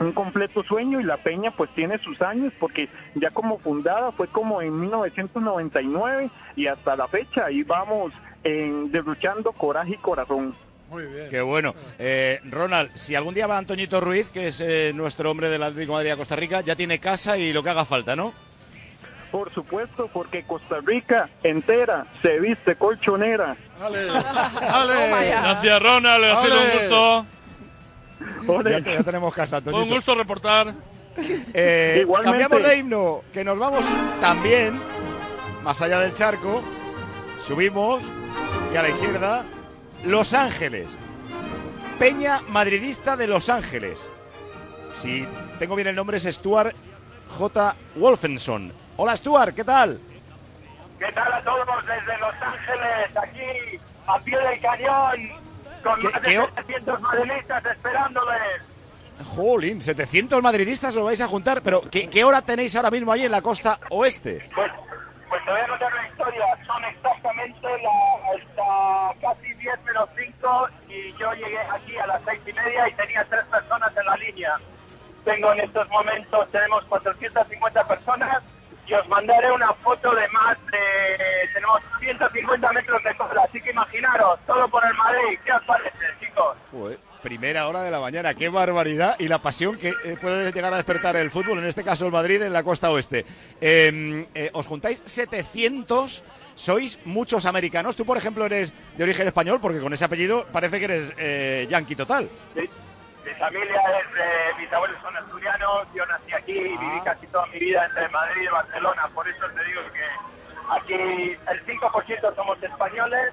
un 0.00 0.12
completo 0.12 0.62
sueño 0.64 1.00
y 1.00 1.04
la 1.04 1.16
Peña 1.18 1.52
pues 1.52 1.70
tiene 1.70 1.98
sus 1.98 2.20
años 2.20 2.52
porque 2.58 2.88
ya 3.14 3.30
como 3.30 3.58
fundada 3.58 4.10
fue 4.10 4.26
como 4.26 4.60
en 4.60 4.78
1999 4.80 6.30
y 6.56 6.66
hasta 6.66 6.96
la 6.96 7.06
fecha 7.06 7.46
ahí 7.46 7.62
vamos 7.62 8.12
en 8.44 8.92
derrochando 8.92 9.52
coraje 9.52 9.94
y 9.94 9.98
corazón. 9.98 10.54
Muy 10.90 11.06
bien. 11.06 11.28
Qué 11.30 11.40
bueno. 11.40 11.74
Eh, 11.98 12.40
Ronald, 12.44 12.90
si 12.94 13.14
algún 13.14 13.34
día 13.34 13.46
va 13.46 13.58
Antoñito 13.58 14.00
Ruiz, 14.00 14.30
que 14.30 14.48
es 14.48 14.60
eh, 14.60 14.92
nuestro 14.94 15.30
hombre 15.30 15.48
del 15.48 15.62
Atlético 15.62 15.92
de 15.92 15.96
Madrid 15.96 16.10
a 16.12 16.16
Costa 16.16 16.36
Rica, 16.36 16.60
ya 16.60 16.76
tiene 16.76 17.00
casa 17.00 17.36
y 17.36 17.52
lo 17.52 17.62
que 17.62 17.70
haga 17.70 17.84
falta, 17.84 18.14
¿no? 18.14 18.32
Por 19.32 19.52
supuesto, 19.52 20.08
porque 20.12 20.44
Costa 20.44 20.76
Rica 20.84 21.28
entera 21.42 22.06
se 22.22 22.38
viste 22.38 22.76
colchonera. 22.76 23.56
¡Ale! 23.80 24.08
¡Ale! 24.60 25.30
Gracias, 25.30 25.82
Ronald. 25.82 26.24
Ha 26.24 26.36
sido 26.36 26.56
un 26.56 26.70
gusto. 26.78 27.26
Ya, 28.70 28.78
ya, 28.78 29.02
tenemos 29.02 29.34
casa, 29.34 29.56
Antonio. 29.56 29.82
Un 29.82 29.88
gusto 29.88 30.14
reportar. 30.14 30.72
Eh, 31.52 32.06
cambiamos 32.22 32.62
de 32.62 32.76
himno, 32.76 33.22
que 33.32 33.42
nos 33.42 33.58
vamos 33.58 33.84
también, 34.20 34.80
más 35.62 35.80
allá 35.80 36.00
del 36.00 36.12
charco, 36.12 36.62
subimos 37.38 38.02
a 38.76 38.82
la 38.82 38.88
izquierda, 38.88 39.44
Los 40.04 40.34
Ángeles. 40.34 40.98
Peña 41.98 42.40
Madridista 42.48 43.16
de 43.16 43.28
Los 43.28 43.48
Ángeles. 43.48 44.10
Si 44.92 45.26
tengo 45.58 45.76
bien 45.76 45.88
el 45.88 45.96
nombre 45.96 46.16
es 46.16 46.24
Stuart 46.24 46.74
J. 47.38 47.74
Wolfenson. 47.96 48.72
Hola 48.96 49.16
Stuart, 49.16 49.54
¿qué 49.54 49.64
tal? 49.64 50.00
¿Qué 50.98 51.12
tal 51.12 51.32
a 51.32 51.40
todos 51.42 51.86
desde 51.86 52.18
Los 52.18 52.34
Ángeles? 52.40 53.16
Aquí, 53.16 53.78
a 54.06 54.18
pie 54.20 54.38
del 54.38 54.60
cañón, 54.60 55.30
con 55.82 56.02
más 56.02 56.22
de 56.22 56.32
700 56.32 57.00
madridistas 57.00 57.64
esperándoles. 57.66 58.62
Jolín, 59.36 59.80
700 59.80 60.42
madridistas 60.42 60.96
os 60.96 61.04
vais 61.04 61.20
a 61.20 61.28
juntar, 61.28 61.62
pero 61.62 61.82
¿qué, 61.90 62.08
¿qué, 62.10 62.24
hora 62.24 62.42
tenéis 62.42 62.74
ahora 62.74 62.90
mismo 62.90 63.12
ahí 63.12 63.24
en 63.24 63.30
la 63.30 63.42
costa 63.42 63.78
oeste? 63.90 64.48
Pues, 64.54 64.72
pues 65.28 65.44
te 65.44 65.50
voy 65.50 65.60
a 65.60 65.68
contar 65.68 65.92
una 65.92 66.08
historia, 66.08 66.44
son 66.66 66.84
exactamente 66.84 67.68
la, 67.82 68.34
hasta 68.34 68.53
casi 69.20 69.54
10 69.54 69.84
menos 69.84 70.08
5 70.16 70.68
y 70.88 71.12
yo 71.18 71.32
llegué 71.34 71.58
aquí 71.58 71.96
a 71.96 72.06
las 72.06 72.22
6 72.24 72.40
y 72.46 72.52
media 72.52 72.88
y 72.88 72.94
tenía 72.94 73.24
tres 73.24 73.44
personas 73.46 73.96
en 73.96 74.06
la 74.06 74.16
línea. 74.16 74.56
Tengo 75.24 75.52
en 75.52 75.60
estos 75.60 75.88
momentos, 75.88 76.50
tenemos 76.50 76.84
450 76.84 77.84
personas 77.84 78.42
y 78.86 78.94
os 78.94 79.08
mandaré 79.08 79.50
una 79.50 79.72
foto 79.74 80.14
de 80.14 80.28
más 80.28 80.58
de... 80.66 81.48
Tenemos 81.54 81.80
150 82.00 82.72
metros 82.72 83.02
de 83.02 83.16
cola, 83.16 83.42
así 83.48 83.60
que 83.60 83.70
imaginaros, 83.70 84.38
todo 84.46 84.68
por 84.68 84.84
el 84.84 84.94
Madrid. 84.94 85.38
¿Qué 85.44 85.52
os 85.52 85.64
parece, 85.64 86.04
chicos? 86.20 86.56
primera 87.24 87.66
hora 87.68 87.82
de 87.82 87.90
la 87.90 88.00
mañana, 88.00 88.34
qué 88.34 88.50
barbaridad 88.50 89.16
y 89.18 89.28
la 89.28 89.38
pasión 89.38 89.78
que 89.78 89.94
eh, 90.04 90.18
puede 90.20 90.52
llegar 90.52 90.74
a 90.74 90.76
despertar 90.76 91.16
el 91.16 91.30
fútbol, 91.30 91.58
en 91.58 91.64
este 91.64 91.82
caso 91.82 92.04
el 92.04 92.12
Madrid, 92.12 92.42
en 92.42 92.52
la 92.52 92.62
costa 92.62 92.90
oeste. 92.90 93.24
Eh, 93.62 94.26
eh, 94.34 94.50
os 94.52 94.66
juntáis 94.66 95.02
700, 95.06 96.22
sois 96.54 96.98
muchos 97.04 97.46
americanos. 97.46 97.96
Tú, 97.96 98.04
por 98.04 98.16
ejemplo, 98.16 98.46
eres 98.46 98.72
de 98.96 99.04
origen 99.04 99.26
español, 99.26 99.60
porque 99.60 99.80
con 99.80 99.92
ese 99.92 100.04
apellido 100.04 100.46
parece 100.52 100.78
que 100.78 100.84
eres 100.84 101.12
eh, 101.16 101.66
yankee 101.68 101.96
total. 101.96 102.28
Sí. 102.54 102.68
Mi 103.24 103.32
familia 103.36 103.80
es, 104.00 104.06
eh, 104.20 104.60
mis 104.60 104.70
abuelos 104.70 105.00
son 105.00 105.16
asturianos, 105.16 105.88
yo 105.94 106.04
nací 106.04 106.32
aquí 106.34 106.52
y 106.52 106.76
viví 106.76 107.00
casi 107.04 107.26
toda 107.28 107.46
mi 107.46 107.58
vida 107.58 107.86
entre 107.86 108.06
Madrid 108.10 108.42
y 108.42 108.48
Barcelona, 108.48 109.08
por 109.14 109.26
eso 109.26 109.46
te 109.48 109.64
digo 109.64 109.80
que 109.94 110.04
aquí 110.68 111.38
el 111.48 111.66
5% 111.66 112.34
somos 112.36 112.62
españoles 112.62 113.32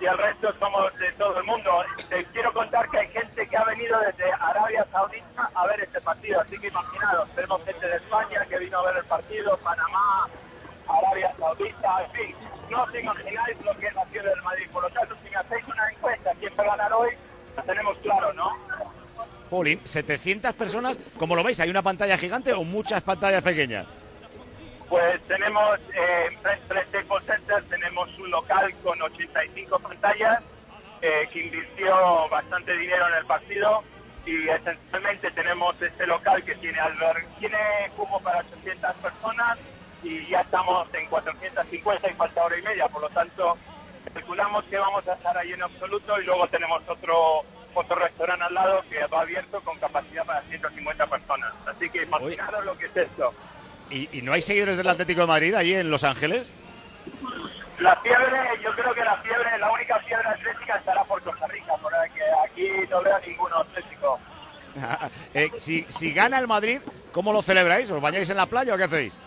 y 0.00 0.06
el 0.06 0.18
resto 0.18 0.52
somos 0.58 0.96
de 0.98 1.12
todo 1.12 1.38
el 1.38 1.44
mundo. 1.44 1.84
Te 2.08 2.24
quiero 2.26 2.52
contar 2.52 2.90
que 2.90 2.98
hay 2.98 3.08
gente 3.08 3.46
que 3.46 3.56
ha 3.56 3.64
venido 3.64 4.00
desde 4.00 4.32
Arabia 4.32 4.84
Saudita 4.90 5.50
a 5.54 5.66
ver 5.68 5.80
este 5.80 6.00
partido, 6.00 6.40
así 6.40 6.58
que 6.58 6.66
imaginaros, 6.66 7.28
tenemos 7.36 7.64
gente 7.64 7.86
de 7.86 7.96
España 7.96 8.44
que 8.48 8.58
vino 8.58 8.78
a 8.78 8.86
ver 8.86 8.96
el 8.96 9.04
partido, 9.04 9.56
Panamá, 9.58 10.28
Arabia 10.98 11.34
Saudita, 11.38 12.04
en 12.04 12.10
fin, 12.12 12.36
no 12.70 12.82
os 12.82 12.94
imagináis 12.94 13.56
lo 13.64 13.76
que 13.78 13.86
es 13.86 13.94
la 13.94 14.04
ciudad 14.06 14.30
del 14.30 14.42
Madrid. 14.42 14.66
Por 14.72 14.82
lo 14.82 14.90
tanto, 14.90 15.14
si 15.22 15.30
me 15.30 15.36
hacéis 15.36 15.66
una 15.66 15.90
encuesta, 15.90 16.32
¿quién 16.38 16.52
va 16.58 16.62
a 16.64 16.76
ganar 16.76 16.92
hoy? 16.92 17.10
La 17.56 17.62
tenemos 17.62 17.98
claro, 17.98 18.32
¿no? 18.32 18.56
Jolín, 19.50 19.80
700 19.84 20.54
personas, 20.54 20.96
como 21.18 21.34
lo 21.34 21.42
veis, 21.42 21.58
¿hay 21.58 21.70
una 21.70 21.82
pantalla 21.82 22.16
gigante 22.16 22.52
o 22.52 22.62
muchas 22.62 23.02
pantallas 23.02 23.42
pequeñas? 23.42 23.86
Pues 24.88 25.20
tenemos 25.22 25.78
eh, 25.94 26.26
en 26.30 26.38
Press 26.40 26.88
Staples 26.88 27.24
Center 27.24 27.62
tenemos 27.68 28.08
un 28.18 28.30
local 28.30 28.74
con 28.82 29.00
85 29.00 29.78
pantallas 29.78 30.42
eh, 31.00 31.28
que 31.32 31.44
invirtió 31.44 32.28
bastante 32.28 32.76
dinero 32.76 33.06
en 33.08 33.14
el 33.14 33.24
partido 33.24 33.84
y 34.26 34.48
esencialmente 34.48 35.30
tenemos 35.30 35.80
este 35.80 36.06
local 36.06 36.42
que 36.42 36.56
tiene 36.56 36.78
albergue, 36.80 37.26
tiene 37.38 37.58
cubo 37.96 38.18
para 38.20 38.40
800 38.40 38.94
personas 38.96 39.58
y 40.02 40.26
ya 40.28 40.40
estamos 40.40 40.88
en 40.94 41.06
450 41.08 42.10
y 42.10 42.14
falta 42.14 42.44
hora 42.44 42.58
y 42.58 42.62
media, 42.62 42.88
por 42.88 43.02
lo 43.02 43.08
tanto 43.10 43.56
calculamos 44.12 44.64
que 44.64 44.78
vamos 44.78 45.06
a 45.06 45.14
estar 45.14 45.36
ahí 45.36 45.52
en 45.52 45.62
absoluto 45.62 46.20
y 46.20 46.24
luego 46.24 46.46
tenemos 46.48 46.82
otro 46.88 47.44
otro 47.74 47.96
restaurante 47.96 48.44
al 48.44 48.54
lado 48.54 48.80
que 48.90 49.04
va 49.06 49.20
abierto 49.20 49.60
con 49.60 49.78
capacidad 49.78 50.24
para 50.24 50.42
150 50.42 51.06
personas. 51.06 51.52
Así 51.66 51.88
que 51.88 52.02
imaginaros 52.02 52.64
lo 52.64 52.76
que 52.76 52.86
es 52.86 52.96
esto. 52.96 53.32
¿Y, 53.90 54.08
¿Y, 54.18 54.22
no 54.22 54.32
hay 54.32 54.42
seguidores 54.42 54.76
del 54.76 54.88
Atlético 54.88 55.20
de 55.20 55.26
Madrid 55.28 55.54
allí 55.54 55.74
en 55.74 55.90
Los 55.90 56.02
Ángeles? 56.02 56.52
La 57.78 57.96
fiebre, 57.96 58.26
yo 58.62 58.72
creo 58.72 58.92
que 58.92 59.04
la 59.04 59.16
fiebre, 59.18 59.58
la 59.58 59.70
única 59.72 59.98
fiebre 60.00 60.28
atlética 60.28 60.76
estará 60.76 61.02
por 61.04 61.22
Costa 61.22 61.46
Rica, 61.46 61.72
porque 61.80 62.22
aquí 62.44 62.68
no 62.90 63.02
veo 63.02 63.18
ninguno 63.26 63.56
atlético. 63.58 64.18
eh, 65.34 65.50
si, 65.56 65.86
si 65.88 66.12
gana 66.12 66.38
el 66.38 66.46
Madrid, 66.46 66.80
¿cómo 67.12 67.32
lo 67.32 67.42
celebráis? 67.42 67.90
¿Os 67.90 68.00
bañáis 68.00 68.28
en 68.30 68.36
la 68.36 68.46
playa 68.46 68.74
o 68.74 68.76
qué 68.76 68.84
hacéis? 68.84 69.18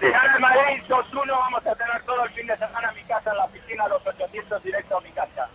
Si 0.00 0.10
gana 0.10 0.34
el 0.34 0.40
Madrid 0.40 0.82
2-1, 0.88 1.28
vamos 1.28 1.66
a 1.66 1.74
tener 1.74 2.02
todo 2.04 2.24
el 2.24 2.30
fin 2.32 2.46
de 2.46 2.56
semana 2.56 2.88
en 2.90 2.96
mi 2.96 3.02
casa, 3.04 3.30
en 3.30 3.36
la 3.38 3.46
piscina, 3.48 3.88
los 3.88 4.06
800 4.06 4.62
directos 4.62 4.98
a 4.98 5.00
mi 5.06 5.10
casa. 5.12 5.48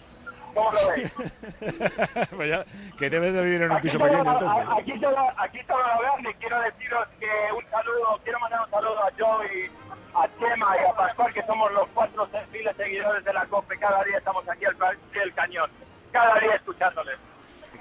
¿Cómo 0.54 0.70
lo 0.72 0.88
ves? 0.90 1.14
pues 2.36 2.50
ya, 2.50 2.66
que 2.98 3.10
debes 3.10 3.34
de 3.34 3.44
vivir 3.44 3.62
en 3.62 3.72
un 3.72 3.78
Aquí 3.78 3.88
piso 3.88 3.98
todo- 4.00 4.08
pequeño 4.10 4.32
entonces. 4.32 4.68
Aquí 4.78 5.00
todo, 5.00 5.18
aquí 5.38 5.60
todo 5.66 5.78
lo 5.80 6.30
y 6.30 6.34
quiero 6.36 6.62
deciros 6.62 7.08
que 7.20 7.28
un 7.56 7.70
saludo, 7.70 8.20
quiero 8.24 8.40
mandar 8.40 8.62
un 8.62 8.70
saludo 8.70 9.00
a 9.00 9.10
Joe, 9.18 9.72
a 10.16 10.28
Chema 10.40 10.76
y 10.78 10.90
a 10.90 10.94
Pascual, 10.94 11.34
que 11.34 11.44
somos 11.44 11.72
los 11.72 11.88
cuatro 11.94 12.28
files 12.52 12.76
seguidores 12.76 13.24
de 13.24 13.34
la 13.34 13.46
COPE. 13.46 13.78
Cada 13.80 14.04
día 14.04 14.18
estamos 14.18 14.48
aquí 14.50 14.66
al 14.66 14.76
del 15.14 15.34
cañón, 15.34 15.70
cada 16.12 16.36
día 16.40 16.56
escuchándoles. 16.56 17.18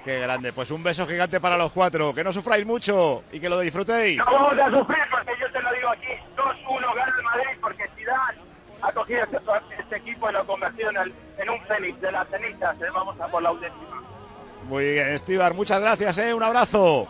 Qué 0.05 0.19
grande. 0.19 0.51
Pues 0.53 0.71
un 0.71 0.81
beso 0.81 1.05
gigante 1.05 1.39
para 1.39 1.57
los 1.57 1.71
cuatro. 1.71 2.13
Que 2.15 2.23
no 2.23 2.31
sufráis 2.31 2.65
mucho 2.65 3.23
y 3.31 3.39
que 3.39 3.49
lo 3.49 3.59
disfrutéis. 3.59 4.17
No 4.17 4.25
vamos 4.25 4.53
a 4.57 4.69
sufrir 4.71 5.03
porque 5.11 5.31
digo 5.71 5.89
aquí, 5.89 6.07
2-1 6.35 6.95
gana 6.95 7.13
el 7.17 7.23
Madrid 7.23 7.57
porque 7.61 7.87
Zidane 7.95 8.37
ha 8.81 8.91
cogido 8.91 9.23
este, 9.23 9.37
este 9.79 9.95
equipo 9.97 10.29
y 10.29 10.33
lo 10.33 10.39
ha 10.39 10.45
convertido 10.45 10.89
en, 10.91 10.97
el- 10.97 11.13
en 11.37 11.49
un 11.49 11.61
fénix 11.61 12.01
de 12.01 12.11
las 12.11 12.27
cenizas. 12.29 12.77
Vamos 12.93 13.19
a 13.19 13.27
por 13.27 13.41
la 13.43 13.51
undécima. 13.51 14.01
Muy 14.67 14.91
bien, 14.91 15.09
Estibar. 15.13 15.53
Muchas 15.53 15.79
gracias, 15.81 16.17
¿eh? 16.19 16.33
Un 16.33 16.43
abrazo. 16.43 17.07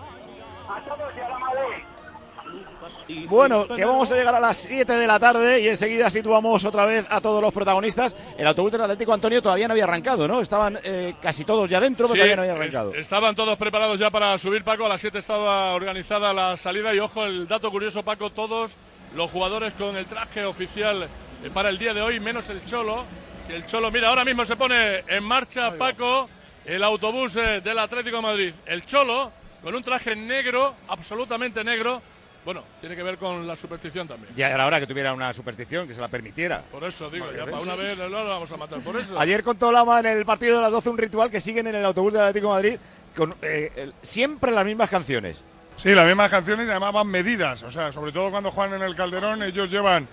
Bueno, 3.28 3.68
que 3.68 3.84
vamos 3.84 4.10
a 4.12 4.16
llegar 4.16 4.34
a 4.36 4.40
las 4.40 4.56
7 4.58 4.94
de 4.94 5.06
la 5.08 5.20
tarde 5.20 5.60
y 5.60 5.68
enseguida 5.68 6.10
situamos 6.10 6.64
otra 6.64 6.86
vez 6.86 7.06
a 7.10 7.20
todos 7.20 7.42
los 7.42 7.54
protagonistas. 7.54 8.16
El 8.38 8.48
autobús 8.48 8.72
del 8.72 8.82
Atlético 8.82 9.12
Antonio 9.14 9.42
todavía 9.42 9.68
no 9.68 9.74
había 9.74 9.84
arrancado, 9.84 10.28
¿no? 10.28 10.40
Estaban 10.40 10.80
eh, 10.84 11.16
casi 11.22 11.44
todos 11.44 11.70
ya 11.70 11.80
dentro, 11.82 12.06
pero 12.08 12.14
Sí, 12.14 12.20
todavía 12.20 12.36
no 12.38 12.42
había 12.44 12.54
es- 12.54 12.60
arrancado. 12.60 12.94
estaban 12.96 13.36
todos 13.36 13.58
preparados 13.58 14.00
ya 14.00 14.10
para 14.12 14.38
subir, 14.38 14.64
Paco. 14.64 14.86
A 14.86 14.90
las 14.90 15.02
7 15.02 15.18
estaba 15.20 15.74
organizada 15.74 16.34
la 16.34 16.56
salida. 16.56 16.94
Y 16.96 17.00
ojo, 17.00 17.26
el 17.26 17.48
dato 17.48 17.70
curioso, 17.70 18.04
Paco, 18.04 18.30
todos 18.30 18.78
los 19.16 19.30
jugadores 19.30 19.74
con 19.74 19.98
el 19.98 20.06
traje 20.06 20.46
oficial 20.46 21.04
eh, 21.44 21.50
para 21.54 21.68
el 21.70 21.78
día 21.78 21.94
de 21.94 22.02
hoy, 22.02 22.20
menos 22.22 22.50
el 22.50 22.66
Cholo. 22.66 23.04
El 23.50 23.66
Cholo, 23.66 23.92
mira, 23.92 24.08
ahora 24.08 24.24
mismo 24.24 24.46
se 24.46 24.56
pone 24.56 25.04
en 25.08 25.24
marcha, 25.24 25.72
Paco, 25.78 26.30
el 26.64 26.82
autobús 26.82 27.36
eh, 27.36 27.60
del 27.62 27.78
Atlético 27.80 28.18
de 28.18 28.22
Madrid. 28.22 28.54
El 28.66 28.86
Cholo, 28.86 29.32
con 29.62 29.76
un 29.76 29.84
traje 29.84 30.16
negro, 30.16 30.76
absolutamente 30.88 31.62
negro. 31.64 32.02
Bueno, 32.44 32.64
tiene 32.80 32.96
que 32.96 33.04
ver 33.04 33.18
con 33.18 33.46
la 33.48 33.56
superstición 33.56 34.08
también. 34.08 34.34
Ya 34.36 34.50
era 34.50 34.66
hora 34.66 34.80
que 34.80 34.88
tuviera 34.88 35.14
una 35.14 35.32
superstición 35.34 35.88
que 35.88 35.94
se 35.94 36.02
la 36.02 36.08
permitiera. 36.08 36.64
Por 36.72 36.84
eso 36.84 37.10
digo, 37.10 37.28
ya 37.32 37.46
para 37.46 37.60
una 37.60 37.76
vez 37.76 37.98
no 37.98 38.10
lo 38.10 38.28
vamos 38.28 38.52
a 38.52 38.58
matar. 38.58 38.80
Por 38.80 38.96
eso. 39.00 39.20
Ayer 39.20 39.44
contó 39.44 39.72
Lama 39.72 40.00
en 40.00 40.08
el 40.08 40.26
partido 40.26 40.56
de 40.58 40.64
las 40.64 40.72
12 40.72 40.90
un 40.90 40.98
ritual 40.98 41.30
que 41.30 41.40
siguen 41.40 41.68
en 41.68 41.76
el 41.76 41.86
autobús 41.86 42.14
del 42.14 42.24
Atlético 42.24 42.48
de 42.48 42.54
Madrid 42.54 42.80
con 43.16 43.36
eh, 43.44 43.72
el- 43.76 43.94
siempre 44.02 44.52
las 44.52 44.66
mismas 44.66 44.90
canciones. 44.90 45.42
Sí, 45.78 45.94
las 45.94 46.06
mismas 46.06 46.30
canciones 46.32 46.68
y 46.68 46.70
además 46.72 46.94
van 46.94 47.08
medidas. 47.08 47.62
O 47.64 47.70
sea, 47.72 47.92
sobre 47.92 48.12
todo 48.12 48.32
cuando 48.32 48.52
juegan 48.52 48.74
en 48.82 48.88
el 48.88 48.96
Calderón, 48.96 49.44
ellos 49.44 49.70
llevan 49.70 50.08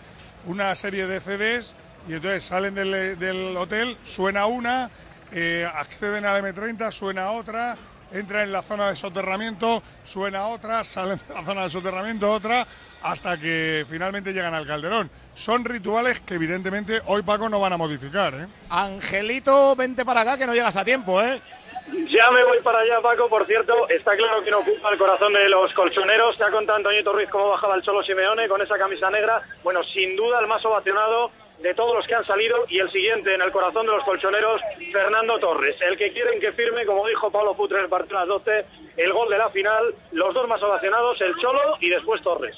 una 0.47 0.74
serie 0.74 1.07
de 1.07 1.20
CDs 1.20 1.72
y 2.09 2.12
entonces 2.14 2.45
salen 2.45 2.74
del, 2.74 3.18
del 3.18 3.57
hotel, 3.57 3.97
suena 4.05 4.47
una, 4.47 4.91
eh, 5.33 5.66
acceden 5.74 6.24
al 6.24 6.43
M30, 6.43 6.91
suena 6.91 7.31
otra, 7.33 7.76
entran 8.13 8.45
en 8.45 8.53
la 8.53 8.63
zona 8.63 8.91
de 8.91 8.97
soterramiento, 8.97 9.83
suena 10.05 10.47
otra, 10.47 10.85
salen 10.85 11.19
de 11.29 11.35
la 11.35 11.45
zona 11.45 11.63
de 11.65 11.71
soterramiento 11.71 12.33
otra, 12.33 12.67
hasta 13.03 13.39
que 13.39 13.85
finalmente 13.89 14.33
llegan 14.33 14.55
al 14.55 14.67
Calderón. 14.67 15.11
Son 15.35 15.65
rituales 15.65 16.21
que 16.21 16.35
evidentemente 16.35 17.01
hoy 17.07 17.23
Paco 17.23 17.49
no 17.49 17.61
van 17.61 17.73
a 17.73 17.77
modificar. 17.77 18.35
¿eh? 18.35 18.47
Angelito, 18.71 19.77
vente 19.77 20.05
para 20.05 20.23
acá 20.23 20.37
que 20.37 20.47
no 20.47 20.55
llegas 20.55 20.77
a 20.77 20.85
tiempo, 20.85 21.23
¿eh? 21.23 21.41
Ya 22.11 22.31
me 22.31 22.45
voy 22.45 22.61
para 22.63 22.81
allá, 22.81 23.01
Paco. 23.01 23.29
Por 23.29 23.47
cierto, 23.47 23.89
está 23.89 24.15
claro 24.17 24.43
que 24.43 24.51
no 24.51 24.59
ocupa 24.59 24.91
el 24.91 24.99
corazón 24.99 25.33
de 25.33 25.49
los 25.49 25.73
colchoneros. 25.73 26.37
Se 26.37 26.45
ha 26.45 26.51
contado 26.51 26.77
Antoñito 26.77 27.13
Ruiz 27.13 27.31
cómo 27.31 27.49
bajaba 27.49 27.77
el 27.77 27.83
Cholo 27.83 28.03
Simeone 28.03 28.49
con 28.49 28.61
esa 28.61 28.77
camisa 28.77 29.11
negra. 29.11 29.43
Bueno, 29.63 29.83
sin 29.85 30.15
duda 30.15 30.41
el 30.41 30.47
más 30.47 30.63
ovacionado 30.67 31.31
de 31.63 31.75
todos 31.75 31.95
los 31.95 32.07
que 32.07 32.15
han 32.15 32.25
salido 32.25 32.65
y 32.69 32.79
el 32.79 32.91
siguiente 32.91 33.35
en 33.35 33.43
el 33.43 33.51
corazón 33.51 33.87
de 33.87 33.93
los 33.93 34.05
colchoneros, 34.05 34.61
Fernando 34.93 35.39
Torres. 35.39 35.77
El 35.81 35.97
que 35.97 36.13
quieren 36.13 36.41
que 36.41 36.53
firme, 36.53 36.87
como 36.87 37.07
dijo 37.07 37.31
Pablo 37.31 37.55
Putre 37.55 37.79
en 37.79 37.85
el 37.85 37.91
partido 37.91 38.19
las 38.21 38.29
12, 38.29 38.65
el 38.97 39.13
gol 39.13 39.29
de 39.29 39.39
la 39.39 39.51
final. 39.51 39.95
Los 40.13 40.35
dos 40.35 40.49
más 40.49 40.63
ovacionados, 40.63 41.21
el 41.21 41.35
Cholo 41.37 41.77
y 41.81 41.89
después 41.89 42.23
Torres. 42.23 42.57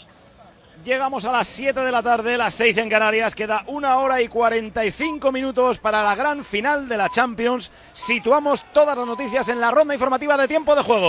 Llegamos 0.84 1.26
a 1.26 1.32
las 1.32 1.46
7 1.46 1.78
de 1.80 1.92
la 1.92 2.02
tarde, 2.02 2.38
las 2.38 2.54
6 2.54 2.78
en 2.78 2.88
Canarias. 2.88 3.34
Queda 3.34 3.64
una 3.66 3.98
hora 3.98 4.22
y 4.22 4.28
45 4.28 5.30
minutos 5.30 5.78
para 5.78 6.02
la 6.02 6.14
gran 6.14 6.42
final 6.42 6.88
de 6.88 6.96
la 6.96 7.10
Champions. 7.10 7.70
Situamos 7.92 8.64
todas 8.72 8.96
las 8.96 9.06
noticias 9.06 9.48
en 9.50 9.60
la 9.60 9.70
ronda 9.70 9.92
informativa 9.92 10.38
de 10.38 10.48
tiempo 10.48 10.74
de 10.74 10.82
juego. 10.82 11.08